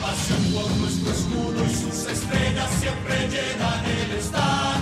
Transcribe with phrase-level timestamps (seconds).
[0.00, 4.79] Pasión por nuestro escudo y sus estrellas siempre llenan el estadio,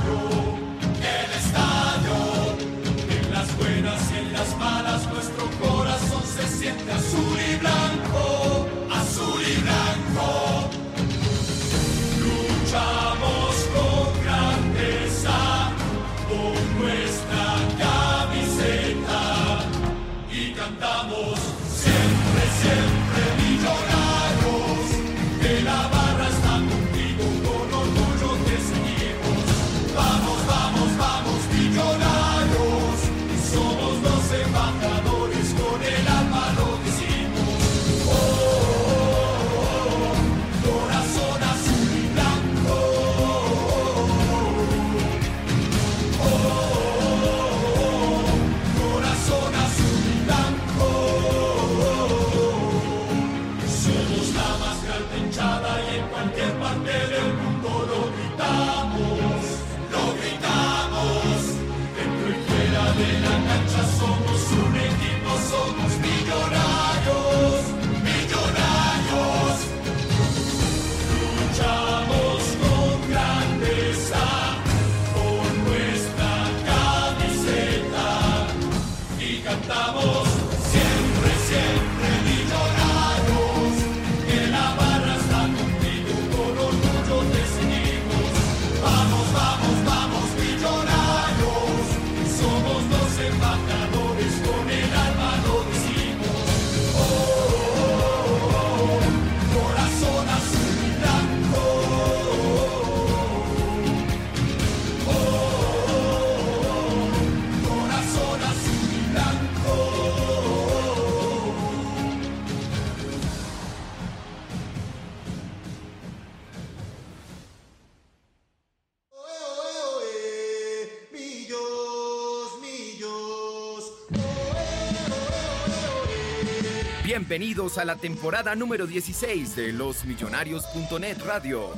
[127.29, 131.75] Bienvenidos a la temporada número 16 de losmillonarios.net Radio.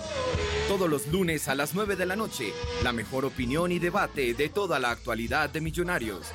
[0.68, 2.52] Todos los lunes a las 9 de la noche,
[2.84, 6.28] la mejor opinión y debate de toda la actualidad de Millonarios.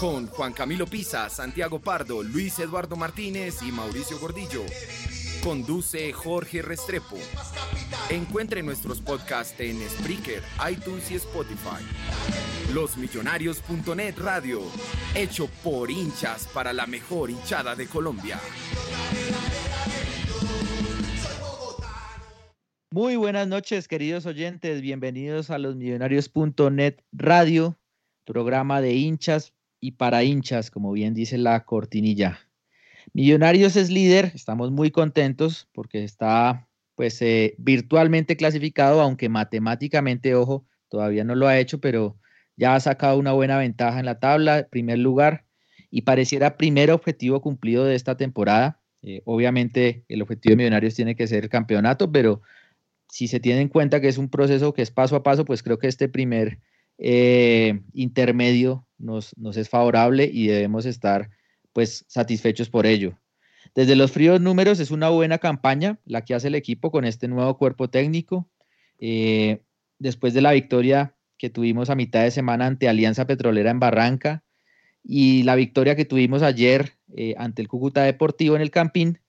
[0.00, 4.62] Con Juan Camilo Pisa, Santiago Pardo, Luis Eduardo Martínez y Mauricio Gordillo.
[5.42, 7.16] Conduce Jorge Restrepo.
[8.10, 11.82] Encuentre nuestros podcasts en Spreaker, iTunes y Spotify.
[12.74, 14.60] Losmillonarios.net Radio,
[15.14, 18.40] hecho por hinchas para la mejor hinchada de Colombia.
[22.90, 24.80] Muy buenas noches, queridos oyentes.
[24.80, 27.78] Bienvenidos a los millonarios.net radio,
[28.24, 32.47] programa de hinchas y para hinchas, como bien dice la cortinilla.
[33.12, 40.66] Millonarios es líder, estamos muy contentos porque está pues eh, virtualmente clasificado, aunque matemáticamente, ojo,
[40.88, 42.18] todavía no lo ha hecho, pero
[42.56, 45.44] ya ha sacado una buena ventaja en la tabla, primer lugar,
[45.90, 48.80] y pareciera primer objetivo cumplido de esta temporada.
[49.02, 52.42] Eh, obviamente el objetivo de Millonarios tiene que ser el campeonato, pero
[53.08, 55.62] si se tiene en cuenta que es un proceso que es paso a paso, pues
[55.62, 56.58] creo que este primer
[56.98, 61.30] eh, intermedio nos, nos es favorable y debemos estar
[61.72, 63.18] pues satisfechos por ello.
[63.74, 67.28] Desde los fríos números es una buena campaña la que hace el equipo con este
[67.28, 68.48] nuevo cuerpo técnico.
[68.98, 69.62] Eh,
[69.98, 74.42] después de la victoria que tuvimos a mitad de semana ante Alianza Petrolera en Barranca
[75.04, 79.20] y la victoria que tuvimos ayer eh, ante el Cúcuta Deportivo en el Campín,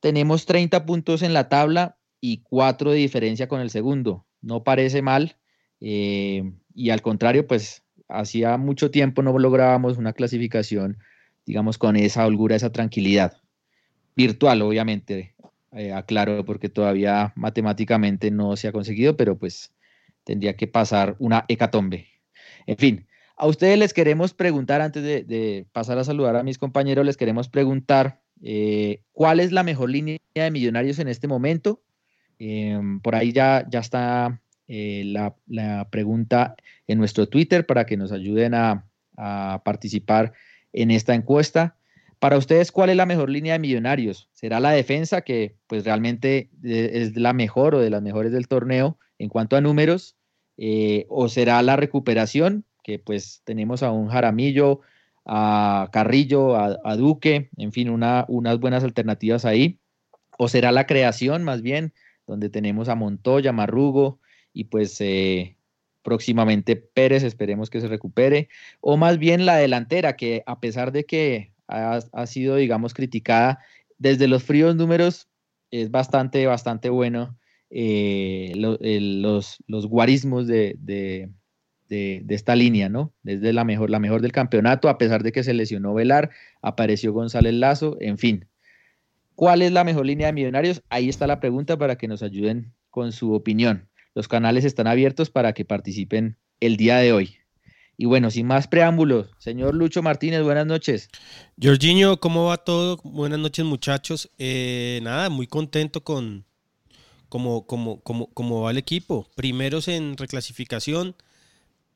[0.00, 4.26] tenemos 30 puntos en la tabla y 4 de diferencia con el segundo.
[4.42, 5.36] No parece mal
[5.80, 10.98] eh, y al contrario, pues hacía mucho tiempo no lográbamos una clasificación,
[11.46, 13.38] digamos, con esa holgura, esa tranquilidad.
[14.16, 15.34] Virtual, obviamente,
[15.72, 19.72] eh, aclaro, porque todavía matemáticamente no se ha conseguido, pero pues
[20.24, 22.08] tendría que pasar una hecatombe.
[22.66, 23.06] En fin,
[23.36, 27.48] a ustedes les queremos preguntar, antes de, pasar a saludar a mis compañeros, les queremos
[27.48, 31.82] preguntar eh, cuál es la mejor línea de millonarios en este momento.
[32.38, 36.56] Em, por ahí ya, ya está eh, la, pregunta
[36.86, 38.84] en nuestro Twitter para que nos ayuden a,
[39.64, 40.34] participar
[40.76, 41.76] en esta encuesta.
[42.20, 44.28] Para ustedes, ¿cuál es la mejor línea de millonarios?
[44.32, 48.46] ¿Será la defensa, que pues realmente eh, es la mejor o de las mejores del
[48.46, 50.16] torneo en cuanto a números?
[50.56, 54.80] Eh, ¿O será la recuperación, que pues tenemos a un Jaramillo,
[55.24, 59.80] a Carrillo, a, Duque, en fin, unas buenas alternativas ahí?
[60.38, 61.92] ¿O será la creación más bien,
[62.26, 64.20] donde tenemos a Montoya, Marrugo,
[64.52, 65.55] y pues eh,
[66.06, 68.48] próximamente Pérez, esperemos que se recupere,
[68.80, 73.58] o más bien la delantera, que a pesar de que ha, sido, digamos, criticada,
[73.98, 75.28] desde los fríos números
[75.72, 77.36] es bastante, bastante bueno
[77.70, 83.12] eh, los, guarismos de, de, esta línea, ¿no?
[83.24, 86.30] Desde la mejor, la mejor del campeonato, a pesar de que se lesionó Velar,
[86.62, 88.46] apareció González Lazo, en fin.
[89.34, 90.84] ¿Cuál es la mejor línea de millonarios?
[90.88, 93.88] Ahí está la pregunta para que nos ayuden con su opinión.
[94.16, 97.36] Los canales están abiertos para que participen el día de hoy.
[97.98, 101.10] Y bueno, sin más preámbulos, señor Lucho Martínez, buenas noches.
[101.62, 102.96] Jorginho, ¿cómo va todo?
[103.04, 104.30] Buenas noches, muchachos.
[104.38, 106.46] Eh, nada, muy contento con
[107.28, 109.28] cómo, como va el equipo.
[109.34, 111.14] Primeros en reclasificación,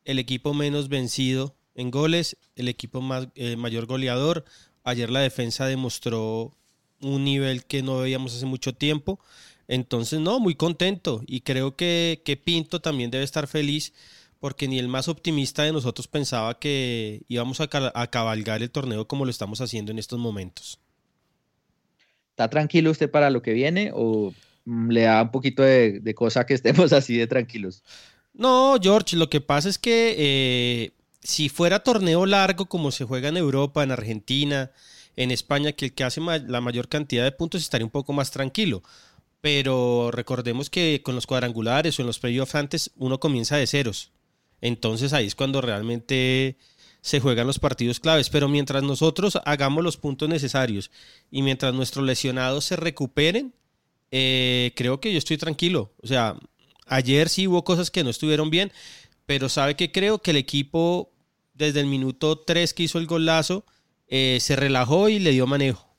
[0.04, 4.44] el equipo menos vencido en goles, el equipo más, eh, mayor goleador.
[4.84, 6.54] Ayer la defensa demostró
[7.00, 9.20] un nivel que no veíamos hace mucho tiempo.
[9.70, 13.92] Entonces, no, muy contento y creo que, Pinto también debe estar feliz
[14.40, 19.24] porque ni el más optimista de nosotros pensaba que íbamos a, cabalgar el torneo como
[19.24, 20.80] lo estamos haciendo en estos momentos.
[22.30, 24.34] ¿Está tranquilo usted para lo que viene o
[24.64, 27.84] mm, le da un poquito de, cosa que estemos así de tranquilos?
[28.34, 30.90] No, George, lo que pasa es que eh,
[31.22, 34.72] si fuera torneo largo como se juega en Europa, en Argentina,
[35.14, 38.32] en España, que el que hace la mayor cantidad de puntos estaría un poco más
[38.32, 38.82] tranquilo
[39.40, 44.12] pero recordemos que con los cuadrangulares o en los playoffs antes uno comienza de ceros.
[44.60, 46.58] Entonces ahí es cuando realmente
[47.00, 48.30] se juegan los partidos claves.
[48.30, 50.90] Pero mientras nosotros hagamos los puntos necesarios
[51.30, 53.54] y mientras nuestros lesionados se recuperen,
[54.10, 55.92] eh, creo que yo estoy tranquilo.
[56.02, 56.36] O sea,
[56.86, 58.72] ayer sí hubo cosas que no estuvieron bien,
[59.26, 61.12] pero sabe que creo que el equipo
[61.54, 63.64] desde el minuto 3 que hizo el golazo
[64.08, 65.89] eh, se relajó y le dio manejo.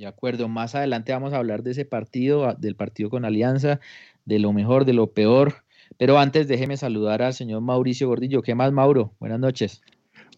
[0.00, 3.80] De acuerdo, más adelante vamos a hablar de ese partido, del partido con Alianza,
[4.24, 5.56] de lo mejor, de lo peor.
[5.98, 8.40] Pero antes déjeme saludar al señor Mauricio Gordillo.
[8.40, 9.12] ¿Qué más, Mauro?
[9.20, 9.82] Buenas noches.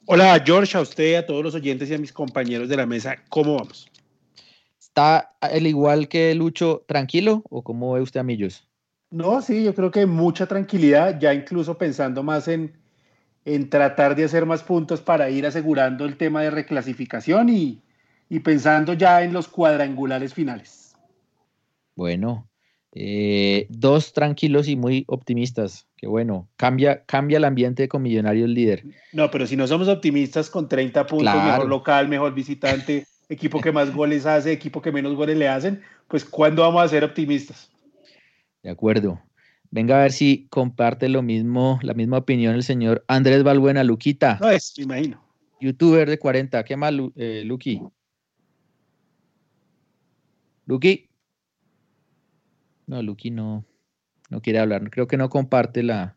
[0.06, 3.14] Hola, George, a usted, a todos los oyentes y a mis compañeros de la mesa.
[3.28, 3.88] ¿Cómo vamos?
[4.80, 8.66] ¿Está el igual que Lucho tranquilo o cómo ve usted a Millos?
[9.12, 12.72] No, sí, yo creo que mucha tranquilidad, ya incluso pensando más en,
[13.44, 17.80] en tratar de hacer más puntos para ir asegurando el tema de reclasificación y,
[18.32, 20.96] y pensando ya en los cuadrangulares finales.
[21.94, 22.48] Bueno,
[22.94, 25.86] eh, dos tranquilos y muy optimistas.
[25.98, 28.84] Que bueno, cambia, cambia el ambiente con Millonarios líder.
[29.12, 33.70] No, pero si no somos optimistas con 30 puntos, mejor local, mejor visitante, equipo que
[33.70, 37.70] más goles hace, equipo que menos goles le hacen, pues ¿cuándo vamos a ser optimistas?
[38.62, 39.20] De acuerdo.
[39.70, 44.38] Venga a ver si comparte lo mismo, la misma opinión el señor Andrés Balbuena, Luquita.
[44.40, 45.22] No es, me imagino.
[45.60, 46.64] Youtuber de 40.
[46.64, 47.82] ¿Qué más, eh, Luqui?
[50.72, 51.06] Lucky.
[52.86, 53.66] No, Lucky no,
[54.30, 54.88] no quiere hablar.
[54.90, 56.16] Creo que no comparte la,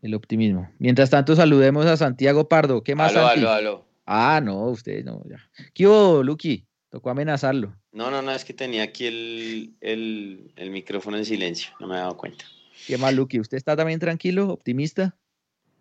[0.00, 0.70] el optimismo.
[0.78, 2.84] Mientras tanto, saludemos a Santiago Pardo.
[2.84, 3.16] ¿Qué más?
[3.16, 5.50] Aló, aló, Ah, no, usted no, ya.
[5.74, 6.66] ¿Qué hubo, Lucky?
[6.88, 7.74] Tocó amenazarlo.
[7.90, 12.16] No, no, no, es que tenía aquí el, micrófono en silencio, no me he dado
[12.16, 12.44] cuenta.
[12.86, 13.40] ¿Qué más, Lucky?
[13.40, 15.18] ¿Usted está también tranquilo, optimista?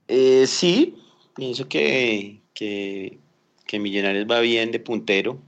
[0.08, 0.96] Eh, sí,
[1.36, 3.20] pienso que, que,
[3.68, 5.40] que Millonarios va bien de puntero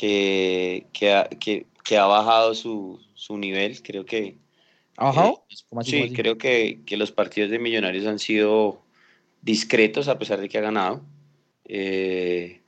[0.00, 2.98] que, que, ha, bajado su,
[3.36, 3.82] nivel.
[3.82, 4.38] Creo que.
[4.96, 5.44] ¿Ha bajado?
[5.50, 8.80] Eh, sí, creo que, los partidos de Millonarios han sido
[9.42, 11.02] discretos a pesar de que ha ganado.
[11.66, 12.62] Eh,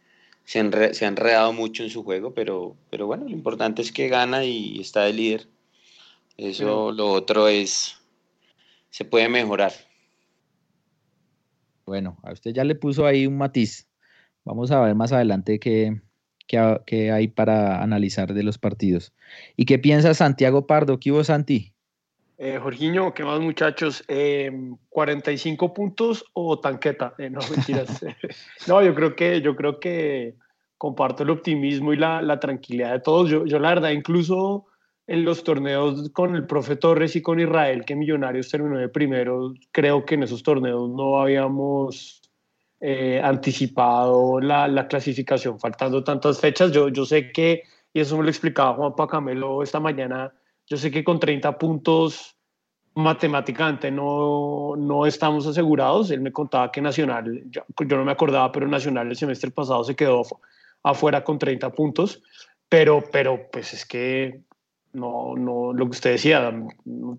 [0.45, 3.93] se, han se han enredado mucho en su juego, pero, pero bueno, lo importante es
[3.93, 5.49] que gana y está de líder.
[6.37, 7.97] Eso, lo otro es,
[8.91, 9.73] se puede mejorar.
[11.87, 13.89] Bueno, a usted ya le puso ahí un matiz.
[14.45, 16.01] Vamos a ver más adelante qué,
[16.47, 19.13] qué, hay para analizar de los partidos.
[19.57, 20.99] ¿Y qué piensa Santiago Pardo?
[20.99, 21.73] ¿Qué hubo, Santi?
[22.39, 24.05] Eh, Jorginho, ¿qué más muchachos?
[24.09, 27.15] ¿45 em, puntos o tanqueta?
[27.19, 28.05] Eh, no, mentiras.
[28.67, 30.35] no, yo creo que, yo creo que
[30.77, 33.31] comparto el optimismo y la, la tranquilidad de todos.
[33.31, 34.67] Yo, yo, la verdad, incluso
[35.07, 39.55] en los torneos con el profe Torres y con Israel, que Millonarios terminó de primero,
[39.71, 42.22] creo que en esos torneos no habíamos
[42.85, 46.73] eh, anticipado la, la, clasificación, faltando tantas fechas.
[46.73, 47.63] Yo, yo sé que,
[47.95, 50.33] y eso me lo explicaba Juan Pacamelo esta mañana,
[50.67, 52.37] yo sé que con 30 puntos
[52.95, 56.11] matemáticamente no, no estamos asegurados.
[56.11, 59.85] Él me contaba que Nacional, yo, yo, no me acordaba, pero Nacional el semestre pasado
[59.85, 60.23] se quedó
[60.83, 62.21] afuera con 30 puntos.
[62.69, 64.41] Pero, pero pues es que
[64.93, 66.53] no, no, lo que usted decía,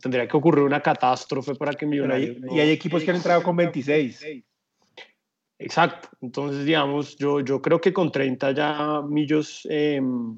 [0.02, 2.36] tendría que ocurrir una catástrofe para que Millonarios...
[2.52, 4.44] y hay equipos que han entrado con 26.
[5.64, 10.38] Exacto, entonces digamos, yo, yo creo que con 30 ya Millos em,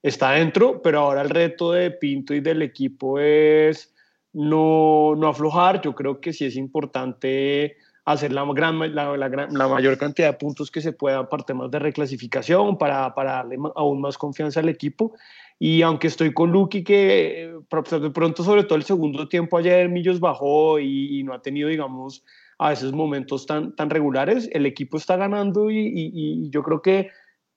[0.00, 3.92] está dentro, pero ahora el reto de Pinto y del equipo es
[4.32, 9.98] no, no aflojar, yo creo que sí es importante hacer la, gran, la, la, mayor
[9.98, 14.16] cantidad de puntos que se pueda para temas de reclasificación, para, para darle aún más
[14.16, 15.14] confianza al equipo.
[15.58, 19.88] Y aunque estoy con Lucky, que eh, de pronto, sobre todo el segundo tiempo, ayer
[19.88, 22.24] Millos bajó y, no ha tenido, digamos,
[22.64, 27.10] a veces momentos tan, tan regulares, el equipo está ganando y, y, yo creo que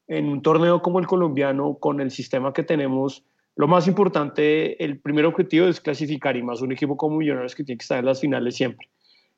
[0.06, 3.24] en un torneo como el colombiano, con el sistema que tenemos,
[3.56, 7.64] lo más importante, el primer objetivo es clasificar y más un equipo como Millonarios que
[7.64, 8.90] tiene que estar en las finales siempre.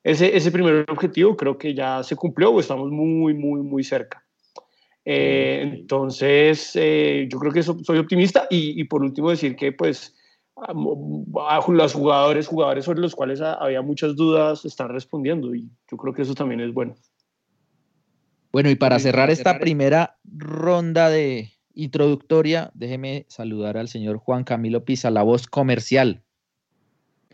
[0.04, 4.26] Ese, ese primer objetivo creo que ya se cumplió o estamos muy, muy, muy cerca.
[5.06, 10.16] Eh, entonces, eh, yo creo que soy optimista y, por último decir que pues
[10.74, 16.24] los jugadores, jugadores sobre los cuales había muchas dudas están respondiendo y yo creo que
[16.24, 16.96] eso también es bueno.
[18.51, 24.84] Bueno, y para cerrar esta primera ronda de introductoria, déjeme saludar al señor Juan Camilo
[24.84, 26.24] Pisa, la voz comercial.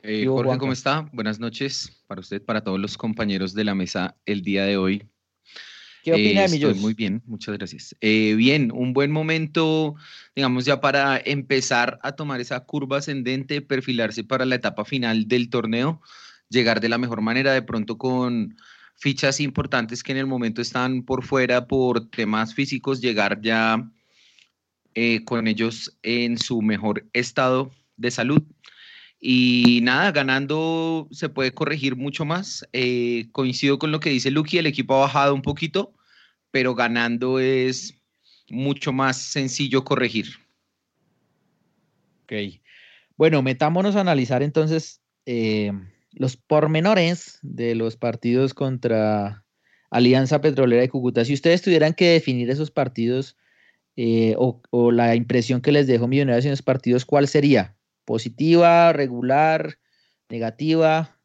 [0.03, 1.10] Eh, Jorge, ¿cómo está?
[1.13, 5.03] Buenas noches para usted, para todos los compañeros de la mesa el día de hoy.
[6.05, 7.95] ¿Qué opina de Muy bien, muchas gracias.
[8.00, 9.95] Eh, bien, un buen momento,
[10.35, 15.50] digamos, ya para empezar a tomar esa curva ascendente, perfilarse para la etapa final del
[15.50, 16.03] torneo,
[16.47, 18.55] llegar de la mejor manera, de pronto con
[18.93, 23.89] fichas importantes que en el momento están por fuera por temas físicos, llegar ya
[24.93, 28.43] eh, con ellos en su mejor estado de salud.
[29.19, 32.63] Y nada, ganando se puede corregir mucho más.
[32.74, 35.94] Eh, coincido con lo que dice Lucky, el equipo ha bajado un poquito,
[36.55, 38.01] pero ganando es
[38.50, 40.27] mucho más sencillo corregir.
[42.24, 42.62] Ok.
[43.17, 45.74] Bueno, metámonos a analizar entonces eh,
[46.13, 49.43] los pormenores de los partidos contra
[49.89, 51.25] Alianza Petrolera de Cúcuta.
[51.25, 53.35] Si ustedes tuvieran que definir esos partidos
[53.97, 57.75] eh, o, o, la impresión que les dejó Millonarios en esos partidos, ¿cuál sería?
[58.05, 59.77] ¿Positiva, regular,
[60.29, 61.19] negativa?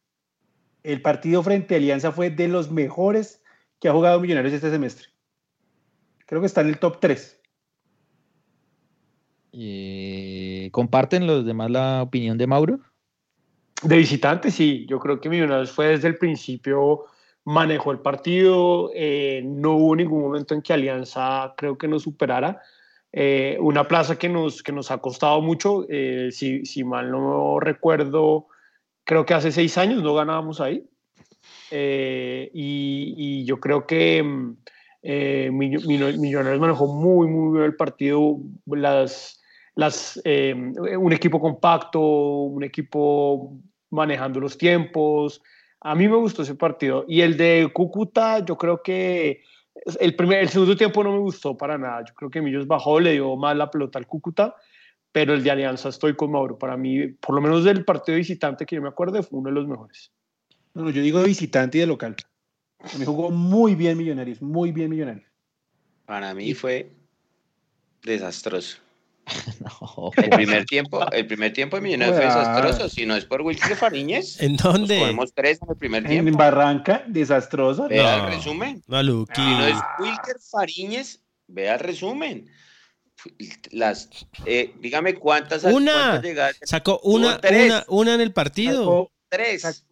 [0.82, 3.44] El partido frente a Alianza fue de los mejores
[3.78, 5.09] que ha jugado Millonarios este semestre.
[6.30, 7.40] Creo que está en el top 3.
[9.52, 12.78] Eh, ¿Comparten los demás la opinión de Mauro?
[13.82, 14.86] De visitante, sí.
[14.88, 17.06] Yo creo que Millonarios fue desde el principio,
[17.42, 22.62] manejó el partido, eh, no hubo ningún momento en que Alianza creo que nos superara.
[23.10, 25.84] Eh, una plaza que nos, que nos ha costado mucho,
[26.30, 28.46] si, si, mal no recuerdo,
[29.02, 30.88] creo que hace seis años no ganábamos ahí.
[31.72, 34.56] Y, y, yo creo que mm,
[35.02, 38.38] eh, Millonarios manejó muy, muy bien el partido.
[38.66, 43.56] Las, eh, un equipo compacto, un equipo
[43.90, 45.42] manejando los tiempos.
[45.80, 47.04] A mí me gustó ese partido.
[47.08, 49.42] Y el de Cúcuta, yo creo que
[49.98, 52.04] el, primer, el segundo tiempo no me gustó para nada.
[52.06, 54.54] Yo creo que Millos bajó, le dio más la pelota al Cúcuta.
[55.12, 56.56] Pero el de Alianza estoy con Mauro.
[56.58, 59.54] Para mí, por lo menos del partido visitante que yo me acuerdo, fue uno de
[59.54, 60.12] los mejores.
[60.74, 62.14] No, yo digo de visitante y de local.
[62.98, 65.26] Me jugó muy bien Millonarios, muy bien Millonarios.
[66.06, 66.92] Para mí fue
[68.02, 68.78] desastroso.
[70.16, 72.88] el primer tiempo, el primer tiempo de Millonarios fue desastroso.
[72.88, 75.16] Si no es por Wilker Fariñez, ¿en dónde?
[75.34, 76.28] Tres en el primer tiempo.
[76.28, 77.88] En Barranca, desastroso.
[77.88, 78.82] Vea el resumen.
[78.86, 79.34] No, Luqui.
[79.34, 82.50] Si no es Wilker Fariñez, vea el resumen.
[83.70, 84.08] Las,
[84.46, 85.64] eh, dígame cuántas.
[85.64, 86.22] Una.
[86.62, 89.12] Sacó una, una, una en el partido.
[89.28, 89.86] tres.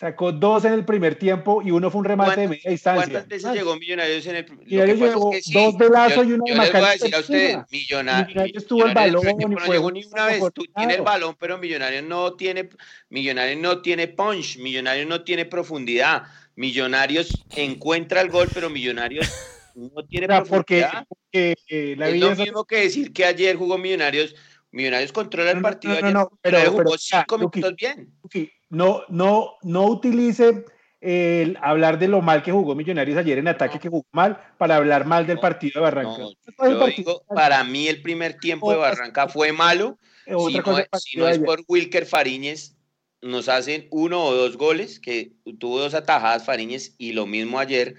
[0.00, 3.04] Sacó dos en el primer tiempo y uno fue un remate de media distancia.
[3.04, 6.54] ¿Cuántas veces llegó Millonarios en el primer Millonarios llegó dos de Lazo y uno yo
[6.54, 7.58] de les voy a decir a ustedes.
[7.70, 10.42] Millonarios, Millonarios tuvo el balón no llegó ni una vez.
[10.54, 12.70] Tú tienes el balón, pero Millonarios no tiene,
[13.10, 16.22] Millonarios no tiene punch, Millonarios no tiene profundidad.
[16.56, 19.30] Millonarios encuentra el gol, pero Millonarios
[19.74, 21.04] no tiene O sea, profundidad.
[21.10, 24.34] porque, eh, la es vida lo es- mismo que decir que ayer jugó Millonarios.
[24.70, 26.14] Millonarios controla el partido no, no, ayer.
[26.14, 28.08] no, pero- jugó cinco minutos bien.
[28.30, 30.64] Sí, no, no, no utilice
[31.00, 34.76] el hablar de lo mal que jugó Millonarios ayer en ataque, que jugó mal, para
[34.76, 36.16] hablar mal del partido de Barranca.
[36.18, 39.98] No, partido- digo, para mí el primer tiempo de Barranca fue malo.
[40.26, 42.76] eh, si no, es- si no por Wilker Fariñez,
[43.22, 47.96] nos hacen uno o dos goles, que tuvo dos atajadas Fariñez, y lo mismo ayer.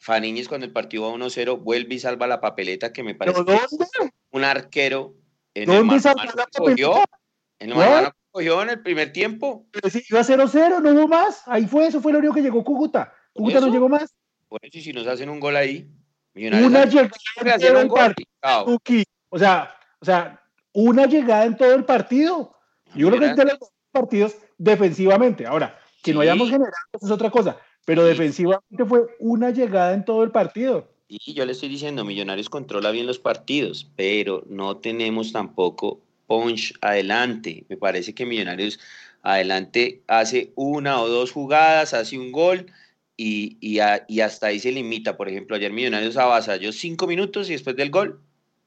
[0.00, 3.38] Fariñez, cuando el partido va 1-0, vuelve y salva la papeleta, que me parece
[4.32, 5.14] un arquero.
[5.54, 7.04] En el ¿Dónde mano a salvó mano la cogió,
[7.60, 7.76] en el
[8.32, 9.66] cogió en el primer tiempo.
[9.70, 11.42] Pero si iba 0-0, no hubo más.
[11.46, 13.12] Ahí fue, eso fue lo único que llegó Cúcuta.
[13.32, 14.14] Cúcuta no llegó más.
[14.48, 15.88] Por eso, si nos hacen un gol ahí,
[16.34, 17.02] Millonarios Una llegada
[17.60, 18.80] en todo el partido.
[19.28, 22.56] O sea, o sea, una llegada en todo el partido.
[22.94, 25.46] Yo creo que de los partidos defensivamente.
[25.46, 26.28] Ahora, que no Sí.
[26.28, 27.58] hayamos generado, eso es otra cosa.
[27.84, 28.08] Pero Sí.
[28.08, 30.88] defensivamente fue una llegada en todo el partido.
[31.08, 36.00] Y yo le estoy diciendo, Millonarios controla bien los partidos, pero no tenemos tampoco
[36.32, 37.66] punch adelante.
[37.68, 38.80] Me parece que Millonarios
[39.22, 42.66] adelante hace una o dos jugadas, hace un gol
[43.16, 45.16] y, y, a- y hasta ahí se limita.
[45.16, 48.20] Por ejemplo, ayer Millonarios avasalló cinco minutos y después del gol,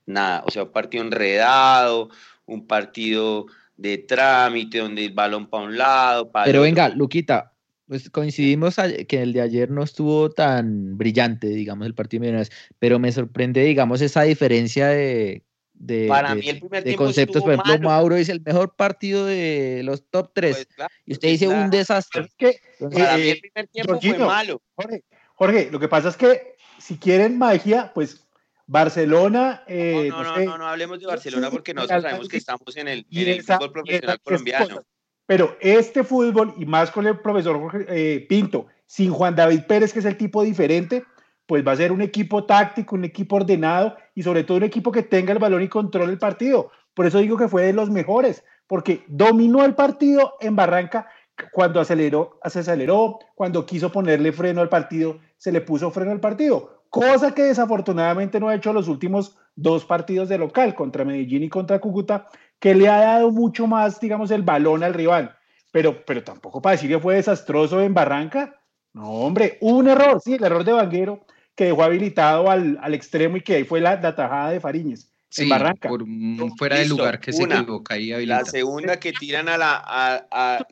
[0.06, 0.44] nada.
[0.46, 2.10] O sea, un partido enredado,
[2.46, 7.54] un partido de trámite donde el balón para un lado, Pero venga, Luquita,
[7.88, 8.76] pues coincidimos
[9.08, 13.12] que el de ayer no estuvo tan brillante, digamos, el partido de Millonarios, pero me
[13.12, 15.44] sorprende, digamos, esa diferencia de,
[15.78, 17.44] de, Para de- mí el primer de conceptos.
[17.44, 17.90] Por ejemplo, malo.
[17.90, 21.54] Mauro dice el mejor partido de los top 3 Pues, claro, y usted dice un
[21.56, 21.70] claro.
[21.70, 22.22] desastre.
[22.24, 24.62] Es que, Entonces, Para mí eh, el primer tiempo fue Jorginho, malo.
[24.76, 25.04] Jorge,
[25.36, 28.26] Jorge, lo que pasa es que si quieren magia, pues
[28.68, 32.38] Barcelona, eh, no, no, no, sé, no, no hablemos de Barcelona porque nosotros sabemos que
[32.38, 34.66] estamos en el, en el esa- fútbol y profesional colombiano.
[34.68, 34.86] cosas.
[35.28, 39.92] Pero este fútbol, y más con el profesor Jorge, eh, Pinto, sin Juan David Pérez,
[39.92, 41.04] que es el tipo diferente,
[41.46, 44.92] pues va a ser un equipo táctico, un equipo ordenado y sobre todo un equipo
[44.92, 46.72] que tenga el balón y controle el partido.
[46.94, 51.08] Por eso digo que fue de los mejores, porque dominó el partido en Barranca
[51.52, 56.20] cuando aceleró, se aceleró, cuando quiso ponerle freno al partido, se le puso freno al
[56.20, 61.44] partido, cosa que desafortunadamente no ha hecho los últimos dos partidos de local, contra Medellín
[61.44, 62.28] y contra Cúcuta,
[62.60, 65.36] que le ha dado mucho más, digamos, el balón al rival.
[65.72, 68.62] Pero, pero tampoco para decir que fue desastroso en Barranca.
[68.94, 73.38] No, hombre, un error, sí, el error de Vanguero, que dejó habilitado al, al extremo
[73.38, 75.90] y que ahí fue la, la tajada de Fariñez Sí, en Barranca.
[75.90, 77.58] por un fuera de Listo, lugar que se una.
[77.58, 78.46] equivoca y La habilita.
[78.46, 80.68] segunda que tiran a la a, a-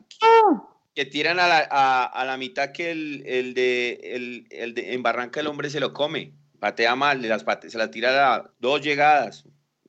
[0.94, 4.94] que tiran a la, a, a la mitad que el, el de el, el de
[4.94, 8.34] en Barranca el hombre se lo come, patea mal, de las pate- se la tira
[8.34, 9.44] a dos llegadas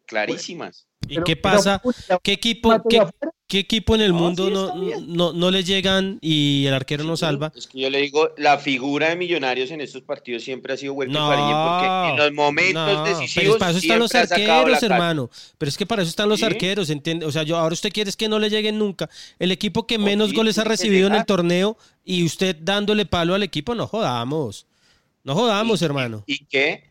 [0.08, 0.88] clarísimas.
[1.08, 1.82] ¿Y Pero- qué pasa?
[2.24, 2.72] ¿Qué equipo,
[3.48, 7.04] qué, equipo en el No, mundo sí, no, no, no le llegan y el arquero
[7.04, 7.52] no salva?
[7.56, 10.94] Es que yo le digo, la figura de Millonarios en estos partidos siempre ha sido
[10.94, 14.84] Welker No, Fariñez, porque en los momentos no, pero decisivos para eso están los arqueros,
[14.84, 15.30] hermano.
[15.58, 16.46] Pero es que para eso están los Sí.
[16.46, 17.26] arqueros, ¿entiende?
[17.26, 19.10] O sea, yo ahora usted quiere es que no le lleguen nunca.
[19.40, 23.06] El equipo que No, menos sí, goles ha recibido en el torneo y usted dándole
[23.06, 24.66] palo al equipo, no jodamos.
[25.24, 26.24] No jodamos, Y- hermano.
[26.28, 26.84] ¿Y qué?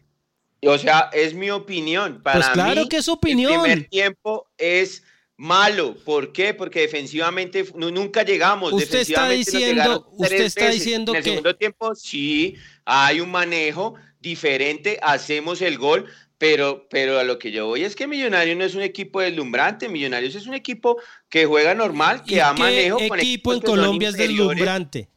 [0.67, 2.23] O sea, es mi opinión.
[2.23, 3.63] Para Pues claro mí, que es El opinión.
[3.63, 5.03] primer tiempo es
[5.37, 5.97] malo.
[6.05, 6.55] ¿Por qué?
[6.55, 8.73] Porque defensivamente nu- nunca llegamos.
[8.73, 10.81] Usted está diciendo- usted está veces.
[10.85, 16.07] diciendo en el que- segundo tiempo sí hay un manejo diferente, hacemos el gol.
[16.37, 19.89] Pero, pero a lo que yo voy es que Millonarios no es un equipo deslumbrante,
[19.89, 21.01] Millonarios es un equipo
[21.31, 25.09] que juega normal, ¿Y que da qué manejo con equipo en Colombia es deslumbrante?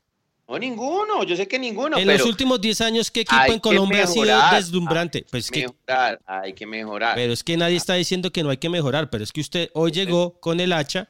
[0.47, 3.51] No, ninguno, yo sé que ninguno, en pero los últimos 10 años, ¿qué equipo hay
[3.53, 5.25] en Colombia ha sido deslumbrante?
[5.29, 7.15] Pues que mejorar, hay que mejorar.
[7.15, 9.69] Pero es que nadie está diciendo que no hay que mejorar, pero es que usted
[9.73, 11.09] hoy llegó con el hacha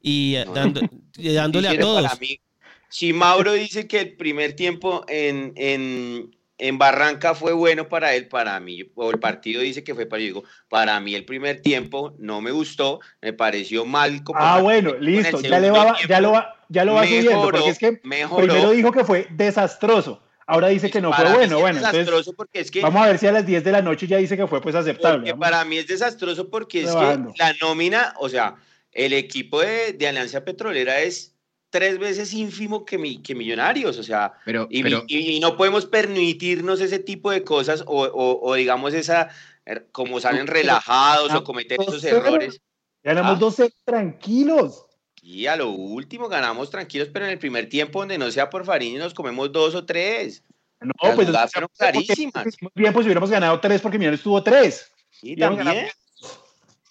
[0.00, 0.52] y eh, No.
[0.52, 0.80] dando-
[1.16, 2.20] y dándole a todos.
[2.20, 2.40] mí,
[2.88, 8.28] si Mauro dice que el primer tiempo en, en, en Barranca fue bueno para él,
[8.28, 11.60] para mí, o el partido dice que fue para yo digo, para mí el primer
[11.60, 14.22] tiempo no me gustó, me pareció mal.
[14.22, 17.68] como Ah, bueno, listo, ya, le va, ya lo va, ya lo va subiendo, porque
[17.68, 18.46] es que mejoró.
[18.46, 22.60] primero dijo que fue desastroso, ahora dice que no fue bueno, bueno, entonces desastroso porque
[22.60, 24.46] es que vamos a ver si a las 10 de la noche ya dice que
[24.46, 25.34] fue pues aceptable.
[25.34, 27.32] Para mí es desastroso porque es Rebajando.
[27.32, 28.54] que la nómina, o sea,
[28.92, 31.34] el equipo de, de Alianza Petrolera es
[31.72, 35.56] tres veces ínfimo que, mi, que Millonarios, o sea, Pero, y, pero y- y no
[35.56, 39.30] podemos permitirnos ese tipo de cosas o, o- o digamos esa,
[39.64, 42.60] er, como salen Pero- relajados o Ah, cometer esos errores.
[43.02, 43.40] Ganamos Ah.
[43.40, 44.84] 12 tranquilos.
[45.22, 48.64] Y a lo último ganamos tranquilos, pero en el primer tiempo, donde no sea por
[48.64, 50.42] Fariñez, nos comemos dos o tres.
[50.80, 52.44] No, Las pues sea, fueron clarísimas.
[52.60, 54.90] Muy bien, pues hubiéramos ganado tres porque Millonarios tuvo tres.
[55.22, 55.86] Y Hubiéramos también.
[55.86, 55.96] ganado-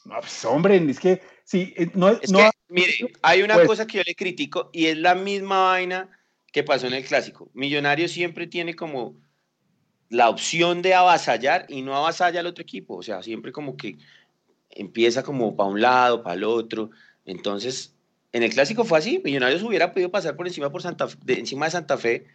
[0.06, 3.68] No, pues hombre, es que sí, eh, no, Es no, que, mire, hay una Pues-
[3.68, 6.10] cosa que yo le critico y es la misma vaina
[6.52, 7.50] que pasó en el clásico.
[7.54, 9.16] Millonario siempre tiene como
[10.10, 12.96] la opción de avasallar y no avasalla al otro equipo.
[12.98, 13.98] O sea, siempre como que
[14.70, 16.92] empieza como para un lado, para el otro.
[17.26, 17.96] Entonces,
[18.34, 19.22] en el clásico fue así.
[19.24, 22.26] Millonarios hubiera podido pasar por encima, por Santa Fe- de, encima de Santa Fe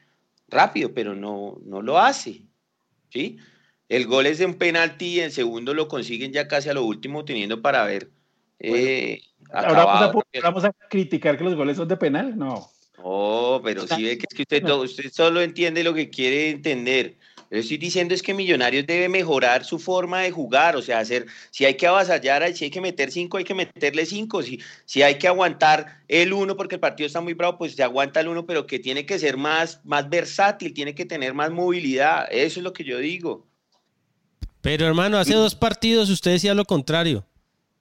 [0.48, 2.42] rápido, pero no, no lo hace.
[3.10, 3.36] ¿sí?
[3.88, 6.84] El gol es de un penalti y el segundo lo consiguen ya casi a lo
[6.84, 8.10] último, teniendo para ver.
[8.58, 9.20] Eh,
[9.52, 12.36] ahora vamos a, vamos criticar que los goles son de penal.
[12.36, 12.70] No.
[12.98, 17.16] No, pero sí ve que es que usted, solo entiende lo que quiere entender.
[17.50, 20.98] Lo que estoy diciendo es que Millonarios debe mejorar su forma de jugar, o sea,
[20.98, 24.60] hacer, si hay que avasallar, si hay que meter cinco, hay que meterle cinco, si,
[24.84, 28.18] si hay que aguantar el uno porque el partido está muy bravo, pues se aguanta
[28.18, 32.26] el uno, pero que tiene que ser más, más versátil, tiene que tener más movilidad,
[32.32, 33.46] eso es lo que yo digo.
[34.60, 37.24] Pero hermano, hace dos partidos usted decía lo contrario.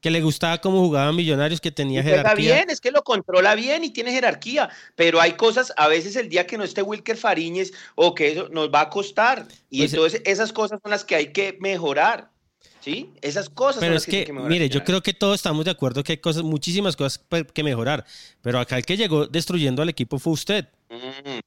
[0.06, 2.54] Que le gustaba cómo jugaban Millonarios, que tenía Y juega jerarquía.
[2.58, 6.30] bien, es que lo controla bien y tiene jerarquía, pero hay cosas, a veces el
[6.30, 9.48] día que no esté Wilker Fariñez o que eso nos va a costar.
[9.72, 12.30] Y Pues, entonces esas cosas son las que hay que mejorar.
[12.82, 13.10] ¿Sí?
[13.24, 15.34] Esas cosas Pero son es las que, hay que, mejorar, mire, yo creo que todos
[15.38, 17.20] estamos de acuerdo que hay cosas, muchísimas cosas
[17.52, 18.06] que mejorar.
[18.44, 20.68] Pero acá el que llegó destruyendo al equipo fue usted.
[20.92, 21.40] Mm,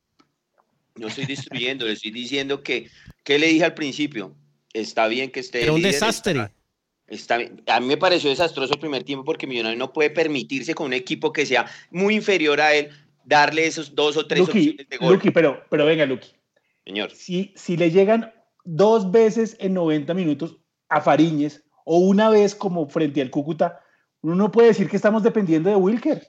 [1.01, 2.91] no estoy destruyendo, le estoy diciendo que,
[3.23, 4.35] ¿qué le dije al principio?
[4.73, 5.63] Está bien que esté.
[5.63, 6.33] Era un líder, desastre.
[6.33, 6.53] está-
[7.09, 7.39] Está.
[7.67, 10.93] A mí me pareció desastroso el primer tiempo porque Millonarios no puede permitirse con un
[10.93, 12.91] equipo que sea muy inferior a él
[13.25, 15.15] darle esos dos o tres Luqui, opciones de gol.
[15.15, 16.29] Luqui, pero, pero venga, Luqui.
[16.85, 17.11] Señor.
[17.11, 18.33] Si, si le llegan
[18.65, 20.57] dos veces en 90 minutos
[20.89, 23.81] a Fariñez o una vez como frente al Cúcuta,
[24.23, 26.27] uno no puede decir que estamos dependiendo de Wilker.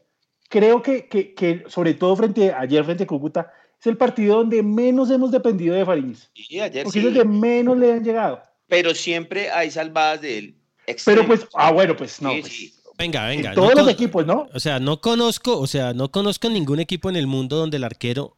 [0.50, 4.62] Creo que, que, que sobre todo frente ayer frente a Cúcuta, es el partido donde
[4.62, 6.30] menos hemos dependido de Fariñez.
[6.34, 7.08] Sí, ayer Porque sí.
[7.08, 8.42] es el que menos le han llegado.
[8.68, 10.59] Pero siempre hay salvadas de él.
[11.06, 12.32] Pero pues, ah, bueno, pues no.
[12.32, 12.74] Sí, pues, sí.
[12.98, 13.54] Venga, en venga.
[13.54, 14.50] todos no los equipos, ¿no?
[14.54, 17.86] O sea, no conozco, o sea, no conozco ningún equipo en el mundo donde el
[17.86, 18.36] arquero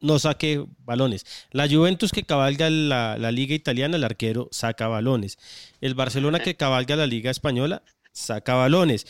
[0.00, 1.24] no saque balones.
[1.50, 5.38] La Juventus que cabalga la, la liga italiana, el arquero saca balones.
[5.80, 9.06] El Barcelona que cabalga la liga española, saca balones.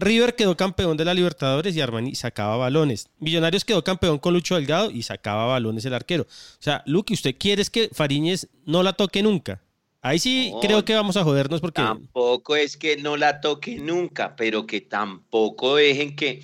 [0.00, 3.08] River quedó campeón de la Libertadores y Armani sacaba balones.
[3.18, 6.22] Millonarios quedó campeón con Lucho Delgado y sacaba balones el arquero.
[6.24, 9.60] O sea, Luque, ¿usted quiere es que Fariñez no la toque nunca?
[10.02, 11.82] Ahí sí No, creo que vamos a jodernos porque...
[11.82, 16.42] Tampoco es que no la toque nunca, pero que tampoco dejen que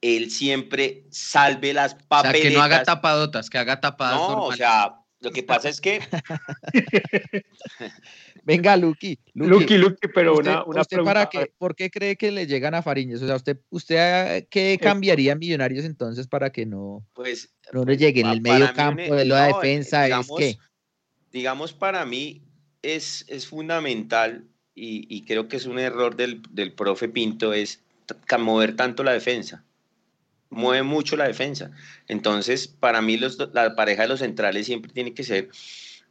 [0.00, 2.42] él siempre salve las O sea, papeletas.
[2.42, 6.00] que no haga tapadotas, que haga tapadas No, o sea, lo que pasa es que
[8.44, 9.18] Venga, Luqui.
[9.34, 11.14] Luqui, Luqui, pero usted, una, una usted pregunta.
[11.14, 13.22] para qué, ¿Por qué cree que le llegan a Fariñez?
[13.22, 17.84] O sea, ¿usted, usted eh, qué cambiaría en Millonarios entonces para que no, pues no
[17.84, 20.04] le llegue en pa- el medio campo de la no, defensa?
[20.04, 20.58] digamos, es que
[21.32, 22.42] digamos, para mí
[22.94, 24.44] es, es fundamental
[24.74, 27.82] y, y creo que es un error del, del profe Pinto, es
[28.38, 29.64] mover tanto la defensa.
[30.50, 31.72] Mueve mucho la defensa.
[32.06, 35.48] Entonces, para mí los, la pareja de los centrales siempre tiene que ser,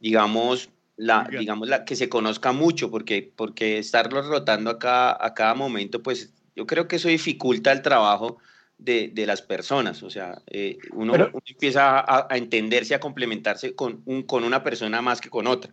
[0.00, 5.32] digamos, la, digamos la, que se conozca mucho, porque, porque estarlos rotando a cada, a
[5.32, 8.38] cada momento, pues yo creo que eso dificulta el trabajo
[8.78, 10.02] de, de las personas.
[10.02, 14.44] O sea, eh, uno, Pero- uno empieza a, a entenderse, a complementarse con, un, con
[14.44, 15.72] una persona más que con otra.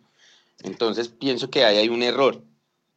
[0.62, 2.44] Entonces pienso que ahí hay un error.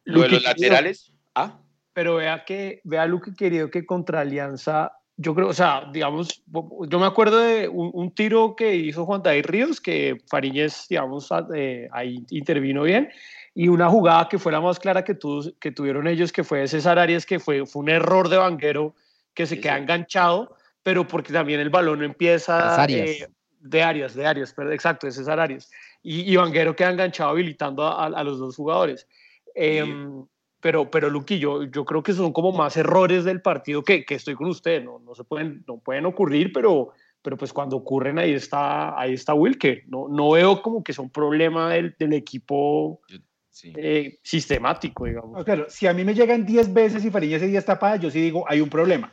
[0.03, 1.59] Lo de los querido, laterales, ah,
[1.93, 6.43] Pero vea que, vea Luque querido que contra Alianza, yo creo, o sea, digamos,
[6.87, 11.31] yo me acuerdo de un, un tiro que hizo Juan David Ríos, que Fariñez, digamos,
[11.31, 13.09] a- eh, ahí intervino bien,
[13.55, 16.59] y una jugada que fue la más clara que, tu- que tuvieron ellos, que fue
[16.59, 18.93] de César Arias, que fue, fue un error de Vanguero,
[19.33, 19.81] que se Sí, queda sí.
[19.81, 22.81] enganchado, pero porque también el balón empieza...
[22.81, 23.09] Arias.
[23.09, 23.27] eh,
[23.59, 25.69] de Arias, de Arias, pero exacto, de César Arias.
[26.03, 29.07] Y, y Vanguero queda enganchado habilitando a, a los dos jugadores.
[29.55, 30.25] Em,
[30.59, 34.15] pero, pero Luqui, yo, yo creo que son como más errores del partido que, que
[34.15, 36.89] estoy con usted, no, no se pueden, no pueden ocurrir, pero,
[37.21, 39.83] pero pues cuando ocurren ahí está, ahí está Wilke.
[39.87, 43.01] No, no veo como que un problema del, del equipo
[43.49, 43.73] Sí.
[43.75, 45.35] eh, sistemático, digamos.
[45.35, 47.95] No, claro, si a mí me llegan 10 veces y Fariñez ese día está tapada,
[47.95, 49.11] yo sí digo, hay un problema.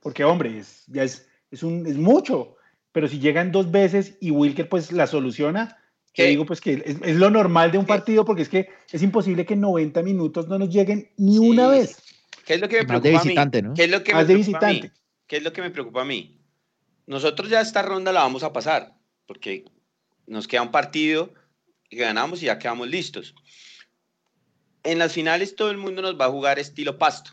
[0.00, 2.54] Porque, hombre, es, ya es, es, un, es mucho.
[2.92, 5.81] Pero si llegan dos veces y Wilker pues la soluciona,
[6.12, 6.26] ¿Qué?
[6.28, 7.88] digo pues que es, es lo normal de un ¿Qué?
[7.88, 11.38] partido porque es que es imposible que en 90 minutos no nos lleguen ni Sí,
[11.38, 11.96] una vez.
[12.44, 13.28] ¿qué es lo que me más de preocupa a mí?
[13.28, 13.74] visitante, ¿no?
[13.74, 14.74] ¿Qué es lo que Más me de preocupa a mí?
[14.74, 15.02] visitante.
[15.26, 16.38] ¿Qué es lo que me preocupa a mí?
[17.06, 18.94] Nosotros ya esta ronda la vamos a pasar,
[19.26, 19.64] porque
[20.26, 21.32] nos queda un partido
[21.88, 23.34] que ganamos y ya quedamos listos.
[24.84, 27.32] En las finales todo el mundo nos va a jugar estilo pasto.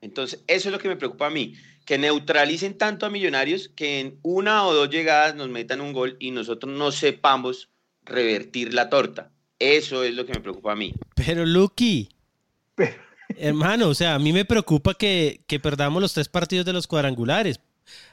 [0.00, 1.54] Entonces, eso es lo que me preocupa a mí,
[1.86, 6.16] que neutralicen tanto a Millonarios que en una o dos llegadas nos metan un gol
[6.18, 7.70] y nosotros no sepamos
[8.04, 9.30] revertir la torta.
[9.58, 10.92] Eso es lo que me preocupa a mí.
[11.14, 12.08] Pero Lucky,
[13.36, 16.86] hermano, o sea, a mí me preocupa que, que perdamos los tres partidos de los
[16.86, 17.60] cuadrangulares.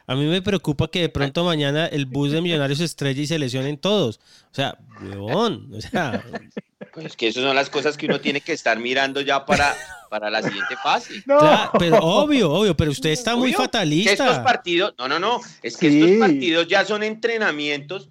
[0.08, 3.28] A mí me preocupa que de pronto mañana el bus de Millonarios se estrelle y
[3.28, 4.20] se lesionen todos.
[4.52, 6.24] O sea, huevón, o sea,
[6.94, 9.76] Pues que esas son las cosas que uno tiene que estar mirando ya para,
[10.10, 11.24] para la siguiente fase.
[11.28, 11.38] No.
[11.38, 14.44] claro, pero obvio, obvio, pero usted está muy Que estos fatalista.
[14.44, 16.02] partidos, no, no, no, es que Sí.
[16.02, 18.10] estos partidos ya son entrenamientos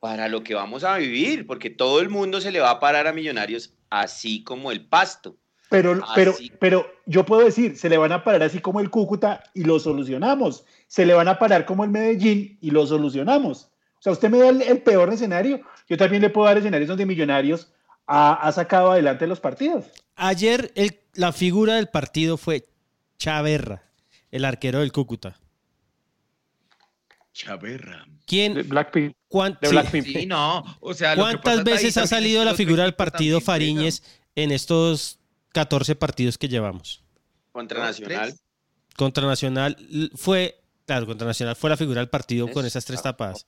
[0.00, 3.06] para lo que vamos a vivir, porque todo el mundo se le va a parar
[3.06, 5.36] a Millonarios así como el pasto.
[5.70, 9.42] Pero, pero, pero yo puedo decir, se le van a parar así como el Cúcuta
[9.52, 10.64] y lo solucionamos.
[10.86, 13.70] Se le van a parar como el Medellín y lo solucionamos.
[13.98, 15.60] O sea, usted me da el, el peor escenario.
[15.88, 17.70] Yo también le puedo dar escenarios donde Millonarios
[18.06, 19.84] ha, ha sacado adelante los partidos.
[20.16, 22.64] Ayer el- la figura del partido fue
[23.18, 23.82] Chaverra,
[24.30, 25.38] el arquero del Cúcuta.
[27.38, 28.04] Chaverra.
[28.04, 28.68] De ¿Quién?
[28.68, 29.14] Blackpink.
[29.28, 30.04] cuán- de Blackpink.
[30.04, 30.64] Sí, no.
[30.80, 34.02] O sea, ¿Cuántas veces ha salido la figura del partido Fariñez
[34.34, 35.20] en estos
[35.52, 37.04] 14 partidos que llevamos?
[37.52, 38.34] Contra Nacional.
[38.96, 39.76] Contra Nacional
[40.16, 43.46] fue, claro, contra Nacional fue la figura del partido con Es- esas tres ah, tapadas.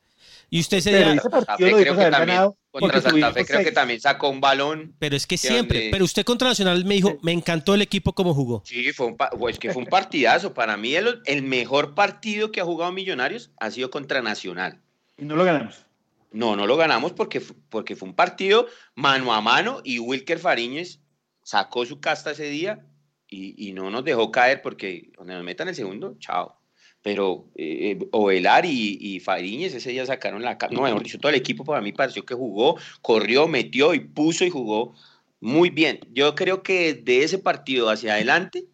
[0.50, 3.44] Y usted se Pero ese partido lo creo que haber también, ganado contra Santa Fe
[3.46, 4.94] creo que también sacó un balón.
[4.98, 8.12] pero es que siempre, donde- pero usted contra Nacional me dijo, me encantó el equipo
[8.12, 8.62] como jugó.
[8.66, 10.52] Sí, fue un, pues que fue un partidazo.
[10.52, 14.80] Para mí el, el mejor partido que ha jugado Millonarios ha sido contra Nacional.
[15.16, 15.86] Y no lo ganamos.
[16.32, 21.00] No, no lo ganamos porque, porque fue un partido mano a mano y Wilker Fariñez
[21.42, 22.86] sacó su casta ese día
[23.26, 26.59] y, y no nos dejó caer porque donde nos metan el segundo, chao.
[27.02, 30.58] Pero eh, Ovelar y, y Fariñez ese día sacaron la.
[30.70, 34.44] No, mejor dicho, todo el equipo para mí pareció que jugó, corrió, metió y puso
[34.44, 34.94] y jugó
[35.40, 36.00] muy bien.
[36.12, 38.64] Yo creo que de ese partido hacia adelante,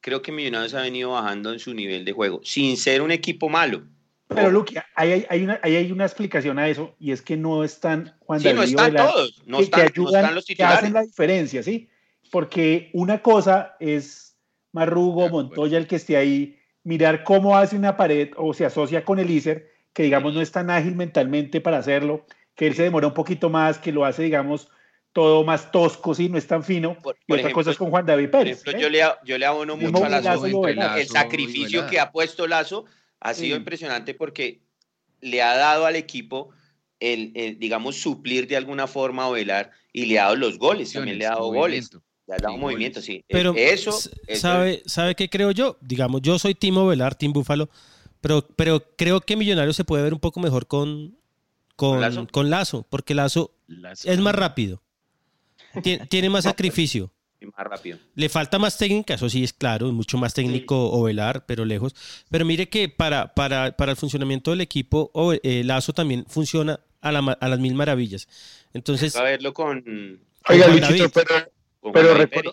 [0.00, 3.48] creo que Millonarios ha venido bajando en su nivel de juego, sin ser un equipo
[3.48, 3.84] malo.
[4.28, 7.36] Pero, Luqui, ahí hay, hay una, ahí hay una explicación a eso y es que
[7.36, 10.20] no están Juan Sí, no David están Ovelar, todos, no que- están, que no ayudan,
[10.24, 10.78] están los que titulares.
[10.78, 11.88] hacen la diferencia, ¿sí?
[12.32, 14.36] Porque una cosa es
[14.72, 15.28] Marrugo.
[15.28, 16.55] Montoya, el que esté ahí,
[16.86, 20.52] mirar cómo hace una pared o se asocia con el ICER, que digamos no es
[20.52, 24.22] tan ágil mentalmente para hacerlo, que él se demora un poquito más, que lo hace,
[24.22, 24.68] digamos,
[25.12, 26.28] todo más tosco, ¿sí?
[26.28, 26.96] No es tan fino.
[27.02, 28.60] Por- y otra ejemplo, cosa es con Juan David Por Pérez.
[28.62, 28.82] ejemplo, ¿eh?
[28.82, 30.46] yo le, yo le abono mucho a Lazo.
[30.46, 30.68] Lazo.
[30.96, 32.84] El sacrificio que ha puesto Lazo
[33.18, 33.58] ha sido Sí.
[33.58, 34.60] impresionante porque
[35.20, 36.50] le ha dado al equipo
[37.00, 40.92] el, el, digamos, suplir de alguna forma a Ovelar y le ha dado los goles,
[40.92, 41.90] también le ha dado goles.
[42.32, 43.24] Ha dado Sí, movimiento, sí.
[43.28, 43.92] Pero eso,
[44.34, 45.76] ¿sabe, ¿sabe qué creo yo?
[45.80, 47.68] Digamos, yo soy Timo Velar, Team Búfalo,
[48.20, 51.16] pero, pero creo que Millonarios se puede ver un poco mejor con,
[51.76, 52.26] con, ¿Con Lazo?
[52.32, 53.54] con Lazo, porque Lazo
[54.04, 54.82] es más rápido,
[55.82, 57.12] Tien- tiene más sacrificio.
[57.40, 57.98] es más rápido.
[58.14, 61.94] Le falta más técnica, eso sí es claro, es mucho más técnico Ovelar, pero lejos.
[62.30, 65.10] Pero mire que para, para, para el funcionamiento del equipo,
[65.42, 68.26] eh, Lazo también funciona a, la a las mil maravillas.
[68.72, 69.84] Entonces, A verlo con,
[70.48, 71.10] Oiga, Juan Luchito, David.
[71.14, 71.50] pero,
[71.92, 72.52] con pero recono-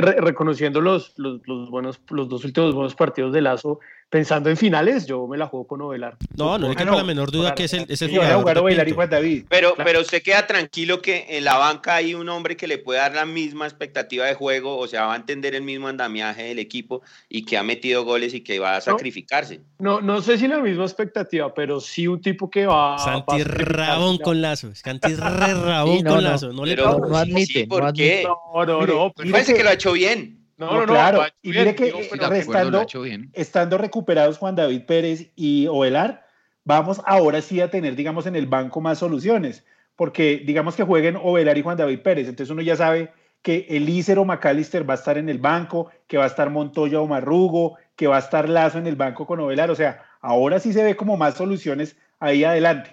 [0.00, 3.80] re- reconociendo los, los, los buenos, los dos últimos buenos partidos de Lazo,
[4.12, 6.18] pensando en finales, yo me la juego con Ovelar.
[6.36, 8.40] no, no le no, la menor duda que es el, es el a jugador.
[8.40, 9.44] jugar Ovelar y David.
[9.48, 9.88] Pero, Claro.
[9.88, 13.14] pero usted queda tranquilo que en la banca hay un hombre que le puede dar
[13.14, 17.00] la misma expectativa de juego, o sea, va a entender el mismo andamiaje del equipo
[17.30, 19.62] y que ha metido goles y que va a sacrificarse.
[19.78, 22.98] No, no sé si la misma expectativa, pero sí un tipo que va.
[22.98, 24.74] Santi Rabón con Lazo.
[24.74, 26.30] Santi Rabón Sí, no, con no.
[26.30, 26.52] Lazo.
[26.52, 28.24] No le Pero- No, no admite, sí, ¿por no qué?
[28.24, 28.80] No, no, no.
[28.80, 30.41] mire pero- Parece que- que lo ha hecho bien.
[30.66, 31.24] No, No, no, claro.
[31.42, 33.30] Y bien, mire que, digo, pero- acuerdo, bien.
[33.32, 36.26] estando recuperados Juan David Pérez y Ovelar,
[36.64, 39.64] vamos ahora sí a tener, digamos, en el banco más soluciones,
[39.96, 43.88] porque digamos que jueguen Ovelar y Juan David Pérez, entonces uno ya sabe que el
[43.88, 47.76] Ícero McAllister va a estar en el banco, que va a estar Montoya o Marrugo,
[47.96, 50.84] que va a estar Lazo en el banco con Ovelar, o sea, ahora sí se
[50.84, 52.90] ve como más soluciones ahí adelante.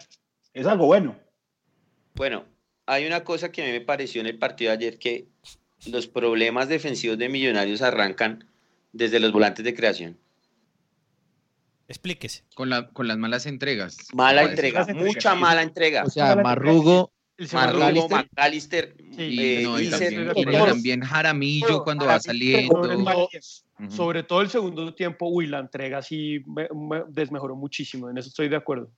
[0.54, 1.16] Es algo bueno.
[2.16, 2.46] Bueno,
[2.88, 5.28] hay una cosa que a mí me pareció en el partido de ayer que
[5.88, 8.46] los problemas defensivos de Millonarios arrancan
[8.92, 10.18] desde los volantes de creación.
[11.88, 12.44] Explíquese.
[12.56, 13.98] Con, la, con las malas entregas.
[14.14, 16.04] Mala entrega, mucha mala entrega.
[16.04, 17.12] O sea, Marrugo,
[17.52, 18.94] Marrugo, McAllister.
[18.96, 22.84] McAllister, Sí, eh, No, y también, y Jaramillo cuando va saliendo.
[22.84, 23.30] sobre todo-
[23.80, 23.92] Ujú.
[23.92, 28.28] Sobre todo el segundo tiempo, uy, la entrega sí me- me desmejoró muchísimo, en eso
[28.28, 28.92] estoy de acuerdo.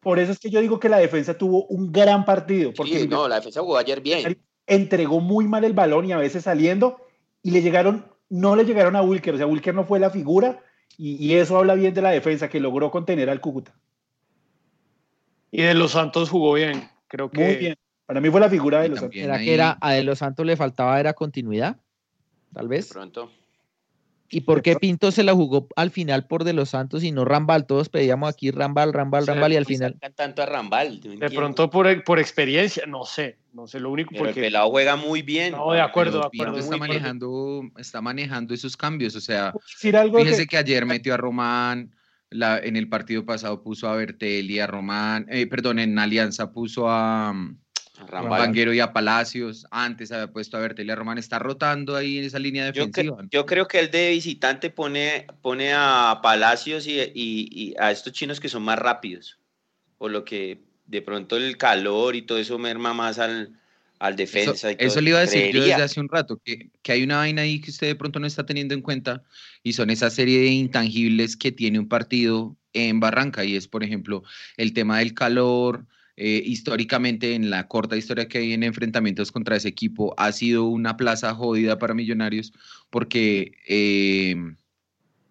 [0.00, 3.08] Por eso es que yo digo que la defensa tuvo un gran partido, porque Sí,
[3.08, 4.38] no, la defensa jugó ayer bien.
[4.70, 7.06] Entregó muy mal el balón y a veces saliendo
[7.42, 10.60] y le llegaron, no le llegaron a Wilker, o sea, Wilker no fue la figura
[10.96, 13.74] y, y eso habla bien de la defensa que logró contener al Cúcuta.
[15.50, 17.44] Y de los Santos jugó bien, creo que.
[17.44, 17.76] Muy bien.
[18.06, 20.18] Para mí fue la figura de los también ¿será ahí- que era a De Los
[20.18, 21.76] Santos le faltaba era continuidad?
[22.52, 22.88] Tal De vez.
[22.88, 23.30] pronto.
[24.32, 27.24] ¿Y por qué Pinto se la jugó al final por De Los Santos y no
[27.24, 27.66] Rambal?
[27.66, 29.96] Todos pedíamos aquí Rambal, Rambal, Rambal y al final.
[30.14, 31.00] tanto a Rambal.
[31.00, 34.38] De pronto por, por experiencia, no sé, no sé, lo único Pero porque...
[34.40, 35.52] el pelado juega muy bien.
[35.52, 36.52] No, de acuerdo, de acuerdo.
[36.54, 39.16] Pinto está manejando, está manejando esos cambios.
[39.16, 41.92] O sea, decir algo que- que ayer metió a Román,
[42.30, 46.88] la, en el partido pasado puso a Bertelli, a Román, eh, perdón, en Alianza puso
[46.88, 47.34] a,
[48.08, 49.66] Vanguero y a Palacios.
[49.70, 51.18] Antes había puesto a Bertelli y a Román.
[51.18, 53.16] Está rotando ahí en esa línea Yo, defensiva.
[53.18, 57.90] cre- yo creo que el de visitante pone, pone a Palacios y, y- y a
[57.90, 59.38] estos chinos que son más rápidos.
[59.98, 63.52] Por lo que de pronto el calor y todo eso merma más al,
[63.98, 64.52] al defensa.
[64.52, 65.74] Eso, y todo eso le iba a decir yo Creería.
[65.74, 68.26] desde hace un rato, que, que hay una vaina ahí que usted de pronto no
[68.26, 69.22] está teniendo en cuenta
[69.62, 73.84] y son esa serie de intangibles que tiene un partido en Barranca y es, por
[73.84, 74.22] ejemplo,
[74.56, 75.86] el tema del calor.
[76.22, 80.66] Eh, históricamente, en la corta historia que hay en enfrentamientos contra ese equipo, ha sido
[80.66, 82.52] una plaza jodida para Millonarios
[82.90, 84.36] porque eh,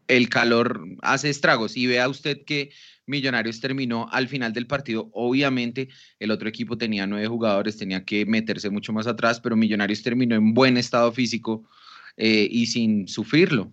[0.08, 1.78] el calor hace estragos.
[1.78, 2.72] Y vea usted que
[3.06, 5.12] Millonarios terminó al final del partido.
[5.14, 10.02] Obviamente, el otro equipo tenía nueve jugadores, tenía que meterse mucho más atrás, pero Millonarios
[10.02, 11.70] terminó en buen estado físico
[12.18, 13.72] eh, y sin sufrirlo.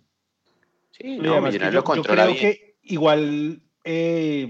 [0.90, 2.52] Sí, no, Millonarios yo, lo yo controla creo bien.
[2.52, 4.46] que igual eh,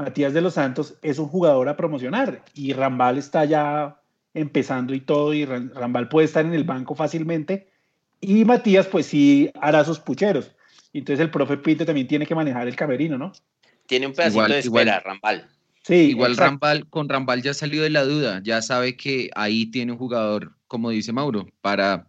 [0.00, 4.00] Matías de los Santos es un jugador a promocionar y Rambal está ya
[4.34, 7.68] empezando y todo y Ram- Rambal puede estar en el banco fácilmente
[8.20, 10.52] y Matías pues sí hará sus pucheros.
[10.92, 13.32] Entonces el profe Pinto también tiene que manejar el camerino, ¿no?
[13.86, 15.48] Tiene un pedacito Igual- de igual- espera, Rambal.
[15.82, 16.50] Sí, Igual exacto.
[16.50, 20.52] Rambal, con Rambal ya salió de la duda, ya sabe que ahí tiene un jugador,
[20.68, 22.06] como dice Mauro, para,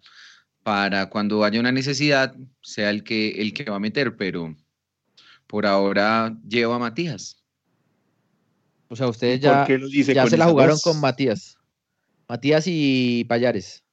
[0.64, 4.56] para cuando haya una necesidad, sea el que, el que va a meter, pero
[5.48, 7.41] por ahora lleva a Matías.
[8.92, 10.84] O sea, ustedes ¿Por ya, qué lo dice ya se la jugaron voz?
[10.84, 11.58] con Matías.
[12.28, 13.86] Matías y Payares.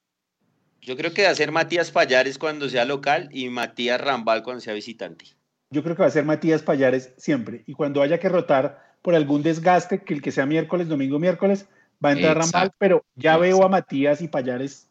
[0.83, 4.61] Yo creo que va a ser Matías Payares cuando sea local y Matías Rambal cuando
[4.61, 5.25] sea visitante.
[5.71, 7.63] Yo creo que va a ser Matías Payares siempre.
[7.67, 11.67] Y cuando haya que rotar por algún desgaste, que el que sea miércoles, domingo, miércoles,
[12.05, 12.57] va a entrar Exacto.
[12.59, 13.69] Rambal, pero ya veo a.
[13.69, 14.89] Matías y Payares.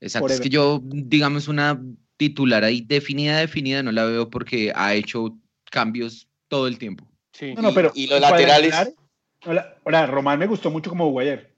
[0.00, 1.78] Exacto, es que yo, digamos, una
[2.16, 5.36] titular ahí definida, definida, no la veo porque ha hecho
[5.70, 7.06] cambios todo el tiempo.
[7.34, 7.52] Sí.
[7.54, 8.94] No, no, pero y los cuadrangular- laterales?
[9.46, 11.54] Hola, hola, Román me gustó mucho como jugó ayer.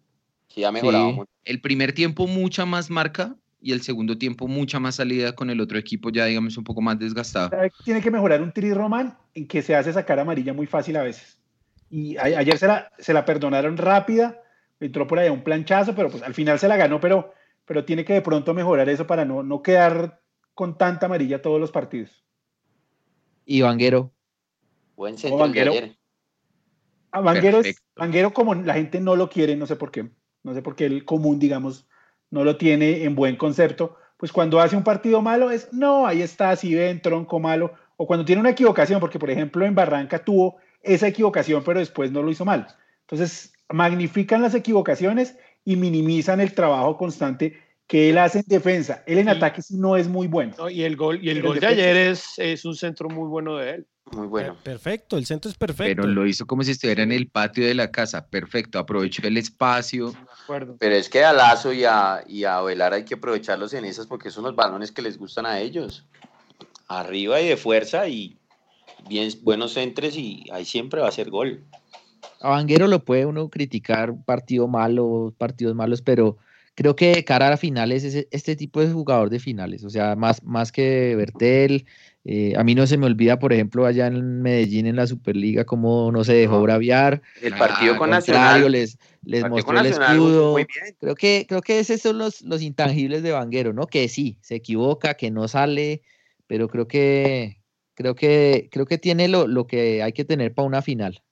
[0.49, 1.15] Sí, ha mejorado Sí.
[1.15, 1.31] mucho.
[1.45, 5.61] El primer tiempo mucha más marca y el segundo tiempo mucha más salida con el
[5.61, 7.49] otro equipo ya, digamos, un poco más desgastado.
[7.51, 10.67] ¿Sabe qué Tiene que mejorar un tri Román en que se hace sacar amarilla muy
[10.67, 11.41] fácil a veces.
[11.91, 14.43] Y a- ayer se la, se la perdonaron rápida,
[14.81, 17.33] entró por allá un planchazo, pero pues al final se la ganó, pero,
[17.65, 20.21] pero tiene que de pronto mejorar eso para no, no quedar
[20.55, 22.25] con tanta amarilla todos los partidos.
[23.47, 24.13] Y Vanguero.
[24.97, 25.97] Buen centro de ayer.
[27.11, 27.83] A Vanguero, es-.
[27.97, 30.11] Vanguero, como la gente no lo quiere, no sé por qué,
[30.43, 31.87] no sé por qué el común, digamos,
[32.31, 36.23] no lo tiene en buen concepto, pues cuando hace un partido malo es, no, ahí
[36.23, 40.25] está, si ven, tronco malo, o cuando tiene una equivocación, porque por ejemplo en Barranca
[40.25, 42.67] tuvo esa equivocación, pero después no lo hizo mal.
[43.03, 49.03] Entonces, magnifican las equivocaciones y minimizan el trabajo constante que él hace en defensa.
[49.07, 50.55] Él en Y- ataque sí no es muy bueno.
[50.59, 53.57] No, y el gol, y el gol de ayer es, es un centro muy bueno
[53.57, 53.87] de él.
[54.13, 54.55] Muy bueno.
[54.55, 56.03] Per- Perfecto, el centro es perfecto.
[56.03, 58.27] Pero lo hizo como si estuviera en el patio de la casa.
[58.29, 60.13] Perfecto, aprovechó el espacio.
[60.13, 60.77] De acuerdo.
[60.79, 64.07] Pero es que a Lazo y a, y a Velar hay que aprovecharlos en esas
[64.07, 66.07] porque son los balones que les gustan a ellos.
[66.89, 68.39] Arriba y de fuerza y
[69.09, 71.65] bien buenos centres y ahí siempre va a ser gol.
[72.41, 76.37] A Vanguero lo puede uno criticar, partido malo, partidos malos, pero
[76.79, 80.15] creo que de cara a finales es este tipo de jugador de finales, o sea,
[80.15, 81.87] más, más que Bertel.
[82.25, 85.65] eh, a mí no se me olvida, por ejemplo, allá en Medellín en la Superliga,
[85.65, 87.21] cómo no se dejó braviar.
[87.43, 88.73] El Ah, partido con Al contrario, Nacional.
[88.73, 90.53] les, les mostró con el escudo.
[90.53, 90.95] muy bien.
[91.01, 93.89] Creo que, creo que esos son los, los intangibles de Vanguero, ¿no?
[93.89, 96.03] Que sí, se equivoca, que no sale,
[96.47, 97.57] pero creo que,
[97.95, 101.25] creo que, creo que tiene lo, lo que hay que tener para una final.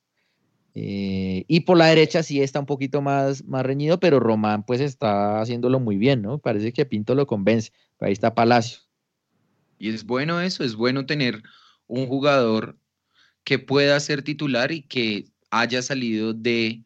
[0.78, 4.82] Eh, y por la derecha sí está un poquito más, más reñido, pero Román pues
[4.82, 6.38] está haciéndolo muy bien, ¿no?
[6.38, 7.72] Parece que Pinto lo convence.
[7.98, 8.80] Ahí está Palacio.
[9.78, 11.42] Y es bueno eso, es bueno tener
[11.86, 12.78] un jugador
[13.42, 16.84] que pueda ser titular y que haya salido de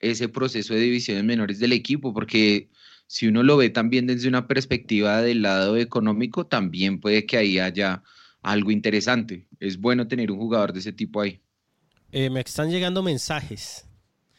[0.00, 2.68] ese proceso de divisiones menores del equipo, porque
[3.06, 7.58] si uno lo ve también desde una perspectiva del lado económico, también puede que ahí
[7.58, 8.02] haya
[8.42, 9.48] algo interesante.
[9.60, 11.40] Es bueno tener un jugador de ese tipo ahí.
[12.16, 13.86] Eh, me están llegando mensajes.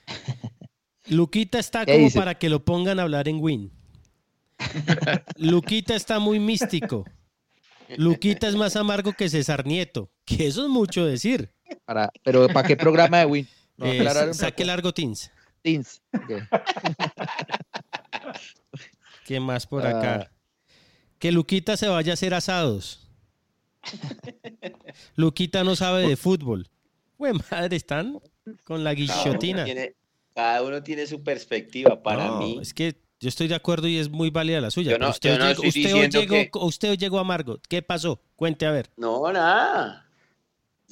[1.09, 2.17] Luquita está ¿Qué como dice?
[2.17, 3.69] para que lo pongan a hablar en Win.
[5.36, 7.03] Luquita está muy místico.
[7.97, 11.51] Luquita es más amargo que César Nieto, que eso es mucho decir.
[11.84, 13.47] Para, pero ¿para qué programa de Win?
[13.78, 14.67] No, Eh, saque poco.
[14.67, 15.30] largo Teams.
[15.61, 16.01] Teams.
[16.13, 16.32] Ok.
[19.26, 20.21] ¿Qué más por acá?
[20.21, 20.32] Ah.
[21.19, 23.09] Que Luquita se vaya a hacer asados.
[25.17, 26.69] Luquita no sabe de fútbol.
[27.18, 28.20] Güey, madre, están
[28.63, 29.63] con la Cada uno guillotina.
[29.66, 29.95] tiene,
[30.34, 32.01] cada uno tiene su perspectiva.
[32.01, 34.91] Para No, mí, Es que yo estoy de acuerdo y es muy válida la suya.
[34.91, 37.20] Yo pero no- usted, yo no llegó, usted hoy diciendo llegó, que- usted hoy llegó
[37.20, 37.59] amargo.
[37.70, 38.22] ¿Qué pasó?
[38.36, 38.91] Cuente a ver.
[38.97, 40.07] No, nada.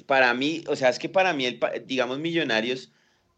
[0.07, 2.91] Para mí, o sea, es que para mí, el, digamos, Millonarios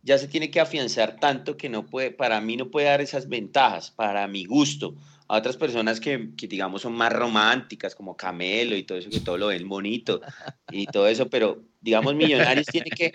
[0.03, 3.27] ya se tiene que afianzar tanto que no puede, para mí no puede dar esas
[3.27, 4.95] ventajas, para mi gusto.
[5.28, 9.19] A otras personas que, que, digamos, son más románticas, como Camelo y todo eso, que
[9.19, 10.21] todo lo ven bonito
[10.71, 13.11] y todo eso, pero, digamos, Millonarios tiene que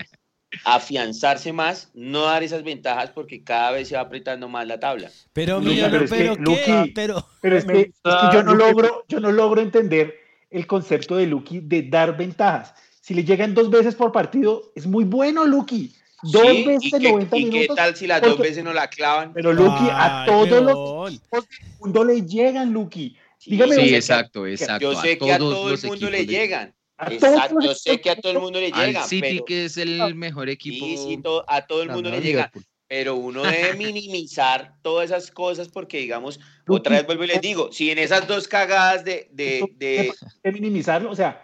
[0.65, 5.11] afianzarse más, no dar esas ventajas porque cada vez se va apretando más la tabla.
[5.33, 6.93] Pero, pero es que, ¿qué?
[6.95, 10.17] Pero, Pero es que, es que yo no logro, yo no logro entender
[10.51, 12.75] el concepto de Lucky de dar ventajas.
[13.01, 15.95] Si le llegan dos veces por partido, es muy bueno, Lucky.
[16.23, 17.77] Dos Sí, veces ¿Y, en qué, 90 y qué minutos.
[17.77, 19.33] tal si las dos veces no la clavan?
[19.33, 23.17] Pero Lucky, a todos los equipos del mundo le llegan, Lucky.
[23.39, 24.93] Sí, Dígame Sí, exacto, exacto.
[24.93, 26.75] Yo sé que a todo el mundo le llegan.
[27.09, 29.77] Exacto, yo sé que a todo el mundo le Al llegan, City, pero que es
[29.79, 30.85] el mejor equipo.
[30.85, 32.41] sí, sí, to- a todo el mundo le ganador, llega.
[32.53, 32.65] Liverpool.
[32.87, 37.73] Pero uno debe minimizar todas esas cosas porque, digamos, otra vez vuelvo y les digo,
[37.73, 40.13] si en esas dos cagadas de, de, de-
[40.43, 41.43] de minimizarlo, o sea,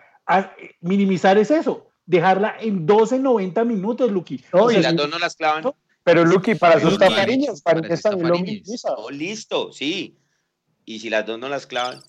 [0.81, 4.43] minimizar es eso, dejarla en 12, 90 minutos, Lucky.
[4.53, 5.65] No, O las dos no las clavan,
[6.05, 7.63] Pero Luqui, para Fariñez, Fariñez.
[7.63, 8.41] para Fariñez.
[8.41, 8.93] minimiza.
[8.97, 10.17] oh, listo, sí.
[10.85, 12.01] Y si las dos no las clavan,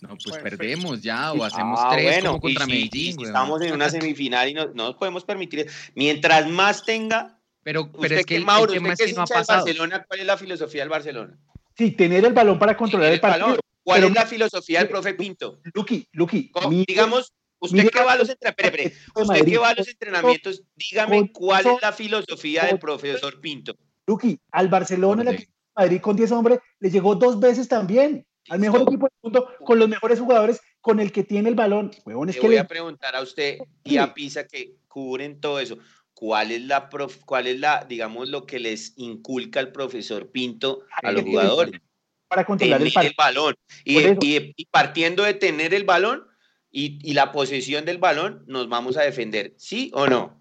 [0.00, 2.84] No, pues Pues, perdemos ya, o hacemos ah, tres bueno, como contra y si- y
[2.84, 5.66] Medellín, si estamos en una semifinal y no, no nos podemos permitir.
[5.94, 9.22] Mientras más tenga, Pero, pero usted es que el, Mauro, tema usted es que no
[9.22, 9.64] ha pasado.
[9.64, 11.38] Barcelona, ¿cuál es la filosofía del Barcelona?
[11.78, 13.46] sí, tener el balón para controlar el el partido.
[13.46, 13.60] balón.
[13.82, 15.60] ¿Cuál Pero es la filosofía del profe Pinto?
[15.72, 16.68] Lucky, Lucky, ¿Cómo?
[16.70, 17.32] mire- digamos,
[17.64, 19.52] usted que va a los la- entrenamientos, de usted Madrid.
[19.52, 23.74] que va a los entrenamientos, dígame con- cuál con- es la filosofía del profesor Pinto.
[24.06, 28.26] Lucky, al Barcelona, equipo de Madrid con 10 hombres, le llegó dos veces también.
[28.50, 31.90] Al mejor equipo del mundo, con los mejores jugadores, con el que tiene el balón.
[32.04, 35.40] Huevón, es Le que voy le- a preguntar a usted y a Pisa que cubren
[35.40, 35.78] todo eso.
[36.12, 40.82] ¿Cuál es la, prof- cuál es la, digamos, lo que les inculca el profesor Pinto
[41.02, 41.80] a los jugadores?
[42.28, 43.54] para controlar el balón.
[43.84, 46.26] Y partiendo de tener el balón
[46.74, 49.54] y, y la posesión del balón, nos vamos a defender.
[49.56, 50.40] ¿Sí o no?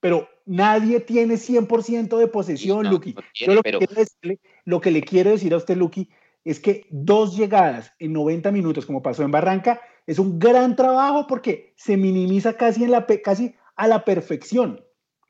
[0.00, 3.14] Pero nadie tiene 100% de posesión, No, Lucky.
[3.14, 5.76] no Yo tiene, lo, pero- que quiero decirle- lo que le quiero decir a usted,
[5.76, 6.10] Lucky,
[6.44, 11.26] es que dos llegadas en 90 minutos, como pasó en Barranca, es un gran trabajo
[11.26, 14.84] porque se minimiza casi, en la, casi a la perfección.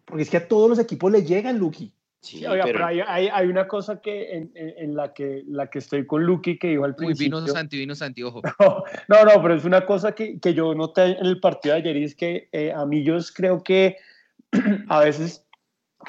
[0.05, 1.95] Porque es que a todos los equipos le llegan, Lucky.
[2.21, 5.15] Sí, Sí, oiga, pero- pero hay, hay, hay una cosa que en, en- en la
[5.15, 7.39] que la que estoy con Lucky que dijo al Uy, principio.
[7.41, 8.43] vino Santi, vino Santi, ojo.
[9.09, 11.97] No, no, pero es una cosa que, que yo noté en el partido de ayer
[11.97, 13.97] y es que eh, a Millos creo que
[14.89, 15.45] a veces,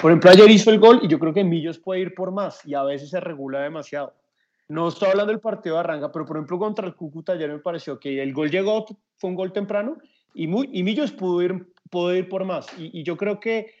[0.00, 2.64] por ejemplo, ayer hizo el gol y yo creo que Millos puede ir por más
[2.66, 4.14] y a veces se regula demasiado.
[4.68, 7.58] No estoy hablando del partido de Arranca, pero por ejemplo contra el Cúcuta ayer me
[7.58, 8.84] pareció que el gol llegó,
[9.16, 9.96] fue un gol temprano
[10.34, 12.66] y, muy, y Millos pudo ir, pudo ir por más.
[12.78, 13.74] Y, y yo creo que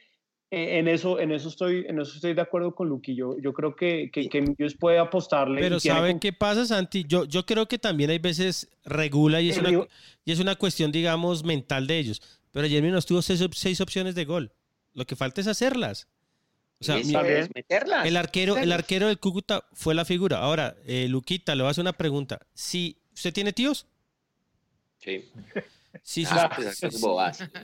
[0.50, 3.14] en, eso, en, eso estoy, en eso estoy de acuerdo con Luqui.
[3.14, 5.60] Yo, yo creo que, que, que Millos puede apostarle.
[5.60, 7.04] Pero ¿saben con- qué pasa, Santi?
[7.06, 9.70] Yo, yo creo que también hay veces regula y es, una,
[10.24, 12.20] y es una cuestión, digamos, mental de ellos.
[12.50, 14.52] Pero ayer nos tuvo seis, op- seis opciones de gol.
[14.92, 16.08] Lo que falta es hacerlas.
[16.80, 17.06] O sea, es
[17.54, 18.06] meterlas.
[18.06, 20.38] el arquero, el arquero del Cúcuta fue la figura.
[20.38, 22.40] Ahora, eh, Luquita, le voy a hacer una pregunta.
[22.54, 23.86] Si usted tiene tíos,
[25.00, 25.30] Sí.
[26.02, 26.80] si su- Ah, pues,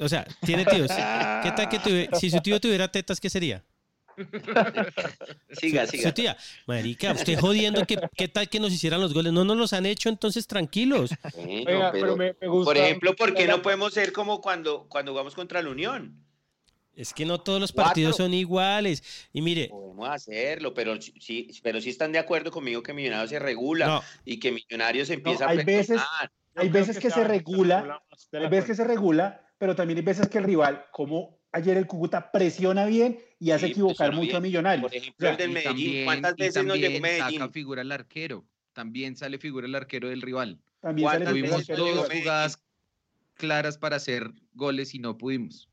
[0.00, 0.88] o sea, tiene tíos.
[0.90, 3.62] ¿Qué tal que tuve- si su tío tuviera tetas, qué sería?
[5.52, 6.14] Siga, Su siga.
[6.14, 9.32] tía, marica, usted jodiendo que qué tal que nos hicieran los goles.
[9.32, 11.10] No nos los han hecho, entonces tranquilos.
[11.34, 12.64] Bueno, Oiga, pero, pero me, me gusta.
[12.64, 16.22] por ejemplo, ¿por qué no podemos ser como cuando, cuando jugamos contra la Unión?
[16.94, 18.24] Es que no todos los partidos Cuatro.
[18.24, 19.02] son iguales.
[19.34, 23.38] Y mire, Podemos hacerlo, pero sí, pero sí están de acuerdo conmigo que Millonarios se
[23.38, 26.00] regula no, y que Millonarios empieza hay a veces-
[26.56, 28.02] Hay veces que se sea- regula,
[28.32, 31.76] de Hay veces que se regula, pero también hay veces que el rival, como ayer
[31.76, 34.50] el Cúcuta, presiona bien y hace Sí, equivocar presiona mucho a bien.
[34.50, 34.90] Millonarios.
[34.90, 35.72] Por ejemplo, O sea, el del Y Medellín.
[35.72, 37.38] también- ¿Cuántas veces nos llegó Medellín?
[37.40, 38.44] saca figura el arquero.
[38.72, 40.58] También sale figura el arquero del rival.
[40.80, 41.78] también sale ¿cuántas el Tuvimos dos
[42.08, 42.22] Medellín?
[42.22, 42.62] jugadas
[43.34, 45.68] claras para hacer goles y no pudimos.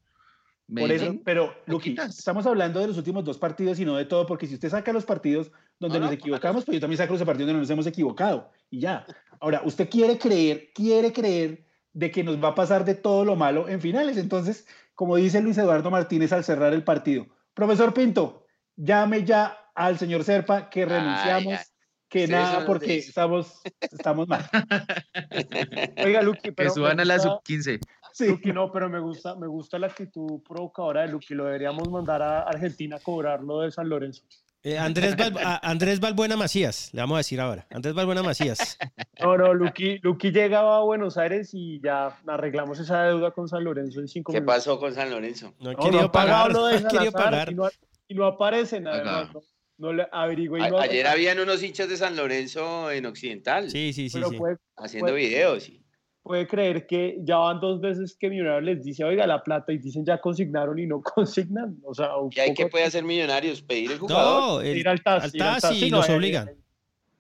[0.68, 4.06] Por eso, Medellín, pero Luqui, estamos hablando de los últimos dos partidos y no de
[4.06, 6.98] todo, porque si usted saca los partidos donde No, nos no, equivocamos, pues yo también
[6.98, 9.06] saco los partidos donde nos hemos equivocado y ya.
[9.40, 13.36] Ahora, usted quiere creer, quiere creer de que nos va a pasar de todo lo
[13.36, 14.18] malo en finales.
[14.18, 14.66] Entonces,
[14.96, 18.46] como dice Luis Eduardo Martínez al cerrar el partido, profesor Pinto,
[18.76, 21.66] llame ya al señor Serpa que Ay, renunciamos, ay.
[22.10, 24.44] que Ustedes nada, porque de- estamos, estamos mal.
[26.06, 26.70] Oiga, Luqui, que pero.
[26.72, 27.80] suban me a la gusta- sub-15.
[28.14, 28.28] Sí.
[28.28, 31.34] Luqui, no, pero me gusta, me gusta la actitud provocadora de Luqui.
[31.34, 34.24] Lo deberíamos mandar a Argentina a cobrarlo de San Lorenzo.
[34.64, 37.68] Eh, Andrés, Val- a- Andrés Balbuena Macías, le vamos a decir ahora.
[37.70, 38.78] Andrés Balbuena Macías.
[39.22, 43.64] No, no, Luqui, Luqui llegaba a Buenos Aires y ya arreglamos esa deuda con San
[43.64, 44.56] Lorenzo en cinco ¿Qué minutos.
[44.56, 45.54] pasó con San Lorenzo?
[45.60, 46.82] No he No, no querido ha pagado pagar.
[46.82, 47.52] No he querido pagar.
[47.52, 47.70] Y no,
[48.08, 49.04] y no aparece nada.
[49.04, 49.26] Pagado.
[49.34, 49.42] No, no,
[49.78, 54.10] no le averigüe no- ayer habían unos hinchas de San Lorenzo en Occidental Sí, sí,
[54.10, 54.18] sí.
[54.18, 54.38] pero sí.
[54.38, 55.68] puede, haciendo videos.
[55.70, 55.83] y-
[56.24, 59.78] puede creer que ya van dos veces que Millonarios les dice, oiga, la plata, y
[59.78, 61.78] dicen ya consignaron y no consignan.
[61.84, 63.62] O sea, un ¿Y hay que poco- puede hacer Millonarios?
[63.62, 64.42] ¿Pedir el jugador?
[64.56, 66.16] No, el- ir al TAS, al ir al TAS TAS, y sí, no, los hay-
[66.16, 66.52] obligan.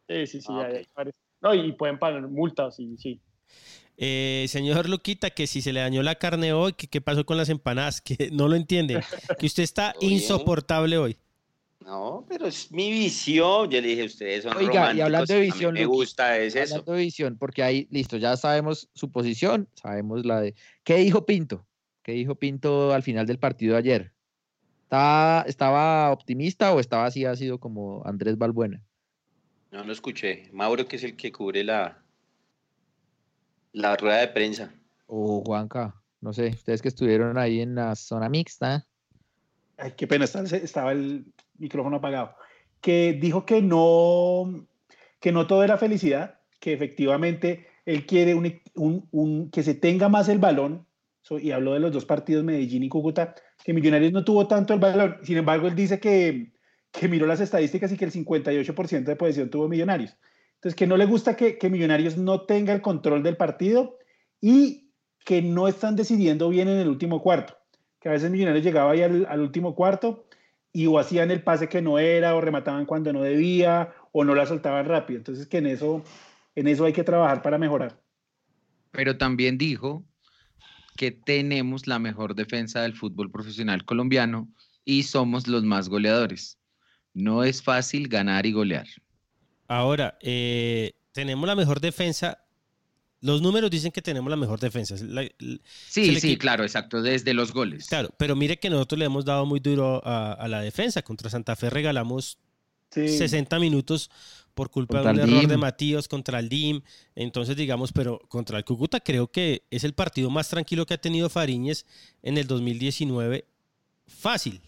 [0.07, 0.47] Sí, sí, sí.
[0.49, 0.69] Ah.
[1.41, 3.19] No, y pueden pagar multas, y sí.
[3.97, 7.37] Eh, señor Luquita, que si se le dañó la carne hoy, que qué pasó con
[7.37, 9.01] las empanadas, que no lo entiende,
[9.37, 11.17] que usted está insoportable hoy.
[11.83, 13.69] No, pero es mi visión.
[13.69, 16.55] Yo le dije, ustedes son Oiga, y hablando de a mí visión, me gusta es
[16.55, 16.75] eso.
[16.75, 20.55] Hablando de visión, porque ahí, listo, ya sabemos su posición, sabemos la de...
[20.83, 21.65] ¿Qué dijo Pinto?
[22.01, 24.13] ¿Qué dijo Pinto al final del partido de ayer?
[24.83, 28.81] ¿Estaba, estaba optimista o estaba así, ha sido como Andrés Balbuena?
[29.71, 30.49] No lo escuché.
[30.53, 32.01] Mauro, que es el que cubre la,
[33.73, 34.73] la rueda de prensa.
[35.07, 38.85] O Juanca, no sé, ustedes que estuvieron ahí en la zona mixta.
[39.77, 41.25] Ay, qué pena, estaba, estaba el
[41.63, 42.35] micrófono apagado.
[42.81, 44.67] Que dijo que no,
[45.19, 50.09] que no todo era felicidad, que efectivamente él quiere un, un- un- que se tenga
[50.09, 50.85] más el balón,
[51.21, 53.33] so- y habló de los dos partidos, Medellín y Cúcuta,
[53.63, 55.17] que Millonarios no tuvo tanto el balón.
[55.23, 56.51] Sin embargo, él dice que,
[56.91, 60.15] que miró las estadísticas y que el 58% de posesión tuvo Millonarios.
[60.55, 63.97] Entonces, que no le gusta que, que Millonarios no tenga el control del partido
[64.39, 64.91] y
[65.25, 67.57] que no están decidiendo bien en el último cuarto
[68.01, 70.25] que a veces Millonarios llegaba ahí al, al último cuarto
[70.73, 74.33] y o hacían el pase que no era o remataban cuando no debía o no
[74.33, 75.19] la soltaban rápido.
[75.19, 76.03] Entonces que en eso,
[76.55, 78.01] en eso hay que trabajar para mejorar.
[78.91, 80.03] Pero también dijo
[80.97, 84.49] que tenemos la mejor defensa del fútbol profesional colombiano
[84.83, 86.59] y somos los más goleadores.
[87.13, 88.87] No es fácil ganar y golear.
[89.67, 92.42] Ahora, eh, tenemos la mejor defensa.
[93.23, 94.95] Los números dicen que tenemos la mejor defensa.
[94.99, 95.27] La-
[95.87, 97.87] Sí, sí, claro, exacto, desde los goles.
[97.87, 101.01] claro, pero mire que nosotros le hemos dado muy duro a, a la defensa.
[101.01, 102.37] Contra Santa Fe regalamos
[102.91, 103.07] Sí.
[103.07, 104.11] 60 minutos
[104.53, 105.49] por culpa Contra de un error DIM.
[105.49, 106.81] de Matías contra el DIM.
[107.15, 110.99] Entonces, digamos, pero contra el Cúcuta creo que es el partido más tranquilo que ha
[111.01, 111.87] tenido Fariñez
[112.21, 113.45] en el 2019.
[114.05, 114.61] Fácil.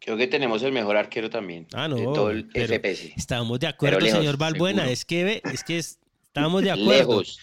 [0.00, 1.68] Creo que tenemos el mejor arquero también.
[1.72, 3.12] Ah, no, De todo el FPS.
[3.16, 4.78] Estábamos de acuerdo, lejos, señor Balbuena.
[4.82, 4.92] seguro.
[4.92, 5.99] Es que, ve, es que es-
[6.30, 6.90] estábamos de acuerdo.
[7.20, 7.38] Lejos.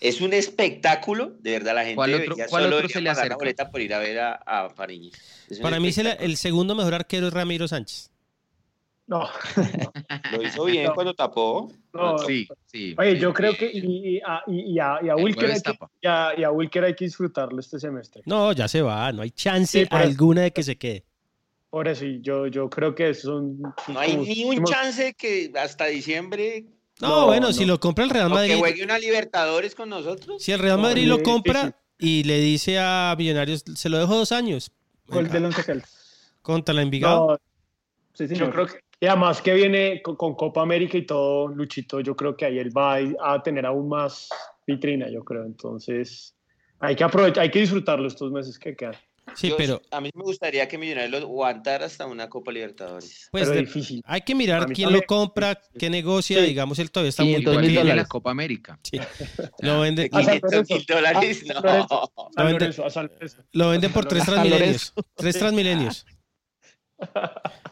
[0.00, 3.10] Es un espectáculo, de verdad, la gente ¿Cuál otro- debería cuál solo otro se le
[3.10, 3.36] acerca?
[3.36, 5.14] boleta por ir a ver a, a Fariñez.
[5.48, 8.10] Es un Para mí, es el, segundo mejor arquero es Ramiro Sánchez.
[9.06, 9.28] No,
[10.32, 10.94] Lo hizo bien No.
[10.94, 11.70] cuando tapó.
[11.92, 12.18] no.
[12.18, 12.94] Sí, sí.
[12.98, 13.18] Oye, sí.
[13.18, 15.60] yo creo que y, y a, y- y a, y a El Wilker hay que,
[15.60, 15.90] tapa.
[16.00, 18.22] y a- y a Wilker hay que disfrutarlo este semestre.
[18.26, 19.12] No, ya se va.
[19.12, 21.04] No hay chance Sí, alguna de que se quede.
[21.70, 23.60] Por eso, yo, yo creo que son...
[23.88, 26.64] No hay ni un chance que hasta diciembre
[27.00, 27.52] No, No, bueno, no.
[27.52, 28.58] si lo compra el Real o que Madrid.
[28.58, 30.42] juegue una Libertadores con nosotros.
[30.42, 34.32] Si el Real Madrid lo compra y le dice a Millonarios, se lo dejo dos
[34.32, 34.70] años.
[35.06, 36.32] Gol del Once Caldas.
[36.42, 37.32] Contra la Envigado.
[37.32, 37.38] No,
[38.14, 38.74] Sí, yo creo que...
[39.00, 42.58] Y además que viene con, con Copa América y todo, Luchito, yo creo que ahí
[42.58, 44.28] él va a, a tener aún más
[44.66, 45.44] vitrina, yo creo.
[45.44, 46.34] Entonces,
[46.78, 48.94] hay que aprovechar, hay que disfrutarlo estos meses que quedan.
[49.36, 53.28] Sí, Yo- pero a mí me gustaría que Millonarios lo aguantara hasta una Copa Libertadores.
[53.30, 54.02] pues pero de- difícil.
[54.04, 54.92] hay que mirar quién también.
[54.92, 56.40] lo compra, qué negocia.
[56.40, 56.46] Sí.
[56.46, 58.04] Digamos, él todavía está muy 500 Igual en la.
[58.06, 58.78] Copa América.
[58.90, 58.98] Sí.
[59.60, 60.74] Lo vende, Ah, San 500 Lorenzo.
[60.74, 61.54] mil dólares, no.
[62.36, 62.74] Lo vende-
[63.52, 64.92] lo por tres transmilenios.
[65.16, 66.06] Tres transmilenios.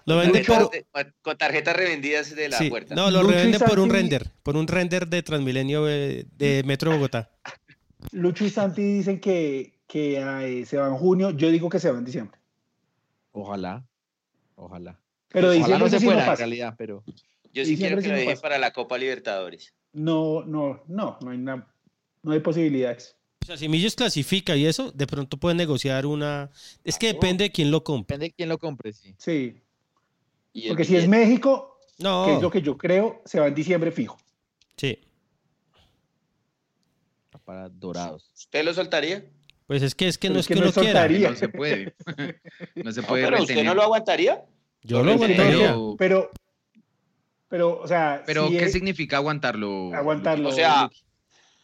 [0.04, 0.70] Lo vende por,
[1.22, 2.94] con, tarjetas revendidas de la sí, puerta.
[2.94, 6.90] no, lo Lucho revende por un render, por un render de Transmilenio eh, de Metro
[6.90, 7.30] Bogotá.
[8.10, 11.30] Lucho y Santi dicen que, que eh, se va en junio.
[11.32, 12.40] Yo digo que se va en diciembre.
[13.32, 13.84] Ojalá,
[14.54, 14.98] ojalá.
[15.28, 17.04] Pero Ojalá diciembre no se sí no fuera, en realidad, pero
[17.52, 18.40] Yo sí quiero que lo pasa.
[18.40, 19.74] para la Copa Libertadores.
[19.92, 21.66] No, no, no, no hay, na-
[22.22, 23.16] no hay posibilidades.
[23.42, 26.50] O sea, si Millos clasifica y eso, de pronto puede negociar una.
[26.84, 28.14] Es que depende de quién lo compre.
[28.14, 29.14] depende de quién lo compre, sí.
[29.18, 29.60] Sí,
[30.54, 31.06] Y porque si es.
[31.08, 32.24] México, No.
[32.26, 34.16] que es lo que yo creo, se va en diciembre fijo.
[34.76, 34.98] Sí.
[37.44, 38.30] Para dorados.
[38.34, 39.28] ¿Usted lo soltaría?
[39.72, 41.08] Pues es que es que no es es que que no uno quiera.
[41.08, 41.94] No se puede.
[42.74, 44.44] No se No, puede ¿usted no lo aguantaría?
[44.82, 45.58] Yo lo Pero- aguantaría.
[45.68, 46.30] Pero, Pero,
[47.48, 49.94] pero, o sea, pero si ¿qué es- significa aguantarlo?
[49.94, 50.50] aguantarlo?
[50.50, 50.90] O sea-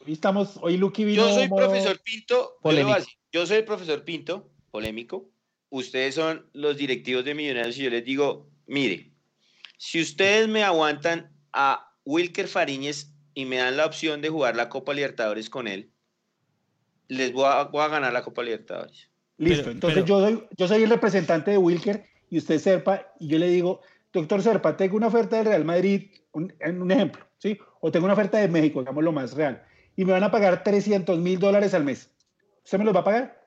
[0.06, 1.26] hoy estamos, hoy Lucky vino.
[1.28, 2.34] Yo soy profesor Pinto.
[2.34, 2.94] Yo, polémico.
[2.98, 5.28] decir, yo soy el profesor Pinto, polémico.
[5.68, 9.11] Ustedes son los directivos de Millonarios y yo les digo, mire,
[9.76, 14.70] si ustedes me aguantan a Wilker Fariñez y me dan la opción de jugar la
[14.70, 15.90] Copa Libertadores con él,
[17.09, 19.09] les voy a, voy a ganar la Copa Libertadores.
[19.38, 23.12] Listo, Pero- entonces pero- yo, soy, yo soy el representante de Wilker y usted Serpa,
[23.18, 23.80] y yo le digo,
[24.12, 27.59] doctor Serpa, tengo una oferta del Real Madrid, un, en un ejemplo, ¿sí?
[27.80, 29.62] o tengo una oferta de México, digamos lo más real,
[29.96, 32.11] y me van a pagar 300 mil dólares al mes.
[32.64, 33.44] ¿Usted me los va a pagar?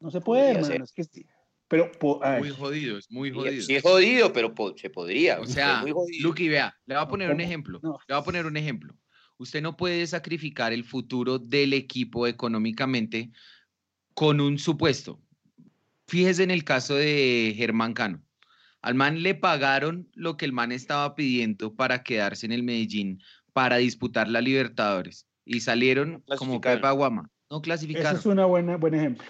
[0.00, 0.84] No se puede, Podría hermano.
[0.84, 1.26] Es que, sí.
[1.68, 1.90] pero,
[2.22, 3.62] ay, Muy jodido, es muy jodido.
[3.62, 5.40] Sí, es jodido, pero po- se podría.
[5.40, 5.84] O sea.
[6.20, 7.78] Luqui, vea, le voy a poner un ejemplo.
[7.82, 7.98] No.
[8.08, 8.94] Le voy a poner un ejemplo.
[9.40, 13.30] Usted no puede sacrificar el futuro del equipo económicamente
[14.12, 15.18] con un supuesto.
[16.08, 18.22] Fíjese en el caso de Germán Cano.
[18.82, 23.22] Al man le pagaron lo que el man estaba pidiendo para quedarse en el Medellín
[23.54, 25.26] para disputar la Libertadores.
[25.46, 26.60] Y salieron No como.
[26.60, 27.30] Pepa Aguama.
[27.50, 28.20] No ese clasificaron.
[28.20, 29.24] es un buena, buen ejemplo.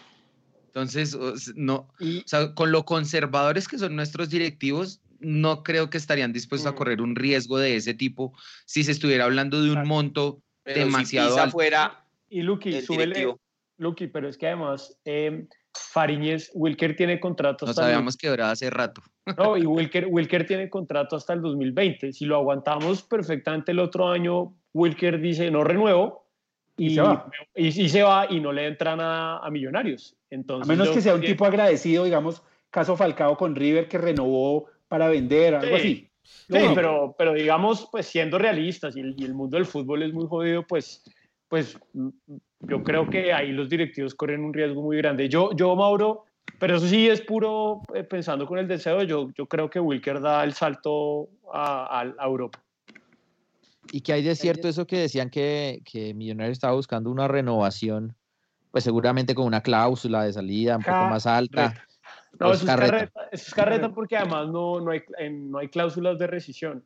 [0.67, 1.17] Entonces,
[1.55, 6.33] no, Y, o sea, con lo conservadores que son nuestros directivos, no creo que estarían
[6.33, 6.77] dispuestos a Mm.
[6.77, 8.33] correr un riesgo de ese tipo
[8.64, 9.89] si se estuviera hablando de un Claro.
[9.89, 11.53] monto Pero demasiado si alto.
[11.53, 13.35] fuera Y Luqui, el súbele.
[13.79, 18.29] Luqui, pero es que además eh, Fariñez, Wilker tiene contrato No hasta el- sabíamos que
[18.29, 19.03] duraba hace rato.
[19.39, 22.12] No, y Wilker, Wilker tiene contrato hasta el 2020.
[22.12, 26.27] Si lo aguantamos perfectamente el otro año, Wilker dice no renuevo
[26.77, 27.31] y, Y se va.
[27.55, 30.14] y- y se va y no le entra nada a Millonarios.
[30.31, 33.99] a Entonces, menos yo que sea un tipo agradecido, digamos, caso Falcao con River que
[33.99, 35.80] renovó para vender, algo Sí.
[35.80, 36.07] así.
[36.22, 40.12] Sí, pero, pero digamos, pues siendo realistas y el, y el mundo del fútbol es
[40.12, 41.05] muy jodido, pues,
[41.49, 41.78] pues
[42.61, 45.28] yo creo que ahí los directivos corren un riesgo muy grande.
[45.28, 46.24] Yo, yo Mauro,
[46.59, 50.20] pero eso sí es puro eh, pensando con el deseo, yo, yo creo que Wilker
[50.20, 52.61] da el salto a, a- a Europa.
[53.93, 58.16] ¿Y que hay de cierto eso que decían que, que Millonarios estaba buscando una renovación?
[58.72, 61.74] Pues seguramente con una cláusula de salida un poco más alta.
[62.39, 62.93] No, eso es carreta.
[62.93, 66.85] carreta, eso es carreta porque además no, no, hay, en- no hay cláusulas de rescisión.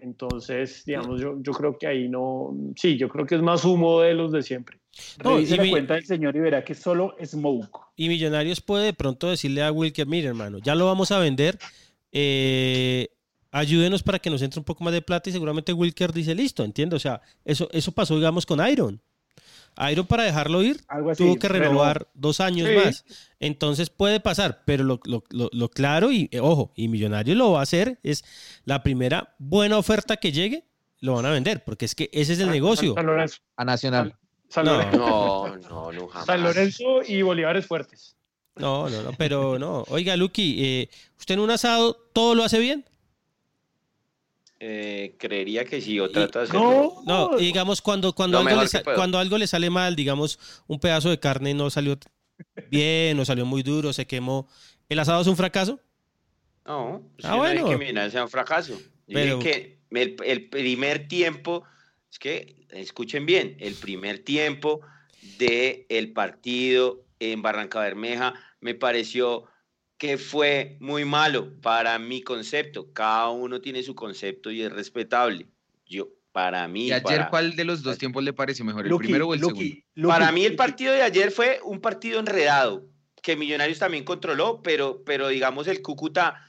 [0.00, 4.00] Entonces, digamos, yo, yo creo que ahí no, sí, yo creo que es más humo
[4.00, 4.78] de los de siempre.
[5.24, 7.78] No, Revise y la mi- cuenta del señor y verá que es solo Smoke.
[7.96, 11.58] Y Millonarios puede de pronto decirle a Wilker, mire hermano, ya lo vamos a vender,
[12.12, 13.08] eh,
[13.50, 16.62] ayúdenos para que nos entre un poco más de plata y seguramente Wilker dice, listo,
[16.64, 19.00] entiendo, o sea, eso, eso pasó digamos con Iron.
[19.90, 21.22] Iron para dejarlo ir Algo así.
[21.24, 21.68] tuvo que renovó.
[21.70, 22.74] renovar dos años Sí.
[22.76, 23.04] más.
[23.40, 27.52] Entonces puede pasar, pero lo, lo- lo- lo claro y eh, ojo, y Millonarios lo
[27.52, 28.24] va a hacer es
[28.64, 30.64] la primera buena oferta que llegue,
[31.00, 32.94] lo van a vender, porque es que ese es el negocio.
[32.94, 33.38] San Lorenzo.
[33.56, 34.14] A Nacional.
[34.48, 34.72] San No.
[34.72, 34.98] Lorenzo.
[34.98, 36.26] No, no, no, jamás.
[36.26, 38.16] San Lorenzo y Bolívares Fuertes.
[38.56, 39.84] No, no, no, pero no.
[39.88, 42.84] Oiga, Lucky, eh, ¿usted en un asado todo lo hace bien?
[44.60, 47.02] Eh, creería que sí, o Y- trato de hacerlo.
[47.06, 51.10] No, y digamos cuando, cuando, algo le, cuando algo le sale mal, digamos, un pedazo
[51.10, 51.96] de carne no salió
[52.68, 54.48] bien, o salió muy duro, se quemó.
[54.88, 55.78] ¿El asado es un fracaso?
[56.66, 57.68] No, pues Ah, yo no bueno.
[57.68, 58.76] que Millonarios sea un fracaso.
[58.76, 61.62] Yo Pero- dije que el, el primer tiempo,
[62.10, 64.80] es que escuchen bien, el primer tiempo
[65.38, 69.44] del el partido en Barranca Bermeja me pareció
[69.98, 72.92] que fue muy malo para mi concepto.
[72.92, 75.48] Cada uno tiene su concepto y es respetable.
[75.86, 78.96] Yo, para mí, ¿Y ayer para, cuál de los dos tiempos le pareció mejor, el
[78.96, 80.08] primero o el Luqui, segundo?
[80.08, 82.86] Para mí el partido de ayer fue un partido enredado,
[83.22, 86.40] que Millonarios también controló, pero, pero digamos el Cúcuta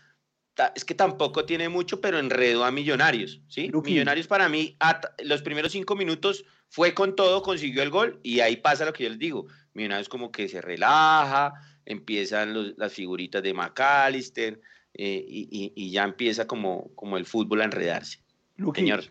[0.53, 3.71] ta- es que tampoco tiene mucho, pero enredó a Millonarios, ¿sí?
[3.83, 4.77] Millonarios para mí,
[5.23, 9.05] los primeros cinco minutos fue con todo, consiguió el gol y ahí pasa lo que
[9.05, 9.47] yo les digo.
[9.73, 11.53] Millonarios como que se relaja,
[11.89, 14.61] empiezan los- las figuritas de McAllister
[14.93, 18.19] eh, y, y- y ya empieza como, como el fútbol a enredarse.
[18.75, 19.03] Señor,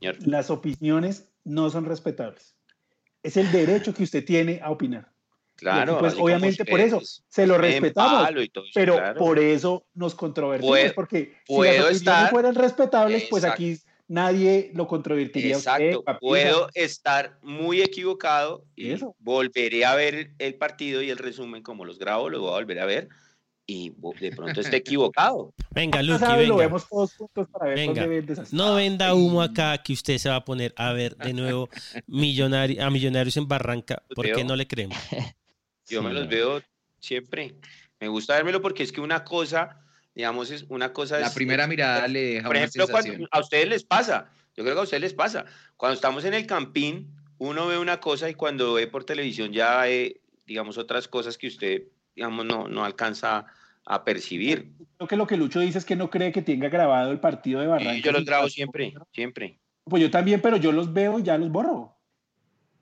[0.00, 0.16] señor.
[0.26, 2.54] las opiniones no son respetables.
[3.22, 5.06] Es el derecho que usted tiene a opinar.
[5.54, 5.98] Aquí, Claro.
[6.00, 9.18] pues obviamente por eso se lo respetamos, todo pero claro.
[9.18, 13.76] por eso nos controvertimos, Puedo- porque si las opiniones estar- fueran respetables, pues aquí
[14.08, 15.54] nadie lo controvertiría.
[15.54, 16.20] a usted, Exacto, Papisa.
[16.20, 19.14] puedo estar muy equivocado y Eso.
[19.18, 22.80] volveré a ver el partido y el resumen como los grabo, lo voy a volver
[22.80, 23.08] a ver
[23.66, 25.54] y de pronto esté equivocado.
[25.74, 26.66] Venga, Lucky, sabe, lo venga.
[26.66, 28.02] vemos todos juntos para ver Venga.
[28.02, 28.52] dónde vendes.
[28.52, 31.68] No venda humo acá que usted se va a poner a ver de nuevo
[32.06, 34.02] millonari- a Millonarios en Barranca.
[34.14, 34.98] ¿Por qué no le creemos?
[35.88, 36.60] Yo Sí, me los veo
[36.98, 37.56] siempre.
[38.00, 39.80] Me gusta vérmelo porque es que una cosa,
[40.14, 43.40] digamos, es una cosa La es- primera mirada le deja Por una ejemplo, cuando a
[43.40, 45.44] ustedes les pasa, yo creo que a ustedes les pasa,
[45.76, 49.82] cuando estamos en el campín, uno ve una cosa y cuando ve por televisión ya
[49.82, 51.84] ve, digamos, otras cosas que usted,
[52.14, 53.46] digamos, no, no alcanza
[53.84, 54.72] a percibir.
[54.96, 57.60] Creo que lo que Lucho dice es que no cree que tenga grabado el partido
[57.60, 57.96] de Barranca.
[57.96, 59.58] Y yo los grabo siempre, siempre.
[59.84, 61.96] Pues yo también, pero yo los veo y ya los borro.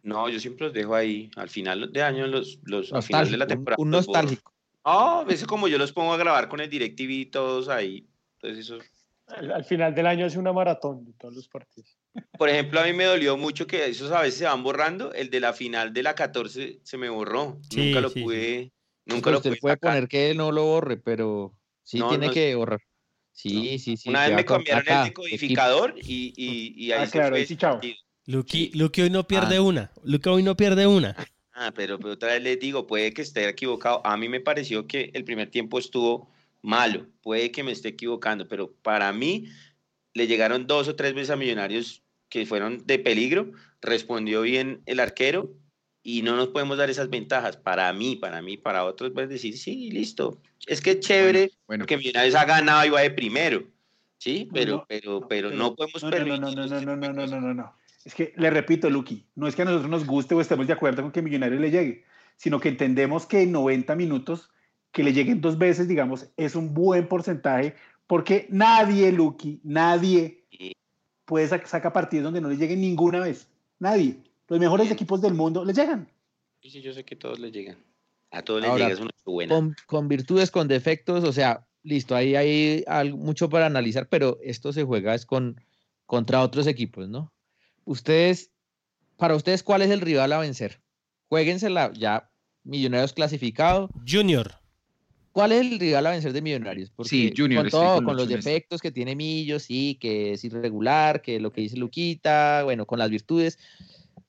[0.02, 3.36] No, yo siempre los dejo ahí, al final de año, los, los, al final de
[3.36, 3.82] la un- temporada.
[3.82, 4.20] un los borro.
[4.22, 4.52] nostálgico.
[4.84, 8.06] No, a veces como yo los pongo a grabar con el DirecTV todos ahí.
[8.40, 8.78] Entonces eso,
[9.26, 11.96] Al, al final del año hace una maratón de todos los partidos.
[12.36, 15.12] Por ejemplo, a mí me dolió mucho que esos a veces se van borrando.
[15.12, 17.58] El de la final de la 14 se me borró.
[17.70, 18.24] Sí, nunca lo sí, sí.
[18.24, 18.72] pude,
[19.04, 19.90] nunca Pues lo usted pude puede sacar.
[19.92, 22.80] poner que no lo borre, pero sí No, tiene no, que borrar.
[23.32, 24.08] Sí, sí, sí.
[24.08, 27.46] Una vez me cambiaron acá, el decodificador y, y, y ahí Ah, se claro, fue.
[27.46, 27.56] sí.
[27.82, 27.96] Sí.
[28.26, 29.92] Luqui, Luqui hoy no pierde una.
[30.02, 31.14] Luqui hoy no pierde una.
[31.62, 34.00] Ah, pero, pero otra vez les digo, puede que esté equivocado.
[34.06, 36.30] A mí me pareció que el primer tiempo estuvo
[36.62, 37.06] malo.
[37.20, 39.44] Puede que me esté equivocando, pero para mí
[40.14, 43.52] le llegaron dos o tres veces a Millonarios que fueron de peligro.
[43.82, 45.52] Respondió bien el arquero
[46.02, 47.58] y no nos podemos dar esas ventajas.
[47.58, 50.40] Para mí, para mí, para otros, puedes decir, sí, listo.
[50.66, 53.64] Es que es chévere Bueno, porque Millonarios ha ganado y va de primero.
[54.16, 56.40] Sí, pero, No, pero, pero no podemos no, no, permitir.
[56.40, 57.79] no, no, no, no, no, no, no.
[58.04, 60.72] Es que le repito, Luqui, no es que a nosotros nos guste o estemos de
[60.72, 62.04] acuerdo con que Millonarios le llegue,
[62.36, 64.50] sino que entendemos que en 90 minutos
[64.90, 67.74] que le lleguen dos veces, digamos, es un buen porcentaje,
[68.06, 70.44] porque nadie, Luqui, nadie
[71.26, 73.46] puede sacar saca partidos donde no le lleguen ninguna vez.
[73.78, 74.16] Nadie.
[74.48, 74.94] Los mejores Bien.
[74.94, 76.08] equipos del mundo le llegan.
[76.60, 77.76] Sí, sí, yo sé que todos les llegan.
[78.32, 79.54] A todos les Ahora, llega, es una buena.
[79.54, 84.38] con, con virtudes, con defectos, o sea, listo, ahí hay algo- mucho para analizar, pero
[84.42, 85.60] esto se juega es con
[86.06, 87.32] contra otros equipos, ¿no?
[87.90, 88.52] Ustedes,
[89.16, 90.80] para ustedes, ¿cuál es el rival a vencer?
[91.28, 92.30] Jueguensela ya,
[92.62, 93.90] Millonarios clasificado.
[94.08, 94.52] Junior.
[95.32, 96.90] ¿Cuál es el rival a vencer de Millonarios?
[96.90, 100.44] Porque Sí, Junior, con todo, con con los defectos que tiene Millo, sí, que es
[100.44, 103.58] irregular, que lo que dice Luquita, bueno, con las virtudes.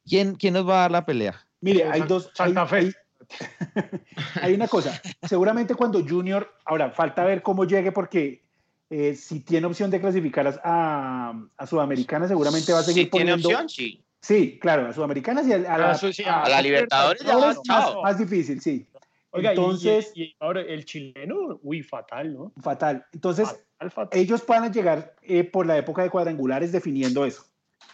[0.07, 1.47] ¿Quién, quién nos va a dar la pelea?
[1.59, 2.31] Mire, hay dos.
[2.33, 2.77] Santa hay- Fe.
[2.79, 2.91] hay-
[4.41, 4.99] hay una cosa.
[5.21, 8.43] Seguramente cuando Junior, ahora falta ver cómo llegue porque
[8.91, 13.09] eh, si tiene opción de clasificar a, a- a Sudamericana, seguramente va a seguir Si
[13.09, 13.47] tiene poniendo.
[13.47, 14.03] opción, sí.
[14.19, 17.33] Sí, claro, a Sudamericanas y a, a la, Ah, sí, a- A la Libertadores ya
[17.33, 18.03] ahora va, es más, chao.
[18.03, 18.85] más difícil, sí.
[19.31, 22.51] Oiga, Entonces- y, y ahora el chileno, uy, fatal, ¿no?
[22.61, 23.05] Fatal.
[23.13, 24.19] Entonces, Fatal, fatal.
[24.19, 27.45] ellos puedan llegar eh, por la época de cuadrangulares definiendo eso.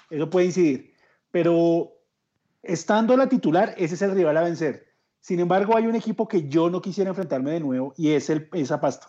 [0.10, 0.94] Eso puede incidir.
[1.32, 1.94] Pero
[2.64, 4.88] estando la titular, ese es el rival a vencer.
[5.22, 8.50] Sin embargo, hay un equipo que yo no quisiera enfrentarme de nuevo y es el
[8.54, 9.08] esa Pasto.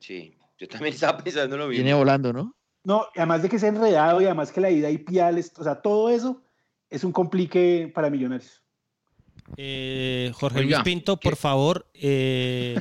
[0.00, 1.82] Sí, yo también estaba pensando lo mismo.
[1.82, 2.54] Viene volando, ¿no?
[2.84, 5.82] No, además de que es enredado y además que la ida y piales, o sea,
[5.82, 6.42] todo eso
[6.88, 8.62] es un complique para Millonarios.
[9.56, 11.36] Eh, Jorge Oiga, Luis Pinto, por ¿qué?
[11.36, 12.80] favor, eh,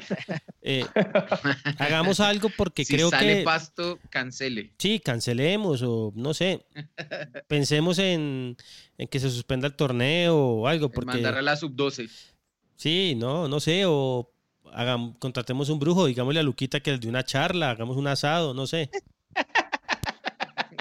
[0.61, 0.85] eh,
[1.79, 4.73] hagamos algo porque si creo sale que pasto, cancele.
[4.77, 6.67] sí, cancelemos o no sé,
[7.47, 8.55] pensemos en,
[8.99, 11.05] en que se suspenda el torneo o algo, Porque...
[11.07, 12.07] porque Mandar a la sub-12.
[12.75, 14.31] sí, no, no sé, o
[14.73, 18.53] hagam- contratemos un brujo, digámosle a Luquita que les dé una charla, hagamos un asado,
[18.53, 18.89] no sé.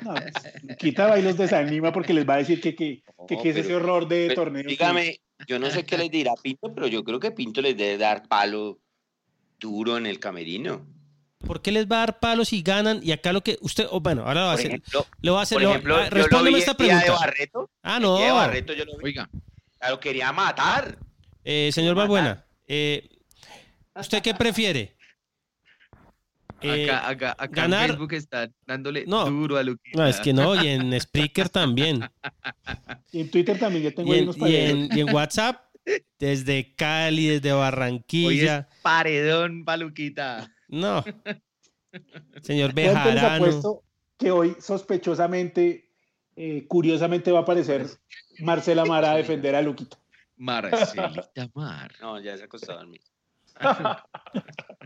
[0.02, 3.42] No, pues, quita y los desanima porque les va a decir que, que, que, No,
[3.42, 4.62] que es ese horror de Pero, torneo.
[4.62, 7.98] dígame, yo no sé qué les dirá Pinto, pero yo creo que Pinto les debe
[7.98, 8.78] dar palo
[9.58, 10.86] duro en el camerino.
[11.44, 13.00] ¿Por qué les va a dar palos si ganan?
[13.02, 14.66] Y acá lo que usted, oh, bueno, ahora lo va a hacer.
[14.66, 15.56] ejemplo, Le voy a hacer.
[15.56, 17.20] por le ejemplo ah, yo lo vi respóndeme esta día de pregunta.
[17.26, 17.70] Barreto.
[17.82, 18.18] Ah, no.
[18.18, 19.04] de Barreto yo lo vi.
[19.04, 19.28] Oiga,
[19.88, 20.98] Lo quería matar.
[21.44, 21.94] Eh, señor.
[21.94, 23.08] Balbuena, eh,
[23.98, 24.96] ¿usted qué prefiere?
[26.60, 29.24] Eh, acá, acá, acá ganar- en Facebook está dándole No.
[29.26, 29.96] duro a Luquita.
[29.96, 32.00] no, es que no, y en Spreaker también.
[33.12, 34.70] Y en Twitter también ya tengo Y ahí en, unos y paredes.
[34.70, 35.64] en- y en WhatsApp,
[36.18, 38.68] desde Cali, desde Hoy es Barranquilla.
[38.82, 40.52] paredón pa' Luquita.
[40.68, 41.02] No.
[42.42, 43.34] Señor Yo Bejarano.
[43.46, 43.82] apuesto
[44.18, 45.90] que hoy sospechosamente,
[46.36, 47.86] eh, curiosamente va a aparecer
[48.40, 49.96] Marcela Mara a defender a Luquito.
[50.36, 51.92] Marcelita Mar.
[52.00, 53.00] No, ya se acostó a dormir.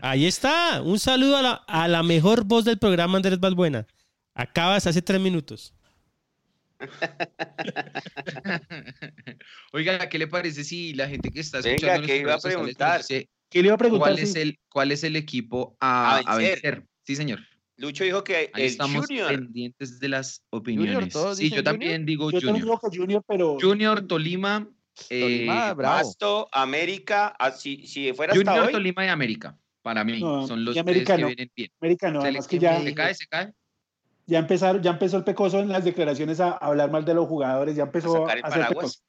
[0.01, 0.81] Ahí está.
[0.81, 3.85] Un saludo a la, a la mejor voz del programa, Andrés Balbuena.
[4.33, 5.73] Acabas hace tres minutos.
[9.71, 12.39] Oiga, ¿qué le parece si la gente que está Venga, escuchando ¿qué nuestras iba a
[12.39, 12.97] preguntar?
[13.01, 14.09] dice ¿Qué le iba a preguntar?
[14.13, 16.85] ¿Cuál es, el, ¿Cuál es el equipo a, A a vencer.
[17.05, 17.39] Sí, señor.
[17.77, 19.27] Lucho dijo que Ahí el estamos Junior.
[19.29, 21.13] pendientes de las opiniones.
[21.13, 22.79] ¿todos sí, yo también digo Yo también Junior.
[22.81, 24.67] digo que Junior, pero Junior, Tolima,
[25.09, 25.97] Tolima, bravo.
[25.97, 27.77] Pasto, América, ah, si,
[28.13, 29.57] fuera hasta Junior, hoy, Tolima y América.
[29.81, 31.27] Para mí, No, son los tres que no.
[31.27, 31.71] vienen bien.
[31.81, 33.53] América no, Se, además que ya, se cae, se cae.
[34.27, 37.75] ya empezaron, ya empezó el pecoso en las declaraciones a, hablar mal de los jugadores,
[37.75, 38.99] ya a empezó a, sacar el pecoso.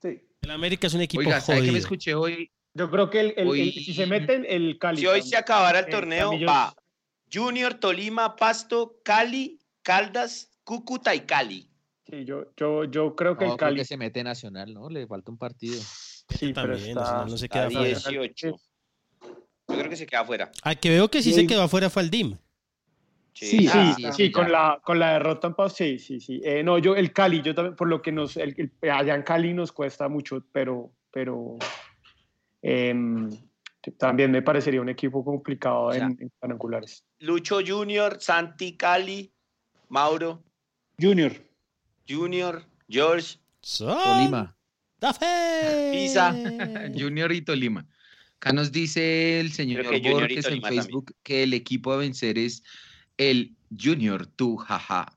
[0.00, 0.22] Sí.
[0.40, 1.72] El América es un equipo Oiga, ¿sabe que jodido.
[1.74, 2.50] me escuché hoy?
[2.72, 5.00] Yo creo que el, el- el- Hoy- si se meten el Cali.
[5.00, 6.74] Si hoy se acabara el eh, torneo, Camillos- va
[7.32, 11.69] Junior, Tolima, Pasto, Cali, Caldas, Cúcuta y Cali.
[12.10, 13.76] Sí, yo, yo, yo creo que No, el creo Cali.
[13.80, 14.88] que se mete Nacional, ¿no?
[14.90, 15.80] Le falta un partido.
[15.80, 17.88] Sí, pero También, está- Nacional no se A queda fuera.
[17.88, 18.48] 18.
[19.68, 20.50] Yo creo que se queda fuera.
[20.62, 22.36] Al que veo que sí se quedó afuera fue el DIM.
[23.32, 26.40] Sí, Ah, Sí, sí, con la, con la derrota en Pau, sí, sí, sí.
[26.44, 29.22] Eh, no, yo, el Cali, yo también, por lo que nos, el, el- allá en
[29.22, 31.56] Cali nos cuesta mucho, pero, pero
[32.60, 33.30] em,
[33.98, 37.04] también me parecería un equipo complicado O sea, en, en cuadrangulares.
[37.20, 39.32] Lucho Junior, Santi Cali,
[39.88, 40.42] Mauro
[41.00, 41.32] Junior.
[42.08, 43.38] Junior, George.
[43.60, 44.56] Son Tolima.
[44.98, 45.90] ¡Da fe!
[45.92, 46.32] Pisa.
[46.98, 47.86] Junior y Tolima.
[48.36, 50.84] Acá nos dice el señor Creo que Junior y Borges en Tolima también.
[50.84, 52.62] Facebook que el equipo a vencer es
[53.18, 55.14] el Junior, tú, jaja.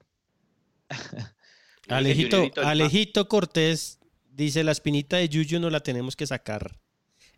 [1.88, 2.52] Alejito.
[2.58, 6.80] Alejito Cortés dice, la espinita de Yuyu no la tenemos que sacar.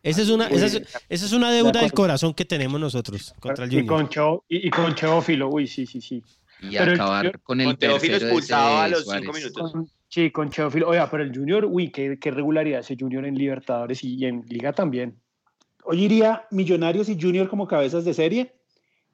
[0.03, 0.75] Esa es una, esa es,
[1.09, 4.07] esa es una deuda del corazón que tenemos nosotros contra el y, Junior.
[4.09, 6.23] con y, y con Teófilo, uy, sí, sí, sí.
[6.69, 9.21] Y Pero acabar con el Con Teófilo expulsado a los Suárez.
[9.23, 9.71] cinco minutos.
[9.71, 10.89] Con- sí, con Teófilo.
[10.89, 14.43] Oiga, pero el Junior, uy, qué, qué regularidad ese Junior en Libertadores y, y en
[14.47, 15.19] Liga también.
[15.83, 18.55] Hoy iría Millonarios y Junior como cabezas de serie.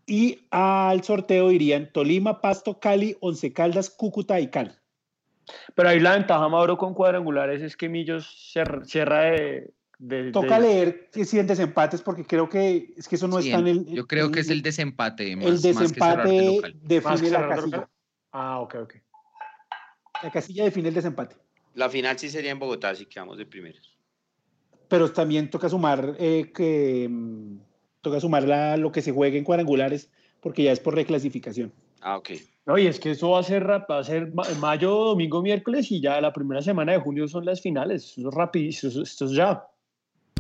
[0.08, 4.72] Y al sorteo irían Tolima, Pasto, Cali, Once Caldas, Cúcuta y Cali.
[5.76, 8.54] Pero ahí la ventaja, Mauro, con cuadrangulares es que Millos
[8.86, 9.72] cierra de...
[10.02, 13.40] de- Toca de- leer que si en desempates, porque creo que es que eso no
[13.42, 13.86] Sí, está en el.
[13.86, 15.36] Yo creo que es el desempate.
[15.36, 16.74] Más, el más que cerrar de desempate local.
[16.74, 17.78] Más define que la casilla.
[17.78, 17.90] local.
[18.32, 18.94] Ah, ok, ok.
[20.24, 21.36] La casilla define el desempate.
[21.76, 23.98] La final sí sería en Bogotá si quedamos de primeros.
[24.88, 27.58] Pero también toca sumar eh, que mm,
[28.02, 30.10] toca sumar la, lo que se juegue en cuadrangulares,
[30.42, 31.72] porque ya es por reclasificación.
[32.02, 32.32] Ah, ok.
[32.66, 35.92] No, y es que eso va a ser, va a ser ma- mayo, domingo, miércoles
[35.92, 38.16] y ya la primera semana de junio son las finales.
[38.18, 39.64] Eso es eso- esto es ya.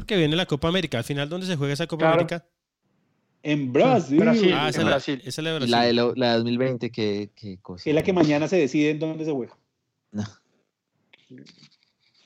[0.02, 0.98] Porque viene la Copa América.
[0.98, 2.14] Al final, ¿dónde se juega esa Copa Claro.
[2.16, 2.46] América?
[3.44, 4.52] En Brasil, Brasil.
[4.54, 5.22] Ah, en esa es la, Brasil.
[5.26, 5.72] esa es la de Brasil.
[5.72, 7.90] la de, lo- la de 2020, que, que cosa.
[7.90, 9.58] es la que mañana se decide en dónde se juega.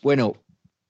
[0.02, 0.34] Bueno,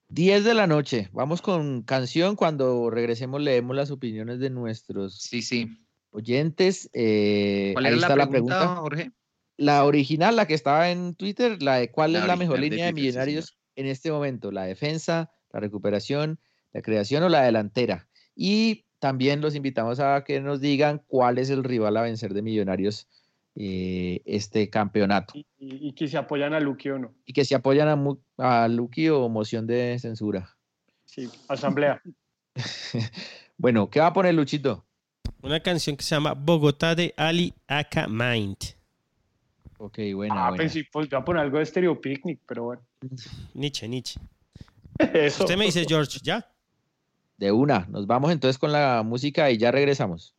[0.08, 1.08] 10 de la noche.
[1.12, 2.36] Vamos con canción.
[2.36, 5.76] Cuando regresemos leemos las opiniones de nuestros Sí, sí.
[6.10, 6.90] oyentes.
[6.92, 8.66] Eh, ¿Cuál ahí era está la la pregunta.
[8.76, 9.10] Jorge?
[9.56, 12.62] La original, la que estaba en Twitter, la de cuál La es la mejor de
[12.68, 16.38] línea de sí, millonarios en este momento, la defensa, la recuperación,
[16.76, 18.06] la creación o la delantera.
[18.34, 22.42] Y también los invitamos a que nos digan cuál es el rival a vencer de
[22.42, 23.08] millonarios
[23.54, 25.32] eh, este campeonato.
[25.34, 27.14] Y, y- y que se apoyan a Luque o no.
[27.24, 27.88] Y que si apoyan
[28.38, 30.54] a, a o moción de censura.
[31.06, 32.00] Sí, asamblea.
[33.58, 34.84] Bueno, ¿qué va a poner Luchito?
[35.40, 38.58] Una canción que se llama Bogotá de Ali Aka Mind.
[39.78, 40.62] Ok, buena, Ah, buena.
[40.62, 42.82] pensé, pues voy a poner algo de Stereo Picnic, pero bueno.
[43.54, 44.20] Nietzsche, Nietzsche.
[45.14, 45.44] Eso.
[45.44, 46.46] Usted me dice, George, ¿ya?
[47.38, 47.86] De una.
[47.88, 50.35] Nos vamos entonces con la música y ya regresamos.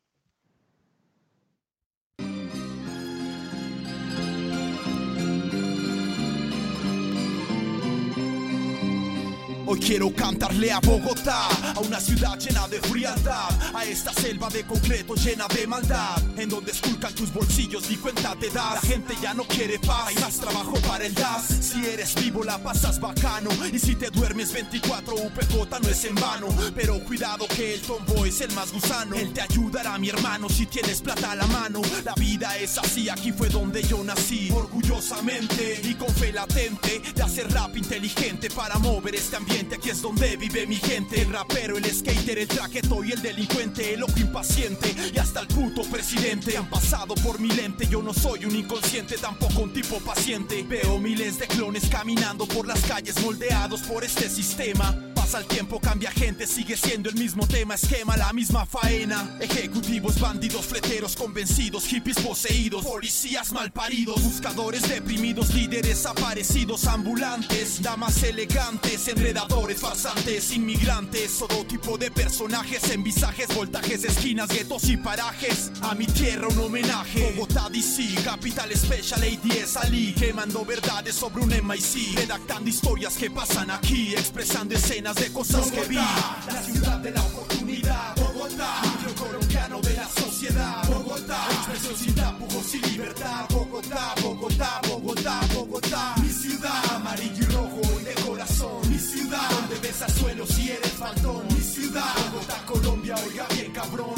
[9.69, 14.63] Hoy quiero cantarle a Bogotá, a una ciudad llena de frialdad, a esta selva de
[14.63, 18.75] concreto llena de maldad, en donde esculcan tus bolsillos ni cuenta te das.
[18.75, 21.47] La gente ya no quiere paz, hay más trabajo para el DAS.
[21.59, 26.15] Si eres vivo la pasas bacano, y si te duermes 24 UPJ no es en
[26.15, 26.47] vano.
[26.73, 30.65] Pero cuidado que el tombo es el más gusano, él te ayudará mi hermano si
[30.67, 31.81] tienes plata a la mano.
[32.05, 37.21] La vida es así, aquí fue donde yo nací, orgullosamente y con fe latente de
[37.21, 39.56] hacer rap inteligente para mover este ambiente.
[39.57, 41.21] Aquí es donde vive mi gente.
[41.21, 45.47] El rapero, el skater, el traqueto y el delincuente, el loco impaciente y hasta el
[45.47, 46.55] puto presidente.
[46.55, 47.87] Han pasado por mi lente.
[47.87, 50.63] Yo no soy un inconsciente, tampoco un tipo paciente.
[50.63, 54.95] Veo miles de clones caminando por las calles moldeados por este sistema.
[55.27, 59.37] Pasa el tiempo, cambia gente, sigue siendo el mismo tema, esquema, la misma faena.
[59.41, 69.05] Ejecutivos, bandidos, fleteros convencidos, hippies poseídos, policías malparidos, buscadores deprimidos, líderes aparecidos, ambulantes, damas elegantes,
[69.09, 75.73] enredadores, farsantes, inmigrantes, todo tipo de personajes en visajes, voltajes, esquinas, guetos y parajes.
[75.81, 77.33] A mi tierra un homenaje.
[77.35, 83.71] Bogotá, DC, Capital Special ADS Ali, quemando verdades sobre un MIC, redactando historias que pasan
[83.71, 85.95] aquí, expresando escenas de cosas que vi.
[85.95, 92.75] La ciudad de la oportunidad, Bogotá, núcleo colombiano de la sociedad, Bogotá, expresión sin tapujos
[92.75, 99.49] y libertad, Bogotá, Bogotá, Bogotá, Bogotá, mi ciudad, amarillo y rojo de corazón, mi ciudad,
[99.49, 104.13] donde besas suelos y eres faltón, mi ciudad, Bogotá, Colombia, oiga bien cabrón,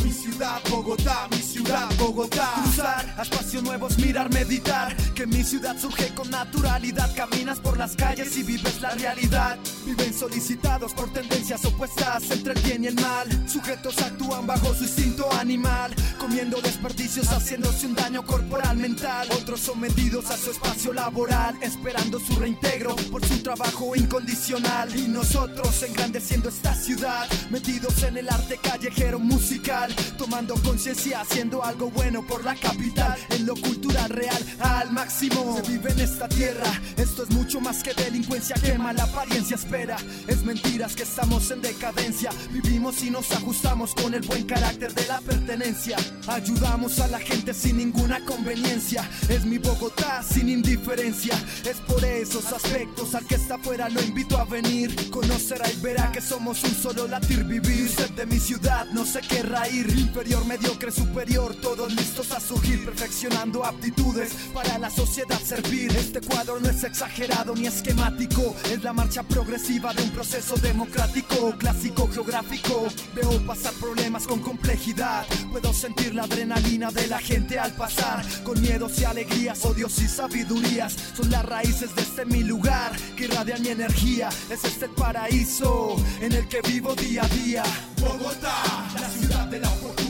[0.70, 6.30] Bogotá, mi ciudad, Bogotá, cruzar a espacios nuevos, mirar, meditar, que mi ciudad surge con
[6.30, 12.32] naturalidad, caminas por las calles y vives la realidad, viven solicitados por tendencias opuestas.
[12.32, 17.88] Entre el bien y el mal, sujetos actúan bajo su instinto animal, comiendo desperdicios, haciéndose
[17.88, 23.26] un daño corporal, mental, otros son vendidos a su espacio laboral, esperando su reintegro por
[23.26, 29.94] su trabajo incondicional, y nosotros engrandeciendo esta ciudad, metidos en el arte callejero musical,
[30.30, 35.72] tomando conciencia, haciendo algo bueno por la capital, en lo cultural real al máximo, se
[35.72, 39.98] vive en esta tierra, esto es mucho más que delincuencia, quema la apariencia, espera.
[40.28, 42.30] Es mentiras que estamos en decadencia.
[42.52, 45.98] Vivimos y nos ajustamos con el buen carácter de la pertenencia.
[46.28, 49.10] Ayudamos a la gente sin ninguna conveniencia.
[49.30, 51.34] Es mi Bogotá sin indiferencia.
[51.66, 55.10] Es por esos aspectos al que está afuera lo invito a venir.
[55.10, 57.86] Conocerá y verá que somos un solo latir vivir.
[57.90, 59.88] Usted de mi ciudad no se querrá ir.
[60.20, 65.96] Inferior, mediocre, superior, todos listos a surgir, perfeccionando aptitudes para la sociedad servir.
[65.96, 71.56] Este cuadro no es exagerado ni esquemático, es la marcha progresiva de un proceso democrático,
[71.58, 72.90] clásico geográfico.
[73.16, 78.60] Veo pasar problemas con complejidad, puedo sentir la adrenalina de la gente al pasar, con
[78.60, 80.98] miedos y alegrías, odios y sabidurías.
[81.16, 84.28] Son las raíces de este mi lugar que irradian mi energía.
[84.50, 87.64] Es este el paraíso en el que vivo día a día.
[88.02, 90.09] Bogotá, la ciudad de la oportunidad.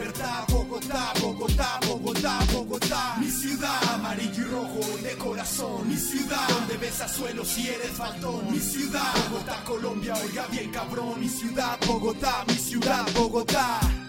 [0.00, 0.44] Libertad.
[0.48, 3.16] Bogotá, Bogotá, Bogotá, Bogotá.
[3.18, 5.88] Mi ciudad, amarillo y rojo de corazón.
[5.88, 8.50] Mi ciudad, donde besas suelo si eres faltón.
[8.50, 11.20] Mi ciudad, Bogotá, Colombia, oiga bien cabrón.
[11.20, 13.99] Mi ciudad, Bogotá, mi ciudad, Bogotá.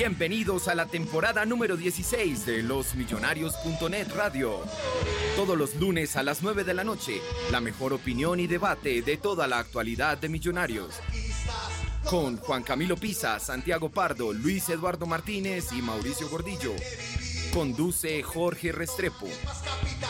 [0.00, 4.60] Bienvenidos a la temporada número 16 de losmillonarios.net Radio.
[5.36, 7.20] Todos los lunes a las 9 de la noche,
[7.50, 10.94] la mejor opinión y debate de toda la actualidad de Millonarios.
[12.08, 16.72] Con Juan Camilo Pisa, Santiago Pardo, Luis Eduardo Martínez y Mauricio Gordillo.
[17.52, 19.28] Conduce Jorge Restrepo.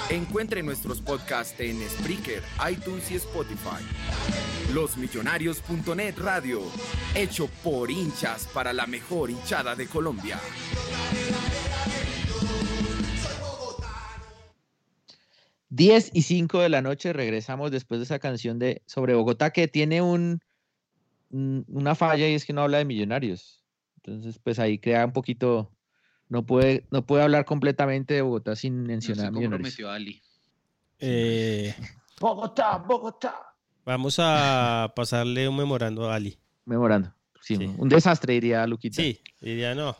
[0.08, 3.84] Encuentre nuestros podcasts en Spreaker, iTunes y Spotify.
[4.72, 6.60] Losmillonarios.net Radio,
[7.14, 10.38] hecho por hinchas para la mejor hinchada de Colombia.
[15.68, 19.68] Diez y 5 de la noche regresamos después de esa canción de sobre Bogotá que
[19.68, 20.40] tiene un,
[21.30, 23.62] un- una falla y es que no habla de millonarios.
[23.96, 25.70] Entonces, pues ahí crea un poquito,
[26.28, 29.78] no puede, no puede hablar completamente de Bogotá sin No mencionar se millonarios.
[29.88, 30.22] Ali.
[30.98, 31.74] Eh,
[32.18, 33.49] Bogotá, Bogotá.
[33.84, 36.38] Vamos a pasarle un memorando a Ali.
[36.64, 37.14] Memorando.
[37.40, 37.64] Sí, Sí.
[37.78, 39.00] un desastre, diría Luquita.
[39.02, 39.96] Sí, diría no.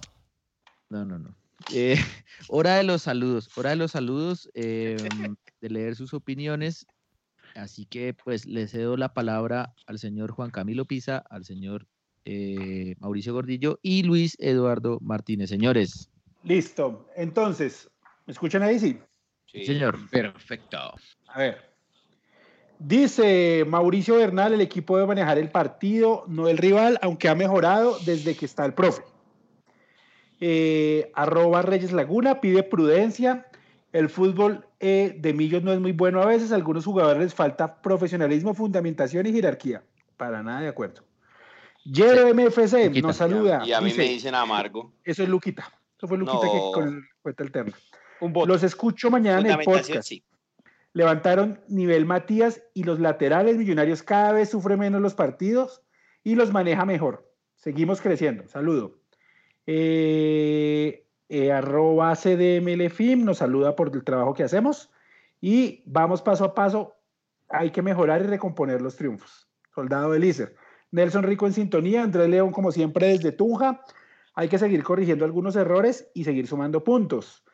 [0.90, 1.34] No, no, no.
[1.72, 1.94] Eh,
[2.48, 4.96] hora de los saludos, hora de los saludos, eh,
[5.60, 6.86] de leer sus opiniones.
[7.54, 11.86] Así que pues le cedo la palabra al señor Juan Camilo Pisa, al señor
[12.24, 15.48] eh, Mauricio Gordillo y Luis Eduardo Martínez.
[15.50, 16.10] Señores,
[16.42, 17.06] Listo.
[17.16, 17.90] Entonces,
[18.26, 18.78] ¿me escuchan ahí?
[18.78, 18.98] Sí.
[19.46, 19.98] sí, señor.
[20.10, 20.78] Perfecto.
[21.28, 21.69] A ver.
[22.80, 27.98] Dice Mauricio Bernal, el equipo debe manejar el partido, no el rival, aunque ha mejorado
[28.06, 29.02] desde que está el profe.
[30.40, 33.46] Eh, arroba Reyes Laguna pide prudencia.
[33.92, 36.52] El fútbol eh, de Millos no es muy bueno a veces.
[36.52, 39.82] A algunos jugadores les falta profesionalismo, fundamentación y jerarquía.
[40.16, 41.02] Para nada de acuerdo.
[41.84, 43.06] Yero MFC Luquita.
[43.06, 43.62] nos saluda.
[43.66, 44.94] Y a mí dice, me dicen amargo.
[45.04, 45.70] Eso es Luquita.
[45.98, 46.52] Eso fue Luquita No.
[46.52, 47.72] que con el cuenta alterna.
[48.20, 48.46] Un voto.
[48.46, 50.02] Los escucho mañana en el podcast.
[50.02, 50.22] sí.
[50.92, 55.82] Levantaron nivel Matías y los laterales millonarios cada vez sufren menos los partidos
[56.24, 57.30] y los maneja mejor.
[57.54, 58.48] Seguimos creciendo.
[58.48, 58.98] Saludo.
[59.66, 64.90] Eh, eh, arroba CDMLFIM nos saluda por el trabajo que hacemos
[65.40, 66.96] y vamos paso a paso.
[67.48, 69.48] Hay que mejorar y recomponer los triunfos.
[69.74, 70.56] Soldado Elícer.
[70.90, 73.84] Nelson Rico en sintonía, Andrés León como siempre desde Tunja.
[74.34, 77.44] Hay que seguir corrigiendo algunos errores y seguir sumando puntos.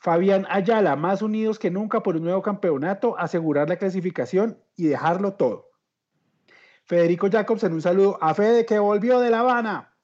[0.00, 5.34] Fabián Ayala, más unidos que nunca por un nuevo campeonato, asegurar la clasificación y dejarlo
[5.34, 5.68] todo.
[6.86, 9.94] Federico Jacobsen, un saludo a Fede que volvió de La Habana.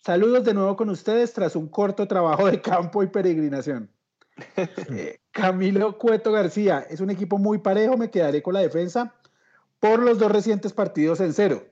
[0.00, 3.90] Saludos de nuevo con ustedes tras un corto trabajo de campo y peregrinación.
[4.90, 9.14] Eh, Camilo Cueto García, es un equipo muy parejo, me quedaré con la defensa
[9.78, 11.62] por los dos recientes partidos en cero.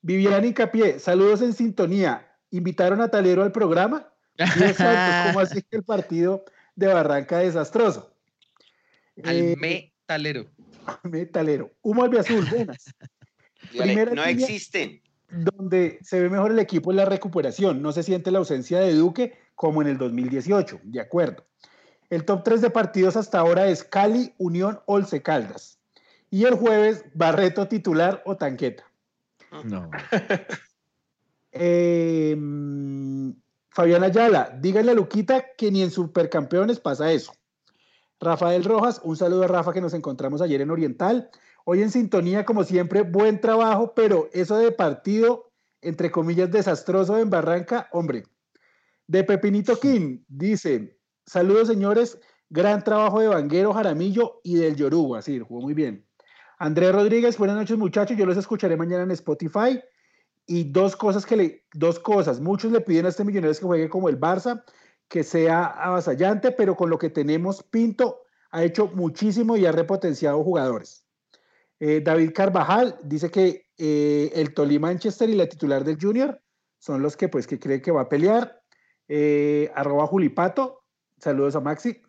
[0.00, 2.36] Vivian Incapié, saludos en sintonía.
[2.50, 4.11] ¿Invitaron a Talero al programa?
[4.38, 8.14] Y exacto, ¿cómo así que el partido de Barranca desastroso?
[9.24, 10.46] Al Eh, metalero.
[11.04, 11.70] metalero.
[11.82, 12.84] Humo albiazul, buenas.
[13.70, 15.00] Primera no existen.
[15.28, 17.80] donde se ve mejor el equipo es la recuperación.
[17.82, 21.46] No se siente la ausencia de Duque como en el 2018, de acuerdo.
[22.10, 25.78] El top 3 de partidos hasta ahora es Cali, Unión, Olce Caldas.
[26.30, 28.84] Y el jueves, Barreto titular o Tanqueta.
[29.64, 29.90] No.
[31.54, 32.34] Eh,
[33.74, 37.32] Fabián Ayala, díganle a Luquita que ni en Supercampeones pasa eso.
[38.20, 41.30] Rafael Rojas, un saludo a Rafa que nos encontramos ayer en Oriental.
[41.64, 45.50] Hoy en sintonía, como siempre, buen trabajo, pero eso de partido,
[45.80, 48.24] entre comillas, desastroso en Barranca, hombre.
[49.06, 52.20] De Pepinito King, dice, saludos señores,
[52.50, 56.06] gran trabajo de Vanguero, Jaramillo y del Yoruba, sí, jugó muy bien.
[56.58, 59.80] Andrés Rodríguez, buenas noches muchachos, yo los escucharé mañana en Spotify.
[60.46, 63.88] Y dos cosas que le, dos cosas, muchos le piden a este Millonarios que juegue
[63.88, 64.64] como el Barça,
[65.08, 70.42] que sea avasallante, pero con lo que tenemos, Pinto ha hecho muchísimo y ha repotenciado
[70.42, 71.04] jugadores.
[71.80, 76.40] Eh, David Carvajal dice que eh, el Tolima Manchester y la titular del Junior
[76.78, 78.62] son los que pues que cree que va a pelear.
[79.08, 80.84] Eh, arroba Julipato,
[81.18, 82.00] saludos a Maxi.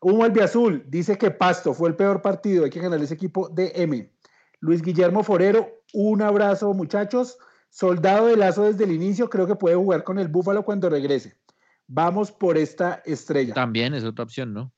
[0.00, 3.72] Humo Albiazul dice que Pasto fue el peor partido, hay que ganar ese equipo de
[3.76, 4.12] M.
[4.58, 7.38] Luis Guillermo Forero, un abrazo muchachos.
[7.72, 11.38] Soldado de Lazo desde el inicio, creo que puede jugar con el Búfalo cuando regrese.
[11.86, 13.54] Vamos por esta estrella.
[13.54, 14.70] También es otra opción, ¿no?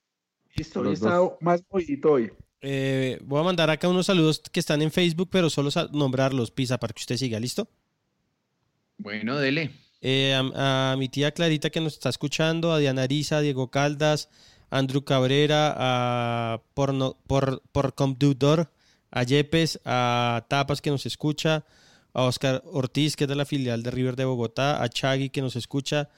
[0.55, 2.32] Listo, he estado más movidito hoy.
[2.61, 6.78] Eh, voy a mandar acá unos saludos que están en Facebook, pero solo nombrarlos, Pisa,
[6.78, 7.68] para que usted siga, ¿listo?
[8.97, 9.72] Bueno, dele.
[10.01, 13.72] Eh, a, a mi tía Clarita que nos está escuchando, a Diana Ariza, a Diego
[13.72, 14.28] Caldas,
[14.70, 18.70] a Andrew Cabrera, a Porno, por, por Computador,
[19.11, 21.64] a Yepes, a Tapas que nos escucha,
[22.14, 25.42] a Oscar Ortiz que es de la filial de River de Bogotá, a Chagui que
[25.42, 26.08] nos escucha,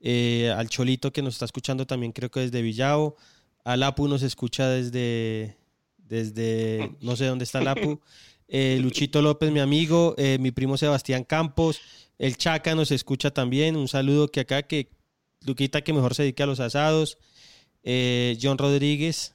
[0.00, 3.16] eh, al Cholito que nos está escuchando también creo que desde Villao,
[3.64, 5.58] a Lapu nos escucha desde,
[5.98, 8.00] desde no sé dónde está Lapu,
[8.48, 11.80] eh, Luchito López mi amigo, eh, mi primo Sebastián Campos,
[12.18, 13.74] el Chaca nos escucha también.
[13.74, 14.90] Un saludo que acá, que
[15.40, 17.18] Luquita que mejor se dedica a los asados.
[17.84, 19.34] John Rodríguez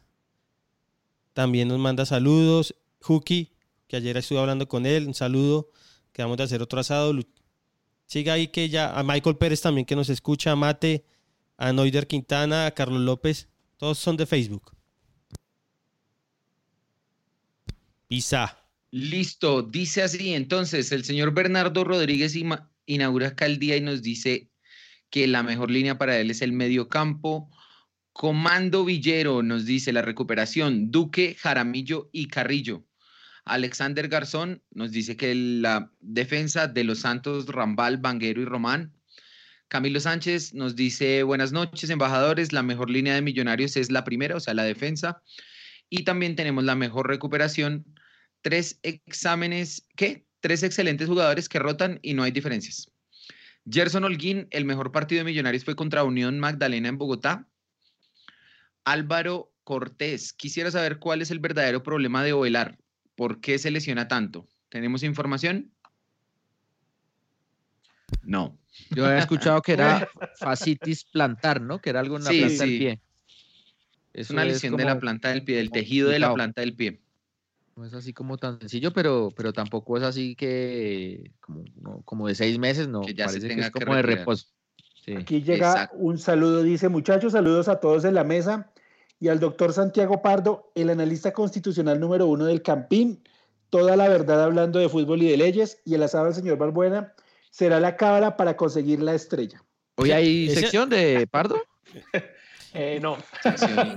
[1.34, 2.76] también nos manda saludos.
[3.02, 3.52] Juki,
[3.88, 5.70] que ayer estuve hablando con él, un saludo.
[6.18, 7.14] Que vamos a hacer otro asado.
[8.08, 8.98] Siga ahí que ya.
[8.98, 10.52] A Michael Pérez también que nos escucha.
[10.52, 11.06] A Mate,
[11.58, 13.50] a Noider Quintana, a Carlos López.
[13.78, 14.76] Todos son de Facebook.
[18.08, 18.58] Pisa.
[18.90, 20.34] Listo, dice así.
[20.34, 22.34] Entonces, el señor Bernardo Rodríguez
[22.88, 24.50] inaugura acá el día y nos dice
[25.12, 27.48] que la mejor línea para él es el medio campo.
[28.12, 32.87] Comando Villero nos dice la recuperación, Duque, Jaramillo y Carrillo.
[33.48, 38.94] Alexander Garzón nos dice que la defensa de los Santos, Rambal, Vanguero y Román.
[39.68, 42.54] Camilo Sánchez nos dice buenas noches, embajadores.
[42.54, 45.22] La mejor línea de millonarios es la primera, o sea, la defensa.
[45.90, 47.86] Y también tenemos la mejor recuperación.
[48.42, 50.26] Tres exámenes, ¿qué?
[50.40, 52.92] Tres excelentes jugadores que rotan y no hay diferencias.
[53.70, 57.48] Gerson Holguín, el mejor partido de Millonarios fue contra Unión Magdalena en Bogotá.
[58.86, 62.78] Álvaro Cortés, quisiera saber cuál es el verdadero problema de Ovelar.
[63.18, 64.48] ¿Por qué se lesiona tanto?
[64.70, 65.72] ¿Tenemos información?
[68.22, 68.56] No.
[68.92, 70.08] Yo había escuchado que era
[70.40, 71.82] fascitis plantar, ¿no?
[71.82, 73.02] Que era algo en la Sí, planta del pie.
[74.14, 77.02] Es una lesión de la planta del pie, del tejido de la planta del pie.
[77.76, 82.28] No es así como tan sencillo, pero, pero tampoco es así que como, no, como
[82.28, 83.02] de seis meses, no.
[83.02, 84.46] Que ya se parece que tenga es que como de reposo.
[85.04, 85.16] Sí.
[85.16, 85.98] Aquí llega Exacto.
[85.98, 88.72] un saludo, dice muchachos, saludos a todos en la mesa
[89.20, 93.24] y al doctor Santiago Pardo, el analista constitucional número uno del Campín,
[93.70, 97.14] toda la verdad hablando de fútbol y de leyes, y el asado del señor Balbuena
[97.50, 99.64] será la cábala para conseguir la estrella.
[99.96, 101.62] Hoy hay sección de Pardo.
[102.74, 103.18] Eh, no.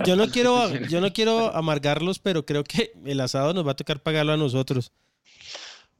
[0.05, 3.75] Yo no quiero, yo no quiero amargarlos, pero creo que el asado nos va a
[3.75, 4.91] tocar pagarlo a nosotros.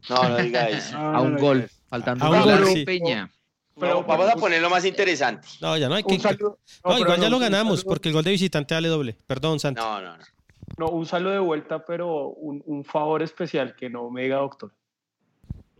[0.09, 0.97] No, no diga eso.
[0.97, 1.69] No, A un no, gol.
[1.89, 2.43] Faltando A un gol.
[2.43, 2.85] gol, Álvaro sí.
[2.85, 3.31] Peña.
[3.81, 5.47] No, vamos a ponerlo más interesante.
[5.61, 6.13] No, ya no hay que.
[6.13, 8.73] Un saludo, No, no, igual pero ya no, lo ganamos, porque el gol de visitante
[8.73, 9.17] vale doble.
[9.27, 9.79] Perdón, Santi.
[9.81, 10.23] No, no, no.
[10.77, 14.73] No, un saludo de vuelta, pero un, un favor especial que no me diga doctor.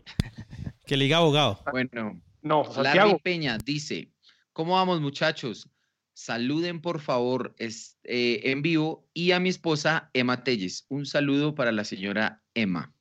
[0.86, 1.60] Que le diga abogado.
[1.70, 3.16] Bueno, No, Larry.
[3.22, 4.10] Peña dice,
[4.52, 5.68] ¿cómo vamos muchachos?
[6.12, 10.84] Saluden por favor es- eh, en vivo y a mi esposa Emma Telles.
[10.88, 12.92] Un saludo para la señora Emma.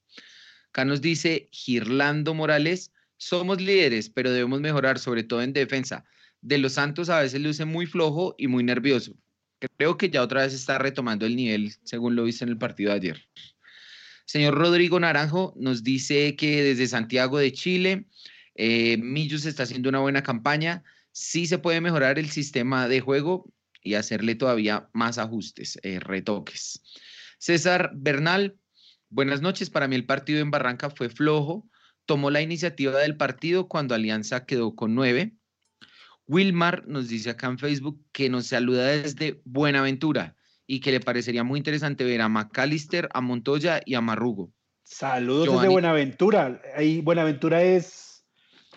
[0.70, 6.04] Acá nos dice Girlando Morales, somos líderes, pero debemos mejorar, sobre todo en defensa.
[6.42, 9.16] De los Santos a veces luce muy flojo y muy nervioso.
[9.78, 12.90] Creo que ya otra vez está retomando el nivel, según lo viste en el partido
[12.90, 13.28] de ayer.
[14.26, 18.06] Señor Rodrigo Naranjo nos dice que desde Santiago de Chile,
[18.56, 20.84] eh, Millos está haciendo una buena campaña.
[21.12, 23.54] Sí se puede mejorar el sistema de juego
[23.84, 26.82] y hacerle todavía más ajustes, eh, retoques.
[27.38, 28.58] César Bernal,
[29.10, 29.70] buenas noches.
[29.70, 31.70] Para mí el partido en Barranca fue flojo.
[32.12, 35.32] Tomó la iniciativa del partido cuando Alianza quedó con nueve.
[36.28, 40.36] Wilmar nos dice acá en Facebook que nos saluda desde Buenaventura
[40.68, 44.52] y que le parecería muy interesante ver a McAllister, a Montoya y a Marrugo.
[44.84, 45.62] Saludos Giovanni.
[45.62, 46.62] desde Buenaventura.
[46.76, 48.26] Ahí Buenaventura es.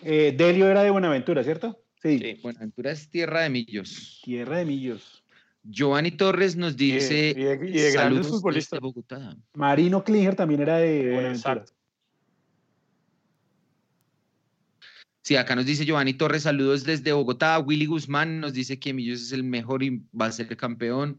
[0.01, 1.83] eh, Delio era de Buenaventura, ¿cierto?
[2.01, 2.17] Sí.
[2.19, 2.39] Sí.
[2.41, 4.21] Buenaventura es tierra de millos.
[4.23, 5.23] Tierra de Millos.
[5.61, 8.71] Giovanni Torres nos Y de- dice y de- y de grandes saludos futbolistas.
[8.71, 9.35] desde Bogotá.
[9.55, 11.53] Marino Klinger también era de Buenaventura.
[11.55, 11.74] Exacto.
[15.25, 17.57] Sí, acá nos dice Giovanni Torres, saludos desde Bogotá.
[17.57, 21.17] Willy Guzmán nos dice que Millos es el mejor y va a ser campeón.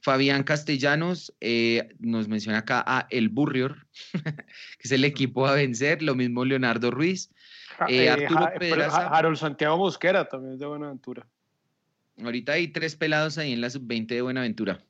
[0.00, 3.86] Fabián Castellanos eh, nos menciona acá a El Burrior,
[4.24, 6.02] que es el equipo a vencer.
[6.02, 7.30] Lo mismo Leonardo Ruiz.
[7.88, 9.08] Eh, eh, Arturo pero Pedraza.
[9.08, 11.26] Harold Santiago Mosquera también es de Buenaventura.
[12.24, 14.80] Ahorita hay tres pelados ahí en la sub-20 de Buenaventura.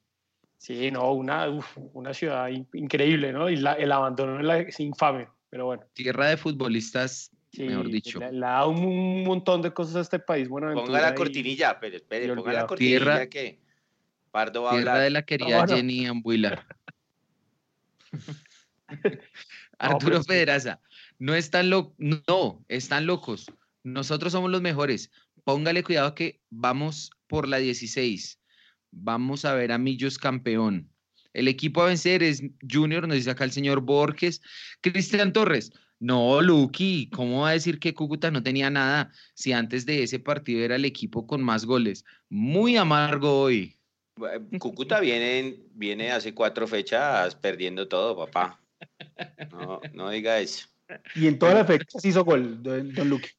[0.59, 3.51] Sí, no, una, uf, una ciudad in- increíble, ¿no?
[3.51, 5.83] Y la- el abandono es infame, pero bueno.
[5.95, 8.19] Tierra de futbolistas, Sí, mejor dicho.
[8.19, 10.87] Le, le ha dado un, un montón de cosas a este país, Buenaventura.
[10.87, 13.61] Ponga la cortinilla, pero espere, ponga la cortinilla Tierra- que
[14.31, 15.01] Pardo va a hablar.
[15.03, 15.77] de la querida No, no.
[15.77, 16.67] Jenny Ambuila.
[19.79, 20.23] Arturo.
[20.23, 20.81] Pedraza,
[21.19, 23.51] no están lo no, están locos.
[23.83, 25.11] Nosotros somos los mejores.
[25.45, 28.39] Póngale cuidado que vamos por la 16.
[28.93, 30.89] Vamos a ver a Millos campeón.
[31.33, 34.41] El equipo a vencer es Junior, nos dice acá el señor Borges.
[34.83, 35.73] Cristian Torres.
[36.03, 40.19] No, Lucky, ¿cómo va a decir que Cúcuta no tenía nada si antes de ese
[40.19, 42.05] partido era el equipo con más goles?
[42.29, 43.79] Muy amargo hoy.
[44.59, 48.61] Cúcuta viene, viene hace cuatro fechas perdiendo todo, papá.
[49.53, 50.67] No, no diga eso.
[51.15, 53.31] Y en todas las fechas hizo gol, don, don Luque.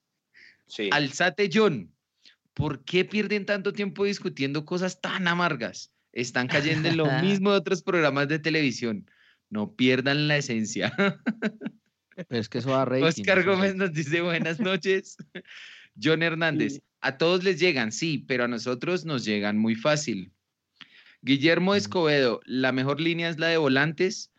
[0.66, 0.90] Sí.
[0.94, 1.94] Alzate John,
[2.54, 5.92] ¿por qué pierden tanto tiempo discutiendo cosas tan amargas?
[6.14, 9.06] Están cayendo en lo mismo de otros programas de televisión.
[9.50, 10.96] No pierdan la esencia.
[12.16, 13.04] Pero es que eso da rating.
[13.04, 13.44] Oscar.
[13.44, 15.18] Gómez nos dice buenas noches.
[16.02, 20.32] John Hernández, a todos les llegan, sí, pero a nosotros nos llegan muy fácil.
[21.22, 24.32] Guillermo Escobedo, la mejor línea es la de volantes.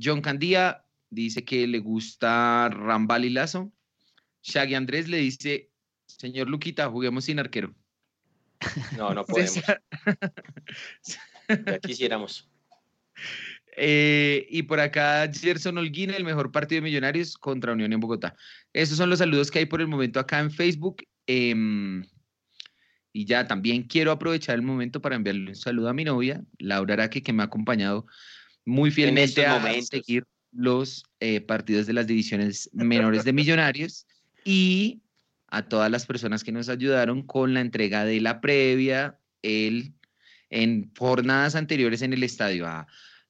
[0.00, 3.72] John Candía dice que le gusta Rambal y Lazo.
[4.42, 5.70] Shaggy Andrés le dice,
[6.06, 7.74] señor Luquita, juguemos sin arquero.
[8.96, 9.60] No, no podemos.
[11.48, 12.48] Ya quisiéramos.
[13.80, 18.34] Eh, y por acá, Gerson Holguín, el mejor partido de Millonarios contra Unión en Bogotá.
[18.72, 21.04] Esos son los saludos que hay por el momento acá en Facebook.
[21.26, 22.04] Em,
[23.12, 26.94] y ya también quiero aprovechar el momento para enviarle un saludo a mi novia, Laura
[26.94, 28.06] Araque, que me ha acompañado
[28.64, 29.86] muy fielmente a momentos.
[29.88, 34.06] seguir los eh, partidos de las divisiones menores de Millonarios
[34.44, 35.02] y
[35.48, 39.94] a todas las personas que nos ayudaron con la entrega de la previa el,
[40.50, 42.66] en jornadas anteriores en el estadio.
[42.66, 42.86] A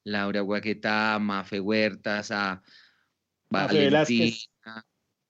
[0.08, 2.62] Laura Guaqueta, a Mafe Huertas, a
[3.50, 4.48] Mafe Velázquez.
[4.64, 4.86] Valentina,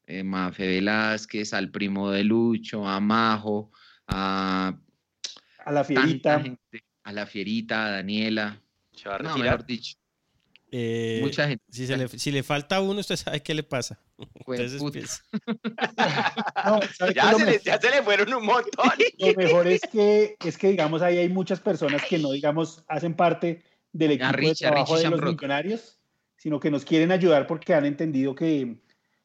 [0.06, 3.70] eh, Mafe Velázquez, al primo de Lucho, a Majo,
[4.06, 4.78] a
[5.64, 6.40] A la fierita.
[6.40, 8.60] gente, a la Fierita, a Daniela,
[8.92, 9.96] Se va a no, mejor dicho,
[10.70, 11.64] Eh, mucha gente.
[11.70, 13.98] si, se le, si le falta uno, usted sabe qué le pasa.
[14.46, 15.22] Entonces, pues,
[16.64, 18.90] No, ¿sabe qué Ya es lo se, le, ya se le fueron un montón.
[19.18, 23.14] Lo mejor es que, es que, digamos, ahí hay muchas personas que no, digamos, hacen
[23.14, 25.40] parte del equipo Richie, de trabajo Richie de los Shamrock.
[25.40, 25.98] millonarios,
[26.36, 28.80] sino que nos quieren ayudar porque han entendido que,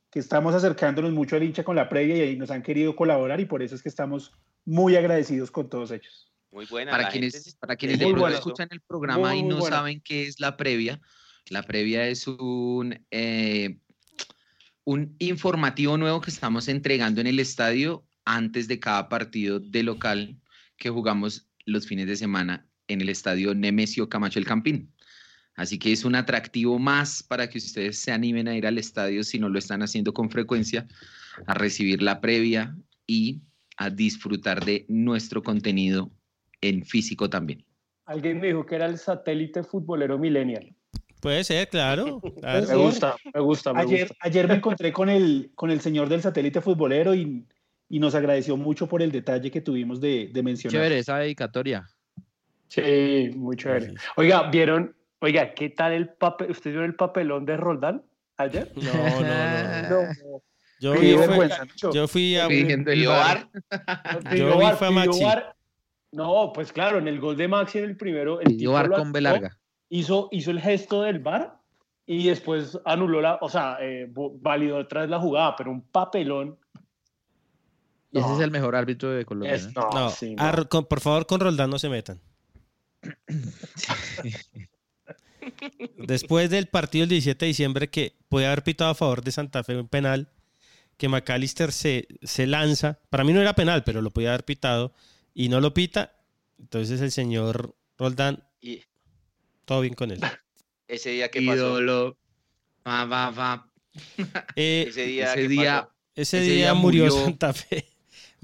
[0.10, 3.40] que estamos acercándonos mucho al hincha con la previa y ahí nos han querido colaborar
[3.40, 4.34] y por eso es que estamos
[4.66, 6.32] muy agradecidos con todos ellos.
[6.52, 6.92] Muy buena.
[6.92, 10.02] Para la quienes, gente para quienes de pronto escuchan el programa Muy, y no saben
[10.02, 11.02] qué es la previa,
[11.50, 13.80] la previa es un, eh,
[14.84, 20.38] un informativo nuevo que estamos entregando en el estadio antes de cada partido de local
[20.78, 24.92] que jugamos los fines de semana en el estadio Nemesio Camacho El Campín.
[25.56, 29.24] Así que es un atractivo más para que ustedes se animen a ir al estadio
[29.24, 30.88] si no lo están haciendo con frecuencia,
[31.46, 33.42] a recibir la previa y
[33.78, 36.12] a disfrutar de nuestro contenido
[36.62, 37.64] en físico también.
[38.06, 40.76] Alguien me dijo que era el satélite futbolero millennial.
[41.22, 42.20] puede ser, claro.
[42.40, 42.68] claro.
[42.68, 44.16] Me gusta, me gusta, me Ayer, gusta.
[44.22, 47.46] ayer me encontré con el, con el señor del satélite futbolero y,
[47.90, 50.82] y nos agradeció mucho por el detalle que tuvimos de, de mencionar.
[50.82, 51.88] Chévere esa dedicatoria.
[52.74, 53.90] Sí, muy chévere.
[53.90, 53.96] Sí.
[54.18, 54.96] Oiga, ¿vieron?
[55.20, 56.52] Oiga, ¿qué tal el papel?
[56.52, 58.04] ¿Usted vio el papelón de Roldán
[58.38, 58.72] ayer?
[58.76, 59.90] No, no, no.
[59.90, 60.08] no.
[60.32, 60.42] No.
[60.80, 61.64] Yo, vergüenza.
[61.94, 62.48] yo fui a.
[62.48, 63.48] Pidiendo el Pidió bar.
[64.36, 65.24] Yo vi fue a Maxi.
[66.12, 68.42] No, pues claro, en el gol de Maxi en el primero.
[68.42, 69.58] El tipo bar con B anuló, larga.
[69.90, 71.58] Hizo, hizo el gesto del bar
[72.06, 76.58] y después anuló la, o sea, eh, validó otra vez la jugada, pero un papelón.
[78.12, 78.36] Y ese No.
[78.36, 79.54] es el mejor árbitro de Colombia.
[79.56, 79.84] Es- ¿no?
[79.94, 80.52] no, No, sí, a no.
[80.58, 82.20] Ro- con- por favor, con Roldán no se metan.
[85.98, 89.64] Después del partido del 17 de diciembre que puede haber pitado a favor de Santa
[89.64, 90.30] Fe un penal
[90.98, 93.00] que McAllister se, se lanza.
[93.10, 94.94] Para mí no era penal, pero lo podía haber pitado
[95.34, 96.14] y no lo pita.
[96.60, 98.84] Entonces el señor Roldán, Y
[99.66, 100.22] todo bien con él.
[100.88, 101.56] ese día que pasó.
[101.56, 102.18] Ídolo.
[102.88, 103.70] Va, va, va.
[104.56, 105.94] Eh, Ese día, Ese ¿qué día, pasó?
[106.16, 107.86] ese, ese día, día murió, murió- Santa Fe.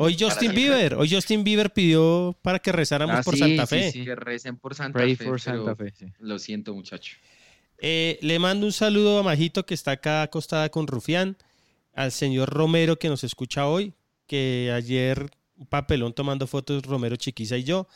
[0.01, 0.53] Hoy Justin.
[0.55, 3.91] Bieber, hoy Justin Bieber pidió para que rezáramos Ah, por sí, Santa Fe.
[3.91, 4.05] sí.
[4.05, 5.25] que recen por Santa Pray Fe.
[5.25, 5.93] for pero Santa Fe.
[5.97, 6.05] sí.
[6.19, 7.17] Lo siento, muchacho.
[7.79, 11.37] Eh, le mando un saludo a Majito que está acá acostada con Rufián,
[11.93, 13.93] al señor Romero que nos escucha hoy,
[14.27, 17.87] que ayer un papelón tomando fotos Romero Chiquiza y yo,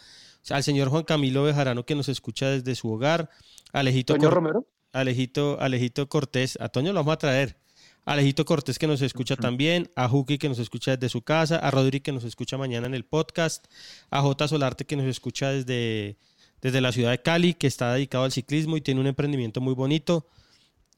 [0.49, 3.29] al señor Juan Camilo Bejarano que nos escucha desde su hogar,
[3.71, 4.67] Alejito, Toño Cor- Romero.
[4.91, 7.57] Alejito, Alejito Cortés, a Toño lo vamos a traer,
[8.05, 11.71] Alejito Cortés que nos escucha también, a Juki que nos escucha desde su casa, a
[11.71, 13.65] Rodri que nos escucha mañana en el podcast,
[14.09, 16.17] a J Solarte que nos escucha desde,
[16.61, 19.73] desde la ciudad de Cali, que está dedicado al ciclismo y tiene un emprendimiento muy
[19.73, 20.27] bonito,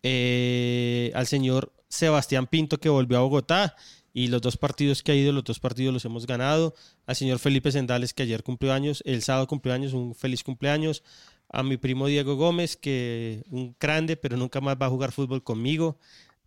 [0.02, 3.76] eh, al señor Sebastián Pinto que volvió a Bogotá
[4.12, 6.74] y los dos partidos que ha ido, los dos partidos los hemos ganado,
[7.06, 11.04] al señor Felipe Sendales que ayer cumplió años, el sábado cumplió años, un feliz cumpleaños,
[11.50, 15.44] a mi primo Diego Gómez, que un grande, pero nunca más va a jugar fútbol
[15.44, 15.98] conmigo.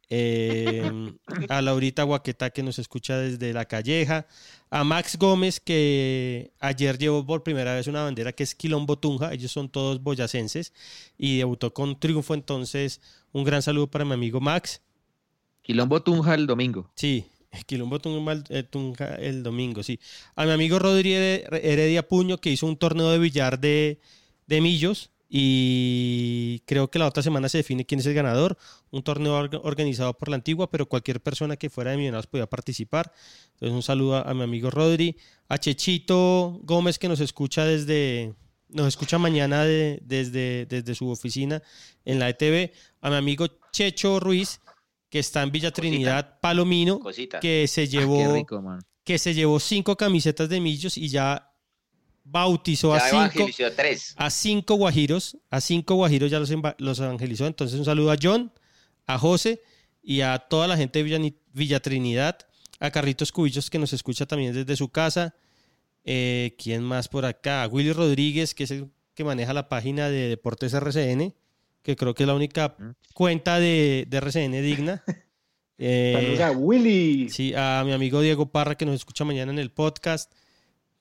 [0.10, 0.90] Eh,
[1.50, 4.26] a Laurita Guaqueta, que nos escucha desde La Calleja.
[4.70, 9.34] A Max Gómez, que ayer llevó por primera vez una bandera que es Quilombo Tunja.
[9.34, 10.72] Ellos son todos boyacenses
[11.18, 12.32] y debutó con triunfo.
[12.32, 13.02] Entonces,
[13.32, 14.80] un gran saludo para mi amigo Max.
[15.62, 16.90] Quilombo Tunja el domingo.
[16.94, 17.26] Sí,
[17.66, 20.00] Quilombo Tunja, eh, Tunja el domingo, sí.
[20.34, 24.00] A mi amigo Rodri Heredia Puño, que hizo un torneo de billar de,
[24.46, 25.10] de millos.
[25.28, 28.56] Y creo que la otra semana se define quién es el ganador.
[28.90, 32.46] Un torneo orga- organizado por la antigua, pero cualquier persona que fuera de Millonarios podía
[32.46, 33.12] participar.
[33.54, 35.16] Entonces, un saludo a, a mi amigo Rodri.
[35.48, 38.34] A Chechito Gómez, que nos escucha desde.
[38.70, 41.62] Nos escucha mañana de- desde, desde su oficina
[42.04, 42.70] en la ETV.
[43.00, 44.60] A mi amigo Checho Ruiz,
[45.08, 47.40] que está en Villa Trinidad Palomino, Cosita.
[47.40, 48.62] que se Ah, llevó rico,
[49.04, 51.47] que se llevó cinco camisetas de millos y ya
[52.30, 54.14] bautizó a cinco, a tres.
[54.16, 57.46] a cinco guajiros, a cinco guajiros ya los, evangelizó.
[57.46, 58.52] Entonces un saludo a John,
[59.06, 59.62] a José
[60.02, 62.38] y a toda la gente de Villa, Ni- Villa Trinidad,
[62.80, 65.34] a Carritos Cubillos que nos escucha también desde su casa.
[66.04, 67.62] Eh, ¿Quién más por acá?
[67.62, 71.34] A Willy Rodríguez, que es el que maneja la página de Deportes RCN,
[71.82, 72.76] que creo que es la única
[73.14, 75.02] cuenta de, de RCN digna.
[75.80, 77.30] Eh, Saludos a Willy.
[77.30, 80.32] Sí, a mi amigo Diego Parra que nos escucha mañana en el podcast.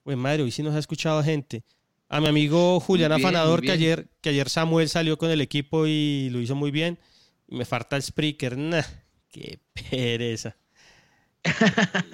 [0.08, 1.64] Pues madre, hoy sí nos ha escuchado gente.
[2.08, 5.86] A mi amigo Julián bien, Afanador, que ayer, que ayer Samuel salió con el equipo
[5.86, 6.98] y lo hizo muy bien.
[7.46, 8.56] Y me falta el Spreaker.
[8.56, 8.80] Nah,
[9.28, 9.60] qué
[9.90, 10.56] pereza.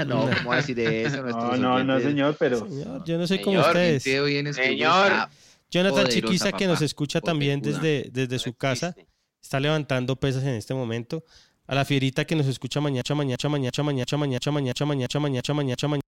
[0.09, 1.23] no, ¿cómo decir eso?
[1.23, 4.07] No, no, no, señor, pero Señor, yo no sé cómo Señor, ustedes.
[4.09, 5.29] En estudio Señor.
[5.71, 6.87] Jonathan Chiquiza, que nos papá.
[6.87, 8.97] escucha también desde, desde su casa.
[9.41, 11.23] Está levantando pesas en este momento.
[11.69, 15.89] A la fierita que nos escucha mañana, mañana, mañana, mañana, mañana, mañana, mañana, mañana, mañana,
[15.89, 16.14] mañana.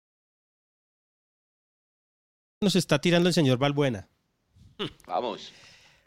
[2.62, 4.08] Nos está tirando el señor Balbuena.
[5.08, 5.52] Vamos.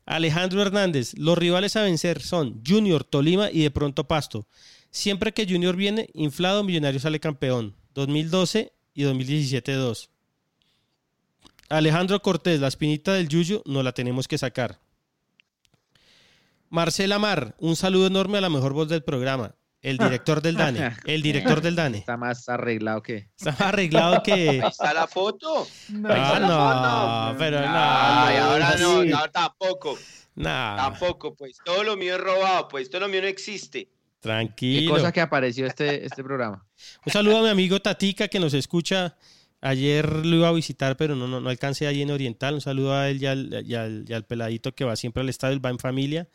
[0.07, 4.47] Alejandro Hernández, los rivales a vencer son Junior, Tolima y de pronto Pasto.
[4.91, 7.77] Siempre que Junior viene, inflado, Millonario sale campeón.
[7.95, 10.09] 2012 y 2017-2.
[11.69, 14.81] Alejandro Cortés, la espinita del Yuyo, no la tenemos que sacar.
[16.71, 19.55] Marcela Mar, un saludo enorme a la mejor voz del programa.
[19.81, 20.97] El director del DANE.
[21.07, 21.99] El director del DANE.
[21.99, 23.29] Está más arreglado que.
[23.37, 24.33] Está más arreglado que.
[24.33, 25.67] Ahí está la foto.
[26.05, 27.67] Ah, no, pero no.
[27.69, 29.09] Ay, ahora no, sí.
[29.09, 29.97] no, tampoco.
[30.35, 33.85] Nah, Tampoco, pues todo lo mío es robado, pues todo lo mío no existe.
[33.87, 33.91] Qué
[34.21, 34.95] tranquilo.
[34.95, 36.65] cosa que apareció este, este programa.
[37.07, 39.17] Un saludo a mi amigo Tatica que nos escucha.
[39.61, 42.55] Ayer lo iba a visitar, pero no, no, no alcancé allí en Oriental.
[42.55, 45.29] Un saludo a él y al, y al- y al peladito que va siempre al
[45.29, 46.29] estadio, él va en familia.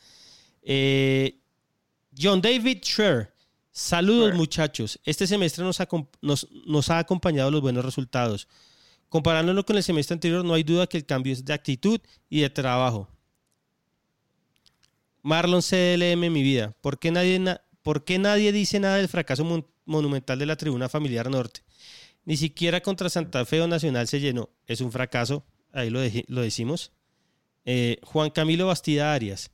[0.61, 1.39] Eh,
[2.17, 3.32] John David Sher.
[3.75, 4.99] Saludos muchachos.
[5.03, 8.47] Este semestre nos, acom- nos, nos ha acompañado los buenos resultados.
[9.09, 12.41] Comparándolo con el semestre anterior, no hay duda que el cambio es de actitud y
[12.41, 13.09] de trabajo.
[15.23, 16.75] Marlon CLM, mi vida.
[16.81, 20.55] ¿Por qué nadie, na- por qué nadie dice nada del fracaso mon- monumental de la
[20.55, 21.61] tribuna familiar norte?
[22.25, 24.49] Ni siquiera contra Santa Fe o Nacional se llenó.
[24.67, 25.43] Es un fracaso.
[25.71, 25.99] Ahí lo,
[26.41, 26.91] decimos.
[27.65, 29.49] Eh, Juan Camilo Bastida Arias.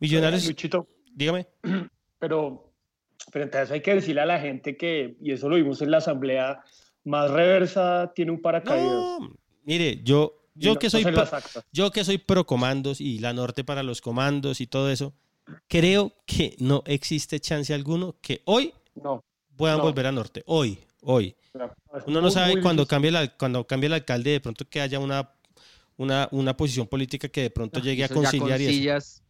[0.00, 0.46] Millonarios.
[0.46, 1.46] Luchito, Dígame.
[2.18, 2.71] pero
[3.32, 5.90] frente a eso hay que decirle a la gente que, y eso lo vimos en
[5.90, 6.60] la asamblea,
[7.02, 8.86] más reversa tiene un paracaídas.
[8.86, 9.34] No,
[9.64, 11.26] mire, yo, yo no- que soy pro-
[11.72, 15.14] yo que soy pro comandos y la norte para los comandos y todo eso,
[15.66, 19.24] creo que no existe chance alguno que hoy No.
[19.56, 19.84] puedan No.
[19.84, 20.42] volver a norte.
[20.46, 21.34] Hoy, hoy.
[22.06, 24.98] Uno no sabe cuando cambie, el, al- cuando cambie el alcalde, de pronto que haya
[24.98, 25.30] una,
[25.96, 29.22] una, una posición política que de pronto llegue a conciliar y eso.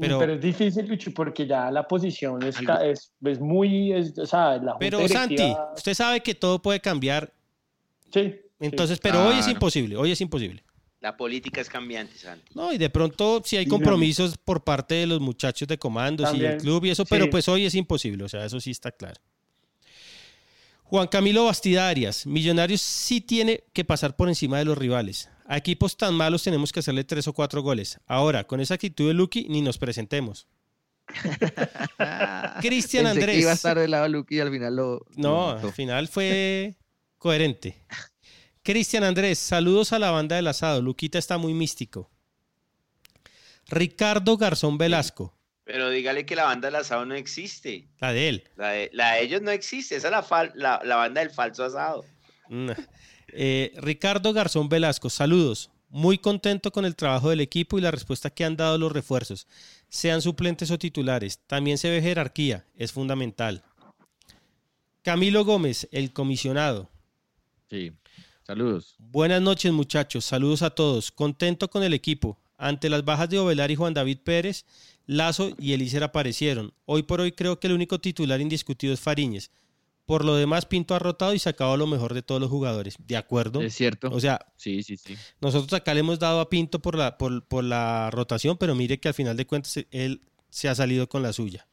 [0.00, 3.92] Eh, Pero, Pero, es difícil, Lucho, porque ya la posición es, es, es muy.
[3.92, 7.32] Es, o sea, la pero Santi, usted sabe que todo puede cambiar.
[8.12, 8.34] Sí.
[8.58, 10.62] Entonces, pero hoy es imposible, hoy es imposible.
[11.00, 12.52] La política es cambiante, Santi.
[12.54, 16.28] No, y de pronto si hay Sí, compromisos por parte de los muchachos de comandos
[16.28, 17.08] y También, el club y eso, sí.
[17.10, 19.20] pero pues hoy es imposible, o sea, eso sí está claro.
[20.84, 25.30] Juan Camilo Bastida Arias, Millonarios sí tiene que pasar por encima de los rivales.
[25.50, 27.98] A equipos tan malos tenemos que hacerle tres o cuatro goles.
[28.06, 30.46] Ahora, con esa actitud de Lucky, ni nos presentemos.
[32.60, 33.38] Cristian Pensé que Andrés.
[33.40, 35.06] iba a estar del lado de Lucky y al final lo.
[35.16, 36.76] No, lo al final fue
[37.18, 37.84] coherente.
[38.62, 40.82] Cristian Andrés, saludos a la banda del asado.
[40.82, 42.10] Luquita está muy místico.
[43.68, 47.88] Ricardo Garzón Velasco, Pero dígale que la banda del asado no existe.
[47.98, 48.44] la de él.
[48.56, 49.96] La de, la de ellos no existe.
[49.96, 52.04] Esa es la, fal- la, la banda del falso asado.
[53.34, 55.70] Eh, Ricardo Garzón Velasco, saludos.
[55.88, 59.48] Muy contento con el trabajo del equipo y la respuesta que han dado los refuerzos,
[59.88, 61.40] sean suplentes o titulares.
[61.46, 63.64] También se ve jerarquía, es fundamental.
[65.02, 66.88] Camilo Gómez, el comisionado.
[67.68, 67.92] Sí.
[68.42, 68.96] Saludos.
[68.98, 70.24] Buenas noches, muchachos.
[70.24, 71.10] Saludos a todos.
[71.10, 72.38] Contento con el equipo.
[72.58, 74.66] Ante las bajas de Ovelar y Juan David Pérez,
[75.06, 76.74] Lazo y Elícer aparecieron.
[76.84, 79.50] Hoy por hoy creo que el único titular indiscutido es Fariñez.
[80.06, 82.96] Por lo demás, Pinto ha rotado y sacado lo mejor de todos los jugadores.
[83.06, 83.60] De acuerdo.
[83.62, 84.10] Es cierto.
[84.10, 85.16] O sea, sí, sí, sí.
[85.40, 88.98] nosotros acá le hemos dado a Pinto por la, por, por la rotación, pero mire
[88.98, 91.66] que al final de cuentas él se ha salido con la suya.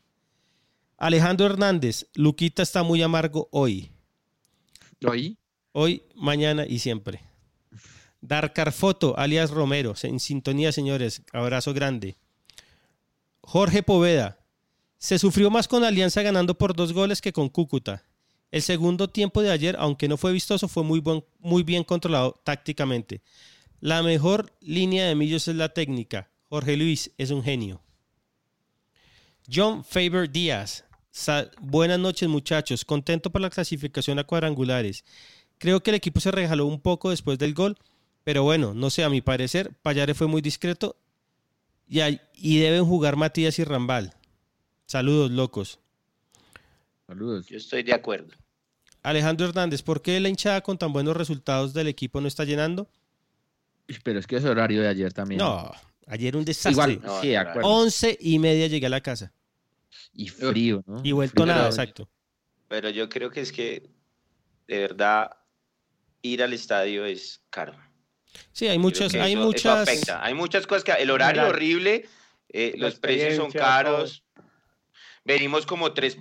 [0.97, 3.91] Alejandro Hernández, Luquita está muy amargo hoy.
[5.05, 5.37] ¿Hoy?
[5.71, 7.21] Hoy, mañana y siempre.
[8.21, 11.21] Darkar Foto, alias Romero, en sintonía, señores.
[11.33, 12.17] Abrazo grande.
[13.41, 14.39] Jorge Poveda.
[14.97, 18.03] Se sufrió más con Alianza ganando por dos goles que con Cúcuta.
[18.51, 22.39] El segundo tiempo de ayer, aunque no fue vistoso, fue muy, buen- muy bien controlado
[22.43, 23.21] tácticamente.
[23.79, 26.29] La mejor línea de Millos es la técnica.
[26.49, 27.81] Jorge Luis es un genio.
[29.51, 30.83] John Faber Díaz.
[31.61, 32.85] Buenas noches, muchachos.
[32.85, 35.03] Contento por la clasificación a cuadrangulares.
[35.57, 37.77] Creo que el equipo se rejaló un poco después del gol,
[38.23, 40.95] pero bueno, no sé, a mi parecer, Payare fue muy discreto
[41.87, 41.99] y,
[42.33, 44.13] y deben jugar Matías y Rambal.
[44.85, 45.79] Saludos, locos.
[47.07, 47.47] Saludos.
[47.47, 48.33] Yo estoy de acuerdo.
[49.03, 52.89] Alejandro Hernández, ¿por qué la hinchada con tan buenos resultados del equipo no está llenando?
[54.03, 55.39] Pero es que es horario de ayer también.
[55.39, 55.71] No,
[56.07, 56.71] ayer un desastre.
[56.93, 57.69] Igual, No, sí, de acuerdo.
[57.69, 59.31] Once y media llegué a la casa.
[60.13, 60.99] Y frío, ¿no?
[61.03, 61.45] Y vuelto Frío.
[61.55, 62.09] nada, exacto.
[62.67, 63.89] Pero yo creo que es que,
[64.67, 65.31] de verdad,
[66.21, 67.73] ir al estadio es caro.
[68.51, 69.87] Sí, hay muchas, hay eso- eso muchas.
[69.87, 70.23] afecta.
[70.25, 71.55] Hay muchas cosas que el horario Claro.
[71.55, 72.05] horrible,
[72.49, 74.25] eh, los precios son caros.
[75.23, 76.17] Venimos como tres,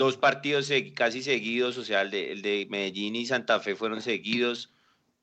[0.00, 4.00] dos partidos casi seguidos, o sea, el de, el de Medellín y Santa Fe fueron
[4.00, 4.72] seguidos.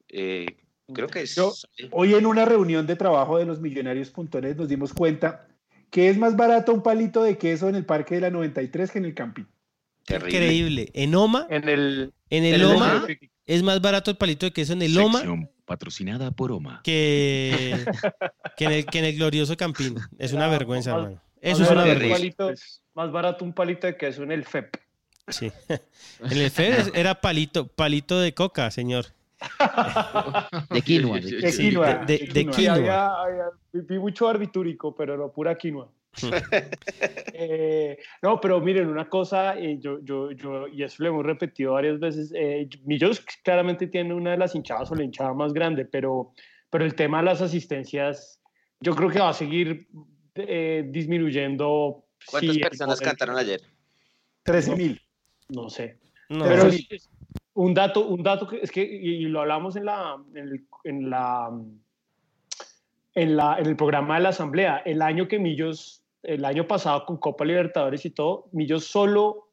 [0.08, 0.45] Eh,
[0.94, 1.52] creo que es Yo-
[1.91, 5.48] Hoy en una reunión de trabajo de los millonarios.net nos dimos cuenta
[5.90, 8.99] que es más barato un palito de queso en el Parque de la 93 que
[8.99, 9.48] en el Campín.
[10.06, 10.38] terrible.
[10.38, 10.90] Increíble.
[10.94, 12.14] En Oma, En el.
[12.30, 13.08] en el Centro-
[13.48, 15.24] es más barato el palito de queso en el Loma
[15.66, 16.82] patrocinada por Oma.
[16.84, 17.84] que,
[18.58, 19.95] que, en el, que en el glorioso Campín.
[20.20, 21.22] Es una vergüenza, hermano.
[21.41, 22.16] Eso es una vergüenza.
[22.18, 22.54] palito-
[22.98, 24.76] más barato un palito de queso en el FEP.
[25.30, 25.52] Sí.
[26.19, 29.06] En el FED era palito, palito de coca, señor.
[30.72, 31.19] De quinoa.
[31.19, 31.94] de quinoa.
[32.06, 32.74] de- de- de quinoa.
[32.76, 35.88] Había- había- vi mucho barbitúrico, pero no pura quinoa.
[37.40, 41.74] Eh, no, pero miren, una cosa, eh, yo, yo, yo, y eso lo hemos repetido
[41.74, 45.86] varias veces, eh, Millos claramente tiene una de las hinchadas o la hinchada más grande,
[45.86, 46.32] pero,
[46.72, 48.41] pero el tema de las asistencias,
[48.80, 49.88] yo creo que va a seguir
[50.34, 52.06] eh, disminuyendo.
[52.26, 53.61] ¿Cuántas sí, personas cantaron ayer?
[54.44, 55.02] 13 mil.
[55.49, 55.99] No sé.
[56.30, 57.10] No, Pero es-
[57.53, 61.10] un dato, un dato que es que, y lo hablamos en la, en, el- en
[61.10, 61.49] la,
[63.15, 67.06] en la, en el programa de la asamblea, el año que Millos, el año pasado
[67.06, 69.49] con Copa Libertadores y todo, Millos solo,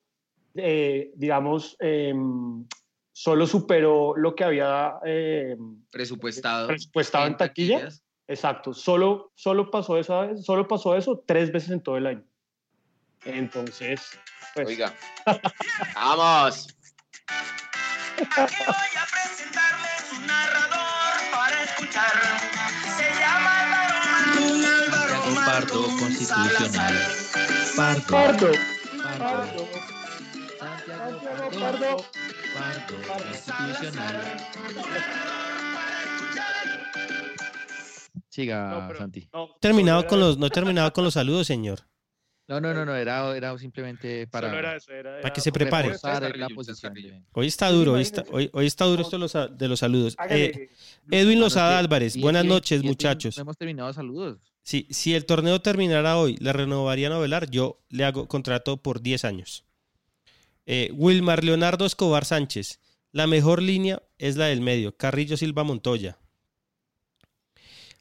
[0.55, 2.67] eh, digamos, em,
[3.13, 6.67] solo superó lo que había em, Presupuestado.
[6.69, 7.77] presupuestado en taquilla.
[7.79, 8.03] taquillas.
[8.27, 12.25] Exacto, solo, solo pasó eso, solo pasó eso tres veces en todo el año.
[13.25, 14.01] Entonces,
[14.55, 14.95] pues, Oiga.
[15.95, 16.69] ¡Vamos!
[18.17, 22.13] Aquí voy a presentarles un narrador para escuchar.
[22.97, 26.95] Se llama Álvaro Martín, Álvaro Pardo, constitucional.
[27.77, 28.07] Pardo.
[28.07, 28.53] Pardo.
[29.03, 29.69] Pardo.
[30.59, 31.21] Santiago
[31.61, 31.61] Pardo.
[31.61, 31.97] Pardo.
[32.55, 32.95] Pardo.
[33.09, 34.37] Constitucional.
[38.29, 39.29] Siga, No, pero- Santi.
[39.33, 41.81] no, terminado con los, no he terminado con los saludos, señor.
[42.47, 45.51] No, no, no, no, era, era simplemente Solo era para eso, era- para que se
[45.51, 45.89] prepare.
[46.37, 46.93] la posición.
[46.93, 49.17] de- Hoy está duro, hoy está, hoy, hoy está duro esto
[49.49, 50.15] de los, saludos.
[50.29, 50.69] Eh,
[51.11, 53.37] Edwin Lozada Álvarez, buenas noches, muchachos.
[53.39, 54.39] No hemos terminado saludos.
[54.63, 57.51] si, si el torneo terminara hoy, ¿le renovarían a Velar?
[57.51, 59.65] Yo le hago contrato por 10 años.
[60.67, 62.79] Eh, Wilmar Leonardo Escobar Sánchez.
[63.13, 64.97] La mejor línea es la del medio.
[64.97, 66.19] Carrillo Silva Montoya.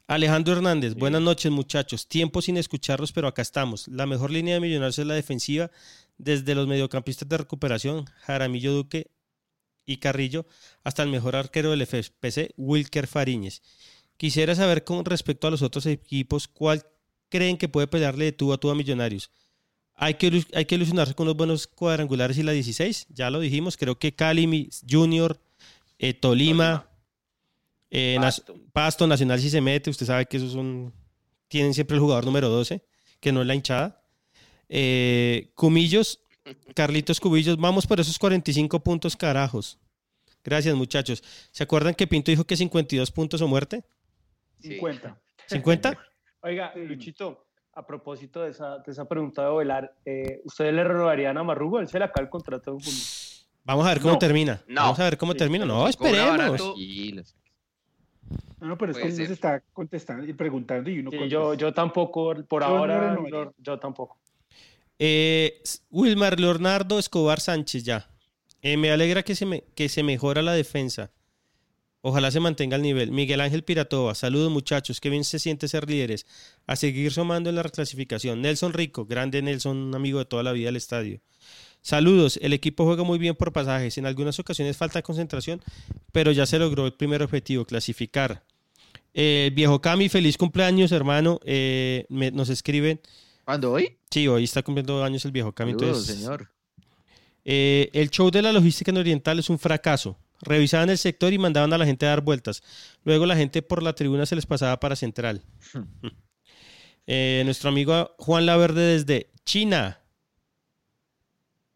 [0.08, 2.08] Alejandro Hernández, buenas noches muchachos.
[2.08, 3.88] Tiempo sin escucharlos, pero acá estamos.
[3.88, 5.72] La mejor línea de Millonarios es la defensiva,
[6.18, 9.08] desde los mediocampistas de recuperación, Jaramillo Duque
[9.86, 10.46] y Carrillo,
[10.84, 13.62] hasta el mejor arquero del FPC, Wilker Fariñez.
[14.18, 16.86] Quisiera saber con respecto a los otros equipos, ¿cuál
[17.30, 19.32] creen que puede pelearle de tú a tú a Millonarios?
[19.96, 23.78] Hay que, hay que ilusionarse con los buenos cuadrangulares y la 16, ya lo dijimos,
[23.78, 25.40] creo que Cali Junior,
[25.98, 26.90] eh, Tolima,
[27.96, 28.18] eh,
[28.74, 29.06] Pasto.
[29.08, 30.92] Nacional si se mete, usted sabe que esos son,
[31.48, 32.84] tienen siempre el jugador número 12,
[33.20, 34.02] que no es la hinchada.
[34.68, 36.20] Eh, Cumillos,
[36.76, 39.78] Carlitos Cubillos, vamos por esos 45 puntos, carajos.
[40.44, 41.24] Gracias, muchachos.
[41.52, 43.84] ¿Se acuerdan que Pinto dijo que 52 puntos o muerte?
[44.62, 45.22] 50.
[45.50, 45.98] ¿50?
[46.42, 51.38] Oiga, Luchito, a propósito de esa, de esa pregunta de Velar, eh, ¿ustedes le renovarían
[51.38, 51.80] a Marrugo?
[51.80, 53.00] Él se le acaba el contrato en junio.
[53.64, 54.20] Vamos a ver cómo No.
[54.20, 54.62] termina.
[54.68, 54.82] No.
[54.82, 55.66] Vamos a ver cómo Sí, termina.
[55.66, 56.30] No, esperemos.
[56.38, 56.76] barato.
[58.60, 61.34] No, no, pero es que uno se está contestando y preguntando y uno Sí, contesta.
[61.34, 64.18] yo, yo tampoco, por Yo ahora, no, yo tampoco.
[65.00, 68.10] Eh, Wilmar Leonardo Escobar Sánchez, ya.
[68.62, 71.12] Eh, me alegra que se, me, que se mejora la defensa.
[72.06, 73.12] Ojalá se mantenga el nivel.
[73.12, 76.26] Miguel Ángel Piratova, saludos muchachos, qué bien se siente ser líderes.
[76.68, 78.42] A seguir sumando en la reclasificación.
[78.42, 81.22] Nelson Rico, grande Nelson, un amigo de toda la vida del estadio.
[81.84, 83.98] Saludos, el equipo juega muy bien por pasajes.
[83.98, 85.62] En algunas ocasiones falta concentración,
[86.12, 88.44] pero ya se logró el primer objetivo, clasificar.
[89.14, 91.40] Eh, viejo Cami, feliz cumpleaños, hermano.
[91.46, 93.00] Eh, me- nos escriben.
[93.46, 93.98] ¿Cuándo hoy?
[94.10, 95.74] Sí, hoy está cumpliendo años el viejo Cami.
[95.74, 96.50] Saludos, entonces, señor.
[97.46, 100.18] eh, el show de la logística en Oriental es un fracaso.
[100.42, 102.64] Revisaban el sector y mandaban a la gente a dar vueltas.
[103.04, 105.42] Luego la gente por la tribuna se les pasaba para Central.
[107.06, 110.00] Eh, nuestro amigo Juan Laverde desde China.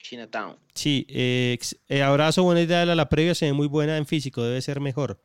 [0.07, 0.55] Chinatown.
[0.73, 1.57] Sí, eh,
[1.89, 4.61] eh, abrazo, buena idea de la, la previa, se ve muy buena en físico, debe
[4.61, 5.19] ser mejor.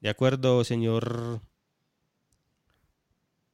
[0.00, 1.40] De acuerdo, señor.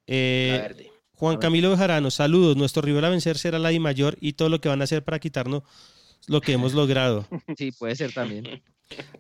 [0.07, 0.91] Eh.
[1.15, 2.57] Juan Camilo Bejarano, saludos.
[2.57, 5.05] Nuestro rival a vencer será la I mayor y todo lo que van a hacer
[5.05, 5.63] para quitarnos
[6.27, 7.29] lo que hemos logrado.
[7.57, 8.63] Sí, puede ser también.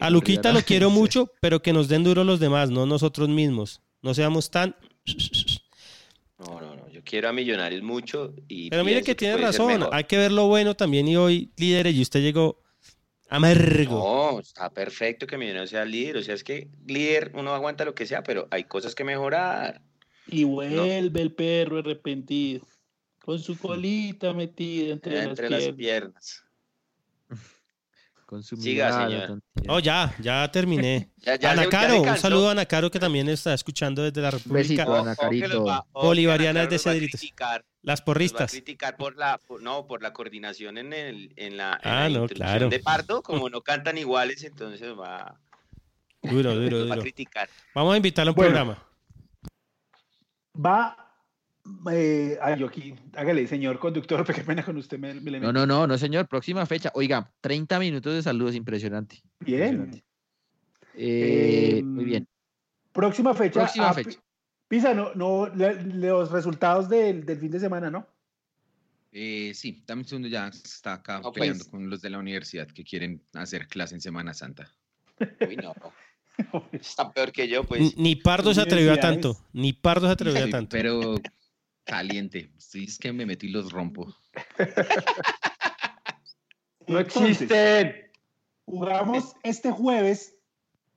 [0.00, 3.80] A Luquita lo quiero mucho, pero que nos den duro los demás, no nosotros mismos.
[4.02, 4.74] No seamos tan.
[7.02, 8.70] Yo quiero a Millonarios mucho y.
[8.70, 9.88] Pero mire que tiene razón.
[9.92, 11.08] Hay que ver lo bueno también.
[11.08, 12.62] Y hoy, líderes, y usted llegó
[13.28, 14.30] amargo.
[14.32, 16.18] No, está perfecto que Millonarios sea líder.
[16.18, 19.82] O sea, es que líder uno aguanta lo que sea, pero hay cosas que mejorar.
[20.26, 22.66] Y vuelve el perro arrepentido,
[23.24, 25.76] con su colita metida entre, entre las las piernas.
[25.76, 26.51] piernas.
[28.40, 29.40] Siga, señor.
[29.68, 31.10] Oh, ya, ya terminé.
[31.22, 34.30] Ya, ya Ana Caro, un saludo a Ana Caro que también está escuchando desde la
[34.32, 34.84] República.
[34.84, 37.20] besito, va- ojo que Bolivarianas Ana Caro de los va a Cedritos.
[37.82, 38.50] Las va a porristas.
[38.50, 42.18] criticar por la, por- no, por la coordinación en, el, en la, en Ah, la
[42.18, 42.68] no, introducción claro.
[42.70, 45.38] de Pardo, como no cantan iguales, entonces va,
[46.22, 47.02] Duro, duro, va a duro.
[47.02, 47.48] criticar.
[47.74, 48.50] Vamos a invitarlo a un Bueno.
[48.50, 48.86] programa.
[50.54, 50.96] Va.
[51.92, 54.98] Eh, ay, yo aquí, hágale, señor conductor, qué pena con usted.
[54.98, 56.26] Me, me le No, no, no, no, señor.
[56.28, 56.90] Próxima fecha.
[56.94, 59.22] Oiga, 30 minutos de saludos, impresionante.
[59.40, 59.74] Bien.
[59.74, 60.04] Impresionante.
[60.94, 62.28] Eh, Em, muy bien.
[62.92, 63.60] Próxima fecha.
[63.60, 64.10] Próxima ah, fecha.
[64.10, 64.16] Pi-
[64.68, 68.06] Pisa, no, no, la- los resultados del, del fin de semana, ¿no?
[69.12, 71.34] Eh, sí, dame un segundo, ya está acá No, pues.
[71.34, 74.70] peleando con los de la universidad que quieren hacer clase en Semana Santa.
[75.46, 75.74] Uy, no.
[76.72, 77.96] Está peor que yo, pues.
[77.98, 79.36] Ni Pardo se atrevió a tanto.
[79.52, 80.70] Ni Pardo se atrevió a tanto.
[80.70, 81.16] Pero
[81.84, 82.50] caliente.
[82.58, 84.14] Sí, es que me meto y los rompo.
[86.88, 88.10] No existen.
[88.64, 90.36] Jugamos este jueves.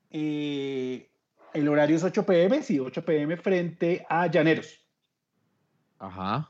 [0.09, 1.09] eh,
[1.53, 4.85] el horario es 8 pm, sí, 8 pm frente a Llaneros.
[5.99, 6.49] Ajá.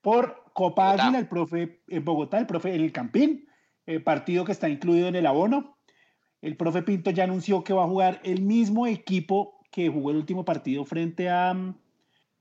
[0.00, 1.04] Por Copa Bogotá.
[1.04, 3.46] Águila, el profe en Bogotá, el profe en el Campín,
[3.86, 5.76] eh, partido que está incluido en el abono.
[6.40, 10.16] El profe Pinto ya anunció que va a jugar el mismo equipo que jugó el
[10.16, 11.76] último partido frente a, mm,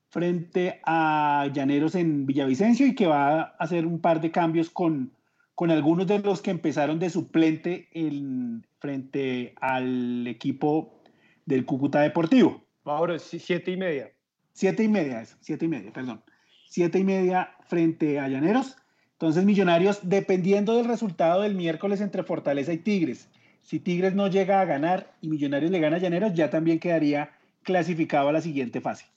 [0.10, 5.12] frente a Llaneros en Villavicencio y que va a hacer un par de cambios con,
[5.56, 11.02] con algunos de los que empezaron de suplente en, frente al equipo
[11.46, 12.64] del Cúcuta Deportivo.
[12.86, 14.12] Ahora, siete y media.
[14.54, 16.22] Siete y media, eso, siete y media, perdón.
[16.70, 18.78] Siete y media frente a Llaneros.
[19.14, 23.30] Entonces, Millonarios, dependiendo del resultado del miércoles entre Fortaleza y Tigres,
[23.62, 27.32] si Tigres no llega a ganar y Millonarios le gana a Llaneros, ya también quedaría
[27.64, 29.08] clasificado a la siguiente fase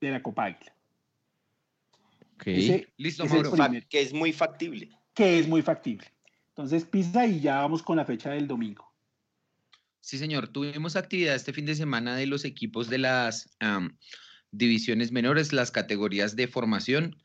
[0.00, 0.74] de la Copa Águila.
[2.34, 2.46] Ok.
[2.46, 3.64] Ese- Listo, ese es Mauro.
[3.64, 4.90] primer- que es muy factible.
[5.14, 6.06] que es muy factible.
[6.50, 8.88] Entonces, pisa y ya vamos con la fecha del domingo.
[10.00, 10.46] Sí, señor.
[10.48, 13.50] Tuvimos actividad este fin de semana de los equipos de las
[14.52, 17.16] divisiones menores, las categorías de formación,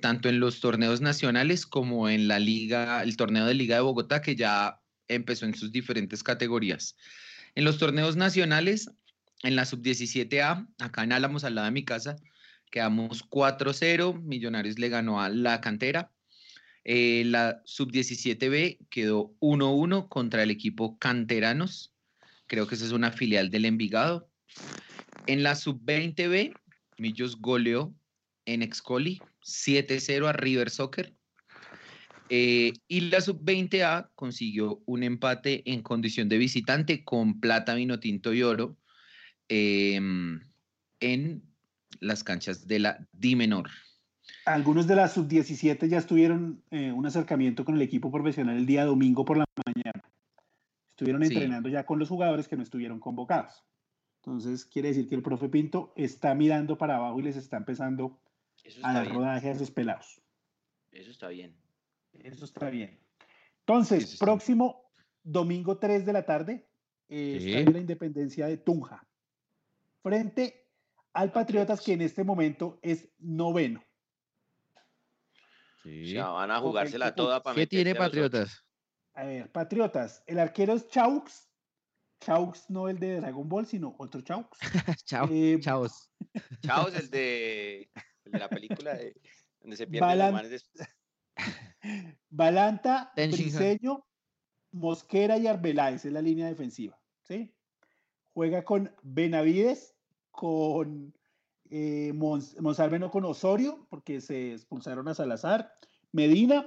[0.00, 4.22] tanto en los torneos nacionales como en la liga, el torneo de Liga de Bogotá,
[4.22, 6.96] que ya empezó en sus diferentes categorías.
[7.56, 8.90] En los torneos nacionales,
[9.42, 12.16] en la sub-17A, acá en Álamos, al lado de mi casa,
[12.70, 16.12] quedamos 4-0, Millonarios le ganó a la cantera.
[16.84, 21.94] Eh, la sub-17B quedó 1-1 contra el equipo Canteranos.
[22.46, 24.28] Creo que esa es una filial del Envigado.
[25.26, 26.54] En la sub-20B,
[26.98, 27.94] Millos goleó
[28.46, 31.14] en Excoli 7-0 a River Soccer.
[32.28, 38.32] Eh, y la sub-20A consiguió un empate en condición de visitante con plata, vino tinto
[38.32, 38.76] y oro
[39.50, 40.40] em,
[41.00, 41.42] en
[42.00, 43.68] las canchas de la Di Menor.
[44.46, 48.84] Algunos de la sub-17 ya estuvieron eh, un acercamiento con el equipo profesional el día
[48.84, 50.02] domingo por la mañana.
[50.90, 51.32] Estuvieron Sí.
[51.34, 53.64] entrenando ya con los jugadores que no estuvieron convocados.
[54.22, 58.20] Entonces, quiere decir que el profe Pinto está mirando para abajo y les está empezando
[58.64, 59.16] a está dar bien.
[59.16, 60.20] rodaje a esos pelados.
[60.92, 61.56] Eso está bien.
[62.12, 63.00] Eso está bien.
[63.60, 64.90] Entonces, próximo
[65.22, 66.68] domingo 3 de la tarde,
[67.08, 67.46] eh, Sí.
[67.48, 69.06] Estadio de la Independencia de Tunja,
[70.02, 70.66] frente
[71.12, 73.82] al Patriotas, que en este momento es noveno.
[75.82, 77.94] Sea, van a jugársela toda para ¿Qué tiene.
[77.94, 78.64] Patriotas?
[79.14, 81.48] A ver, Patriotas, el arquero es Chaux.
[82.20, 84.48] Chaux no el de Dragon Ball, sino otro Chaux.
[85.04, 86.10] Chao, Eh, chaos.
[86.62, 87.90] Chaos, el de,
[88.24, 89.16] el de la película de,
[89.60, 90.70] donde se pierden Balan- los manes.
[92.28, 93.12] Balanta.
[93.16, 94.06] Briseño,
[94.72, 97.00] Mosquera y Arbeláez es la línea defensiva.
[97.22, 97.54] ¿sí?
[98.32, 99.94] Juega con Benavides,
[100.30, 101.12] con
[101.70, 105.72] eh, Mons- Monsalve no con Osorio, porque se expulsaron a Salazar,
[106.12, 106.66] Medina,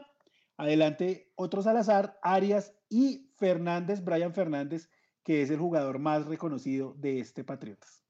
[0.58, 4.90] adelante otro Salazar, Arias y Fernández, Brian Fernández,
[5.24, 8.04] que es el jugador más reconocido de este Patriotas.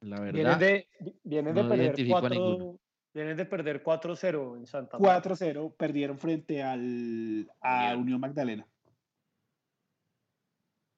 [0.00, 0.58] La Vienen verdad.
[0.58, 0.88] de,
[1.22, 2.78] vienen de no perder identifico a 4 ninguno.
[3.14, 5.30] vienen de perder 4-0 en Santa Marta.
[5.30, 7.96] 4-0 perdieron frente al, a.
[7.96, 8.66] Unión Magdalena.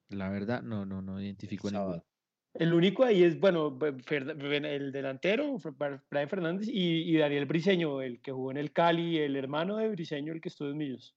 [0.09, 2.03] La verdad, no, no, no identifico ninguno.
[2.53, 5.57] El único ahí es, bueno, el delantero,
[6.09, 9.89] Brian Fernández, y, y Daniel Briseño, el que jugó en el Cali, el hermano de
[9.89, 11.15] Briseño, el que estuvo en Millos.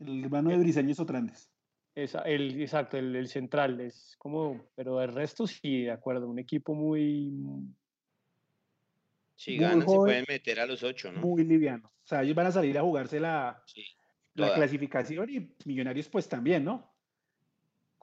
[0.00, 1.50] El hermano de Briseño Sotrandes.
[1.94, 6.38] Esa- el, exacto, el, el central, es como, pero el resto sí, de acuerdo, un
[6.40, 7.32] equipo muy...
[9.36, 11.20] Si Muy ganan, se pueden meter a los ocho, ¿no?
[11.20, 11.88] Muy liviano.
[11.88, 13.84] O sea, ellos van a salir a jugarse la, Sí.
[14.34, 14.56] la toda.
[14.58, 16.93] clasificación y Millonarios pues también, ¿no?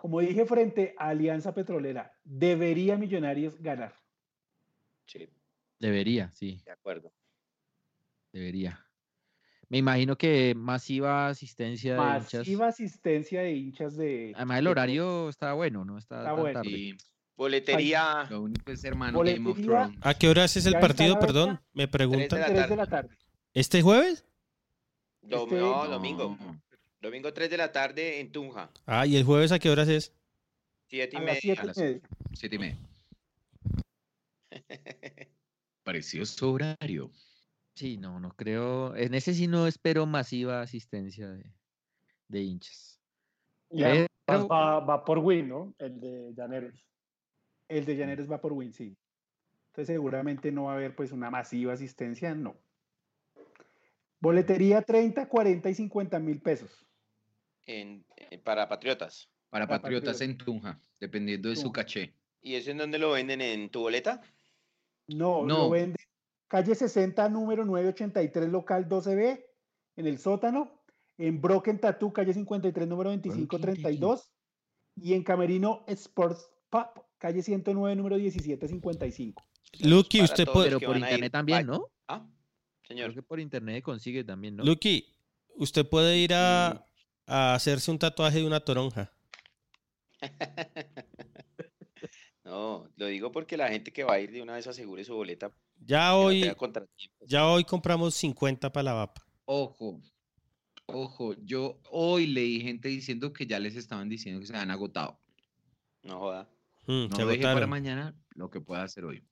[0.02, 3.94] Como dije frente a Alianza Petrolera, debería Millonarios ganar.
[5.06, 5.30] Sí,
[5.78, 7.14] Debería, sí, de acuerdo.
[8.34, 8.84] debería.
[9.70, 12.34] Me imagino que masiva asistencia de hinchas.
[12.40, 14.34] Masiva asistencia de hinchas de...
[14.36, 16.00] Además, el horario está bueno, ¿no?
[16.00, 16.62] Está, Está bueno.
[16.62, 16.72] tarde.
[16.72, 16.98] Y
[17.36, 19.66] Boletería, lo único es hermano Game of Boletería.
[19.84, 20.00] Thrones.
[20.02, 21.20] ¿A qué horas es el partido?
[21.20, 22.40] Perdón, me preguntan.
[22.40, 23.16] la 3 de la tarde.
[23.54, 24.26] ¿Este jueves?
[25.22, 25.92] dom- Este- no, No.
[25.92, 26.38] domingo.
[27.02, 28.70] Domingo 3 de la tarde en Tunja.
[28.86, 30.14] Ah, ¿y el jueves a qué horas es?
[30.88, 31.42] 7 y A las media.
[31.42, 32.02] 7 a las y media.
[32.34, 32.78] Siete y media.
[35.84, 37.12] Precioso horario.
[37.76, 38.96] Sí, no, no creo.
[38.96, 41.44] En ese sí no espero masiva asistencia de,
[42.28, 43.00] de hinchas.
[43.72, 45.74] Y Pero- va, va por win, ¿no?
[45.80, 46.86] El de Llaneros.
[47.68, 48.96] El de Llaneros va por win, sí.
[49.70, 52.58] Entonces seguramente no va a haber pues una masiva asistencia, no.
[54.20, 56.86] Boletería 30, 40 y 50 mil pesos.
[57.66, 59.30] En, en- para Patriotas.
[59.50, 60.22] Para Para Patriotas Patriotas.
[60.22, 62.14] en Tunja, dependiendo de su caché.
[62.42, 63.42] ¿Y eso en dónde lo venden?
[63.42, 64.22] ¿En tu boleta?
[65.08, 65.58] No, No.
[65.58, 65.98] lo vende
[66.48, 69.46] calle 60, número 983, local 12B,
[69.96, 70.84] en el sótano,
[71.18, 74.32] en Broken Tattoo, calle 53, número 2532,
[74.98, 79.44] y en Camerino Sports Pub, calle 109, número 1755.
[79.82, 81.66] Lucky, usted puede, Pero por ir, internet también.
[81.68, 81.86] ¿no?
[82.08, 82.28] Ah,
[82.86, 83.12] señor.
[83.12, 84.64] Creo que por internet consigue también, ¿no?
[84.66, 85.06] Lucky,
[85.56, 86.86] usted puede ir a,
[87.34, 89.12] a hacerse un tatuaje de una toronja.
[92.44, 95.14] No, lo digo porque la gente que va a ir de una vez asegure su
[95.16, 95.54] boleta.
[95.80, 96.52] Ya no hoy,
[97.22, 99.22] ya hoy compramos 50 para la VAPA.
[99.46, 100.02] Ojo,
[100.88, 105.18] ojo, yo hoy leí gente diciendo que ya les estaban diciendo que se han agotado.
[106.04, 106.50] No joda.
[106.88, 109.24] Mm, No se deje para mañana lo que pueda hacer hoy.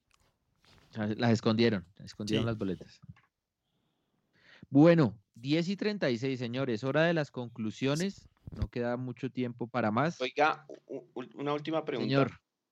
[1.18, 2.48] Las escondieron, escondieron Sí.
[2.48, 3.00] las boletas.
[4.70, 6.84] Bueno, 10 y 36, señores.
[6.84, 8.28] Hora de las conclusiones.
[8.60, 10.20] No queda mucho tiempo para más.
[10.22, 10.66] Oiga,
[11.36, 12.07] una última pregunta.
[12.10, 12.32] Señor,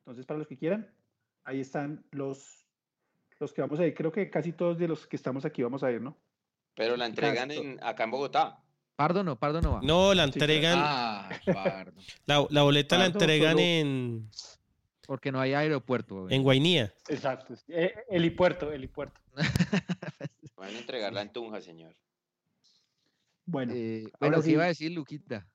[0.01, 0.95] Entonces, para los que quieran,
[1.45, 2.68] ahí están los,
[3.40, 3.94] los que vamos a ir.
[3.94, 6.16] Creo que casi todos de los que estamos aquí vamos a ir, ¿no?
[6.74, 8.62] Pero la entregan en, acá en Bogotá.
[8.97, 9.81] Pardo no, Pardo no va.
[9.82, 10.78] No, la entregan.
[10.81, 11.93] Ah, pardo.
[12.27, 14.31] La, la boleta la entregan solo- en,
[15.06, 16.23] Porque no hay aeropuerto.
[16.23, 16.35] güey.
[16.35, 16.93] en Guainía.
[17.09, 17.55] Exacto.
[17.69, 19.20] Eh, helipuerto, helipuerto.
[20.56, 21.94] Van a entregarla en Tunja, señor.
[23.47, 24.51] Bueno, Eh, ahora bueno, ¿qué sí.
[24.52, 25.48] iba a decir Luquita?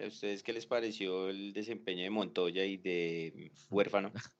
[0.00, 4.12] ¿A ustedes qué les pareció el desempeño de Montoya y de Huérfano?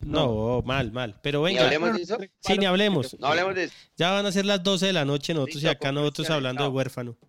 [0.00, 1.18] No, mal, mal.
[1.22, 2.18] Pero ¿Ni venga, hablemos de eso?
[2.40, 3.18] sí, ni hablemos.
[3.18, 3.74] No hablemos de eso.
[3.96, 6.68] Ya van a ser las 12 de la noche nosotros y acá nosotros hablando de
[6.70, 7.16] huérfano.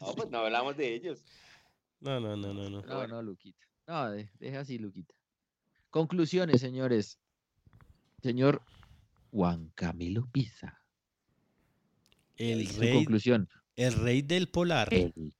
[0.00, 1.24] No, pues no hablamos de ellos.
[2.00, 2.82] No, no, no, no, no.
[2.82, 3.66] No, no, Luquita.
[3.86, 5.14] No, de- deja así, Luquita.
[5.90, 7.18] Conclusiones, señores.
[8.22, 8.62] Señor
[9.32, 10.80] Juan Camilo Pizza.
[12.36, 13.48] El Su rey, conclusión.
[13.74, 14.92] el rey del polar.
[14.94, 15.34] El,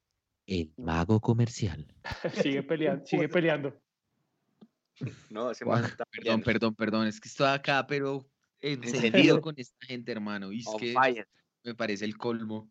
[0.46, 1.86] el mago comercial.
[2.42, 3.80] sigue peleando, sigue peleando.
[5.30, 7.06] No, se Juan, está Perdón, perdón, perdón.
[7.06, 8.28] Es que estoy acá, pero
[8.60, 9.40] Encendido.
[9.42, 10.50] con esta gente, hermano.
[10.52, 11.28] Y es On que fire.
[11.64, 12.70] me parece el colmo.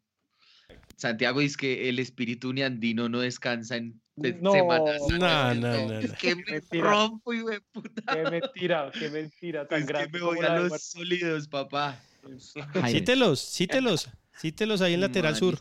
[0.97, 4.01] Santiago dice que el espíritu neandino no descansa en
[4.41, 5.99] No, Semana no, no, no, no.
[5.99, 6.89] Es que me Mentira.
[6.91, 8.01] rompo, hijo de puta.
[8.13, 10.11] Qué mentira, qué mentira tan Es que grande.
[10.11, 10.85] me como voy a los Muerte.
[10.85, 11.97] sólidos, papá.
[12.89, 15.59] Cítelos, cítelos, cítelos ahí en lateral sur.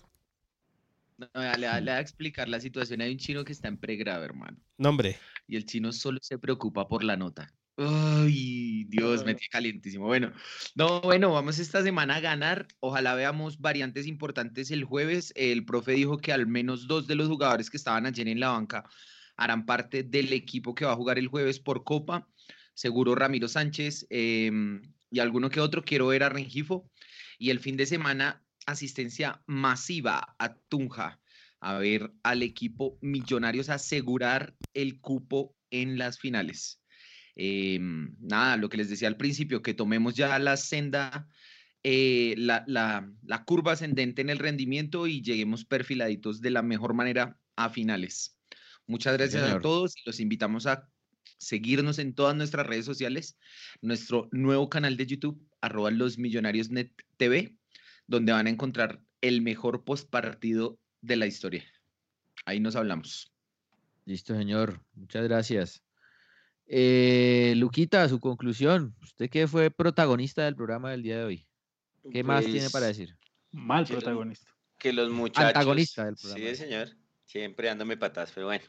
[1.18, 3.01] No, le, voy a explicar la situación.
[3.01, 4.59] Hay un chino que está en pregrado, hermano.
[4.76, 5.18] No, hombre.
[5.47, 7.52] Y el chino solo se preocupa por la nota.
[7.78, 10.06] Ay, Dios, me tiene calientísimo.
[10.06, 10.32] Bueno,
[10.74, 12.66] no, bueno, vamos esta semana a ganar.
[12.81, 15.32] Ojalá veamos variantes importantes el jueves.
[15.36, 18.48] El profe dijo que al menos dos de los jugadores que estaban ayer en la
[18.51, 18.89] banca
[19.36, 22.27] harán parte del equipo que va a jugar el jueves por Copa.
[22.73, 25.85] Seguro Ramiro Sánchez em, y alguno que otro.
[25.85, 26.90] Quiero ver a Rengifo.
[27.39, 31.20] Y el fin de semana, asistencia masiva a Tunja
[31.66, 36.80] a ver al equipo Millonarios asegurar el cupo en las finales.
[37.34, 37.78] Eh,
[38.20, 41.28] nada, lo que les decía al principio, que tomemos ya la senda,
[41.82, 46.94] eh, la, la- la curva ascendente en el rendimiento y lleguemos perfiladitos de la mejor
[46.94, 48.38] manera a finales.
[48.86, 49.62] Muchas gracias a señor.
[49.62, 50.88] todos y los invitamos a
[51.38, 53.36] seguirnos en todas nuestras redes sociales,
[53.82, 57.56] nuestro nuevo canal de YouTube, arroba los millonarios net TV,
[58.06, 61.65] donde van a encontrar el mejor postpartido de la historia.
[62.45, 63.33] Ahí nos hablamos.
[64.05, 64.81] Listo, señor.
[64.95, 65.83] Muchas gracias.
[66.66, 68.95] Eh, Luquita, su conclusión.
[69.03, 71.47] Usted que fue protagonista del programa del día de hoy.
[72.12, 73.16] ¿Qué más tiene Pues, para decir?
[73.53, 74.51] mal que protagonista.
[74.78, 75.49] Que los muchachos.
[75.49, 76.49] Antagonista del programa.
[76.49, 76.89] Sí, señor.
[77.24, 78.65] Siempre dándome patas, pero bueno.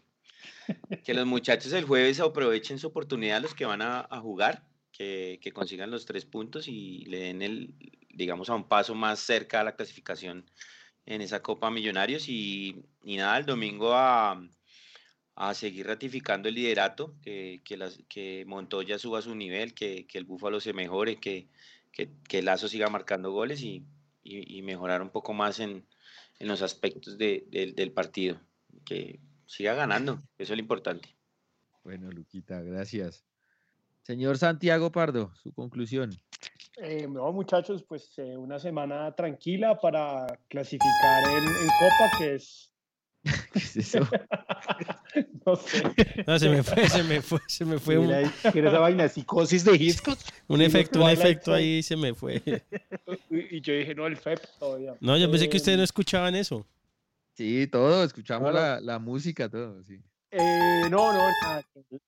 [1.03, 5.39] Que los muchachos el jueves aprovechen su oportunidad, los que van a, a jugar, que,
[5.41, 7.75] que consigan los tres puntos y le den el,
[8.09, 10.45] digamos, a un paso más cerca a la clasificación
[11.07, 12.29] en esa Copa Millonarios.
[12.29, 14.39] Y, y nada, el domingo a,
[15.35, 20.17] a seguir ratificando el liderato, que, que, las, que Montoya suba su nivel, que, que
[20.19, 21.47] el Búfalo se mejore, que,
[21.91, 23.83] que, Lazo siga marcando goles y,
[24.23, 25.85] y- y mejorar un poco más en,
[26.39, 28.39] en los aspectos de- del- del partido.
[28.85, 31.15] Que siga ganando, eso es lo importante.
[31.83, 33.23] Bueno, Luquita, gracias.
[34.03, 36.11] Señor Santiago Pardo, su conclusión.
[36.77, 42.71] Eh, no, muchachos, pues eh, una semana tranquila para clasificar en, en Copa, que es,
[43.53, 43.99] ¿Qué es eso?
[45.45, 45.83] no sé,
[46.27, 48.79] No, se me fue, se me fue, se me fue un, Mira, ¿qué era esa
[48.79, 49.09] vaina?
[49.09, 50.23] Psicosis de discos.
[50.47, 52.41] un efecto, un efecto ahí se me fue.
[53.31, 54.95] y, yo dije, no, el FEP todavía.
[54.99, 56.65] No, yo pensé que Eh, ustedes no escuchaban eso.
[57.33, 59.99] Sí, todo, escuchamos la, la música, todo, sí.
[60.31, 61.63] Eh, no, no, nada.
[61.73, 61.99] que-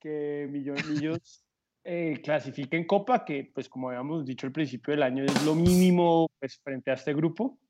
[0.00, 1.44] que Millo- Millos
[1.84, 5.54] eh, clasifique en Copa, que pues como habíamos dicho al principio del año es lo
[5.54, 7.58] mínimo pues, frente a este grupo.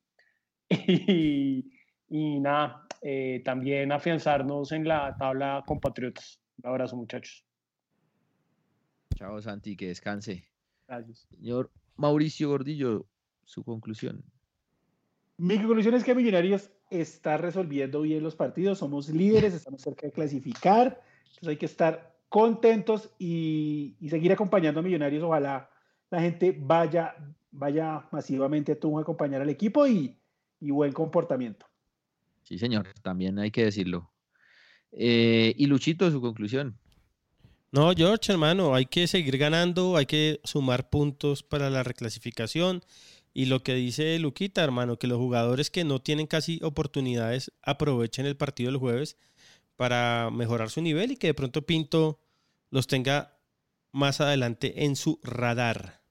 [0.73, 1.69] Y,
[2.09, 6.41] y nada, eh, también afianzarnos en la tabla compatriotas.
[6.63, 7.45] Un abrazo muchachos.
[9.17, 10.47] Chao, Santi, que descanse.
[10.87, 11.27] Gracias.
[11.31, 13.07] Señor Mauricio Gordillo,
[13.45, 14.23] su conclusión.
[15.39, 20.13] Mi conclusión es que Millonarios está resolviendo bien los partidos, somos líderes, estamos cerca de
[20.13, 25.23] clasificar, entonces hay que estar contentos y, y seguir acompañando a Millonarios.
[25.23, 25.69] Ojalá
[26.11, 27.15] la gente vaya,
[27.51, 30.17] vaya masivamente a Tunja a acompañar al equipo y,
[30.61, 31.67] y buen comportamiento.
[32.45, 34.11] Sí, señor, también hay que decirlo.
[34.93, 36.79] Eh, y Luchito, su conclusión.
[37.73, 42.83] No, George, hermano, hay que seguir ganando, hay que sumar puntos para la reclasificación.
[43.33, 48.27] Y lo que dice Luquita, hermano, que los jugadores que no tienen casi oportunidades aprovechen
[48.27, 49.17] el partido del jueves
[49.81, 52.21] para mejorar su nivel y que de pronto Pinto
[52.71, 53.39] los tenga
[53.93, 56.03] más adelante en su radar.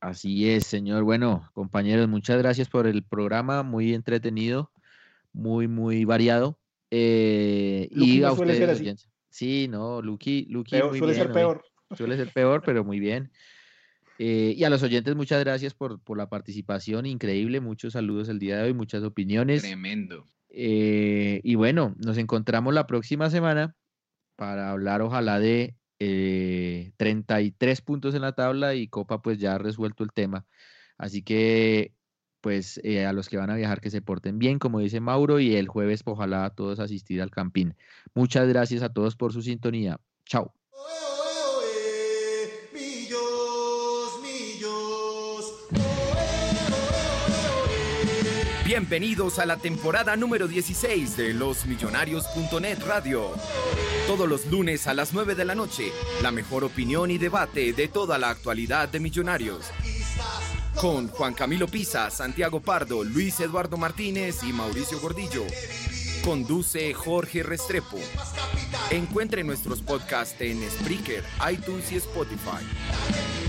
[0.00, 1.04] Así es, señor.
[1.04, 4.72] Bueno, compañeros, muchas gracias por el programa, muy entretenido.
[5.32, 6.58] muy, muy variado.
[6.90, 8.82] Eh, y a suele ustedes, ser así.
[8.82, 9.08] oyentes.
[9.30, 11.34] Sí, no, Lucky, Lucky Peor- muy suele bien ser hoy.
[11.34, 11.64] peor.
[11.96, 13.30] Suele ser peor, pero muy bien.
[14.18, 18.40] Eh, y a los oyentes, muchas gracias por, por la participación, increíble, muchos saludos el
[18.40, 19.62] día de hoy, muchas opiniones.
[19.62, 20.24] Tremendo.
[20.56, 23.74] Eh, y bueno, nos encontramos la próxima semana
[24.36, 29.58] para hablar ojalá de eh, 33 puntos en la tabla y Copa pues ya ha
[29.58, 30.46] resuelto el tema.
[30.96, 31.94] Así que
[32.40, 35.40] pues eh, a los que van a viajar que se porten bien, como dice Mauro,
[35.40, 37.74] y el jueves ojalá todos asistir al Campín.
[38.14, 39.98] Muchas gracias a todos por su sintonía.
[40.26, 40.52] Chao.
[48.76, 53.30] Bienvenidos a la temporada número 16 de losmillonarios.net Radio.
[54.08, 55.92] Todos los lunes a las 9 de la noche,
[56.22, 59.66] la mejor opinión y debate de toda la actualidad de Millonarios.
[60.80, 65.44] Con Juan Camilo Pisa, Santiago Pardo, Luis Eduardo Martínez y Mauricio Gordillo.
[66.24, 67.98] Conduce Jorge Restrepo.
[68.90, 71.22] Encuentre nuestros podcasts en Spreaker,
[71.52, 72.64] iTunes y Spotify.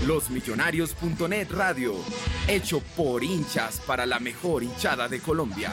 [0.06, 1.94] Losmillonarios.net Radio,
[2.46, 5.72] hecho por hinchas para la mejor hinchada de Colombia.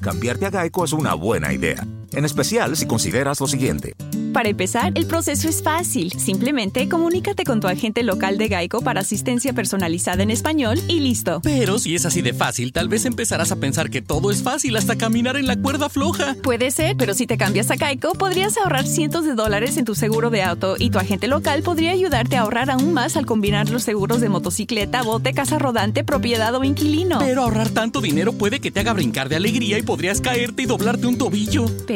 [0.00, 3.94] Cambiarte a Geico es una buena idea, en especial si consideras lo siguiente.
[4.36, 6.12] Para empezar, el proceso es fácil.
[6.12, 11.40] Simplemente comunícate con tu agente local de Geico para asistencia personalizada en español y listo.
[11.42, 14.76] Pero si es así de fácil, tal vez empezarás a pensar que todo es fácil
[14.76, 16.36] hasta caminar en la cuerda floja.
[16.42, 19.94] Puede ser, pero si te cambias a Geico, podrías ahorrar cientos de dólares en tu
[19.94, 23.70] seguro de auto y tu agente local podría ayudarte a ahorrar aún más al combinar
[23.70, 27.20] los seguros de motocicleta, bote, casa rodante, propiedad o inquilino.
[27.20, 30.66] Pero ahorrar tanto dinero puede que te haga brincar de alegría y podrías caerte y
[30.66, 31.64] doblarte un tobillo.
[31.86, 31.95] Pero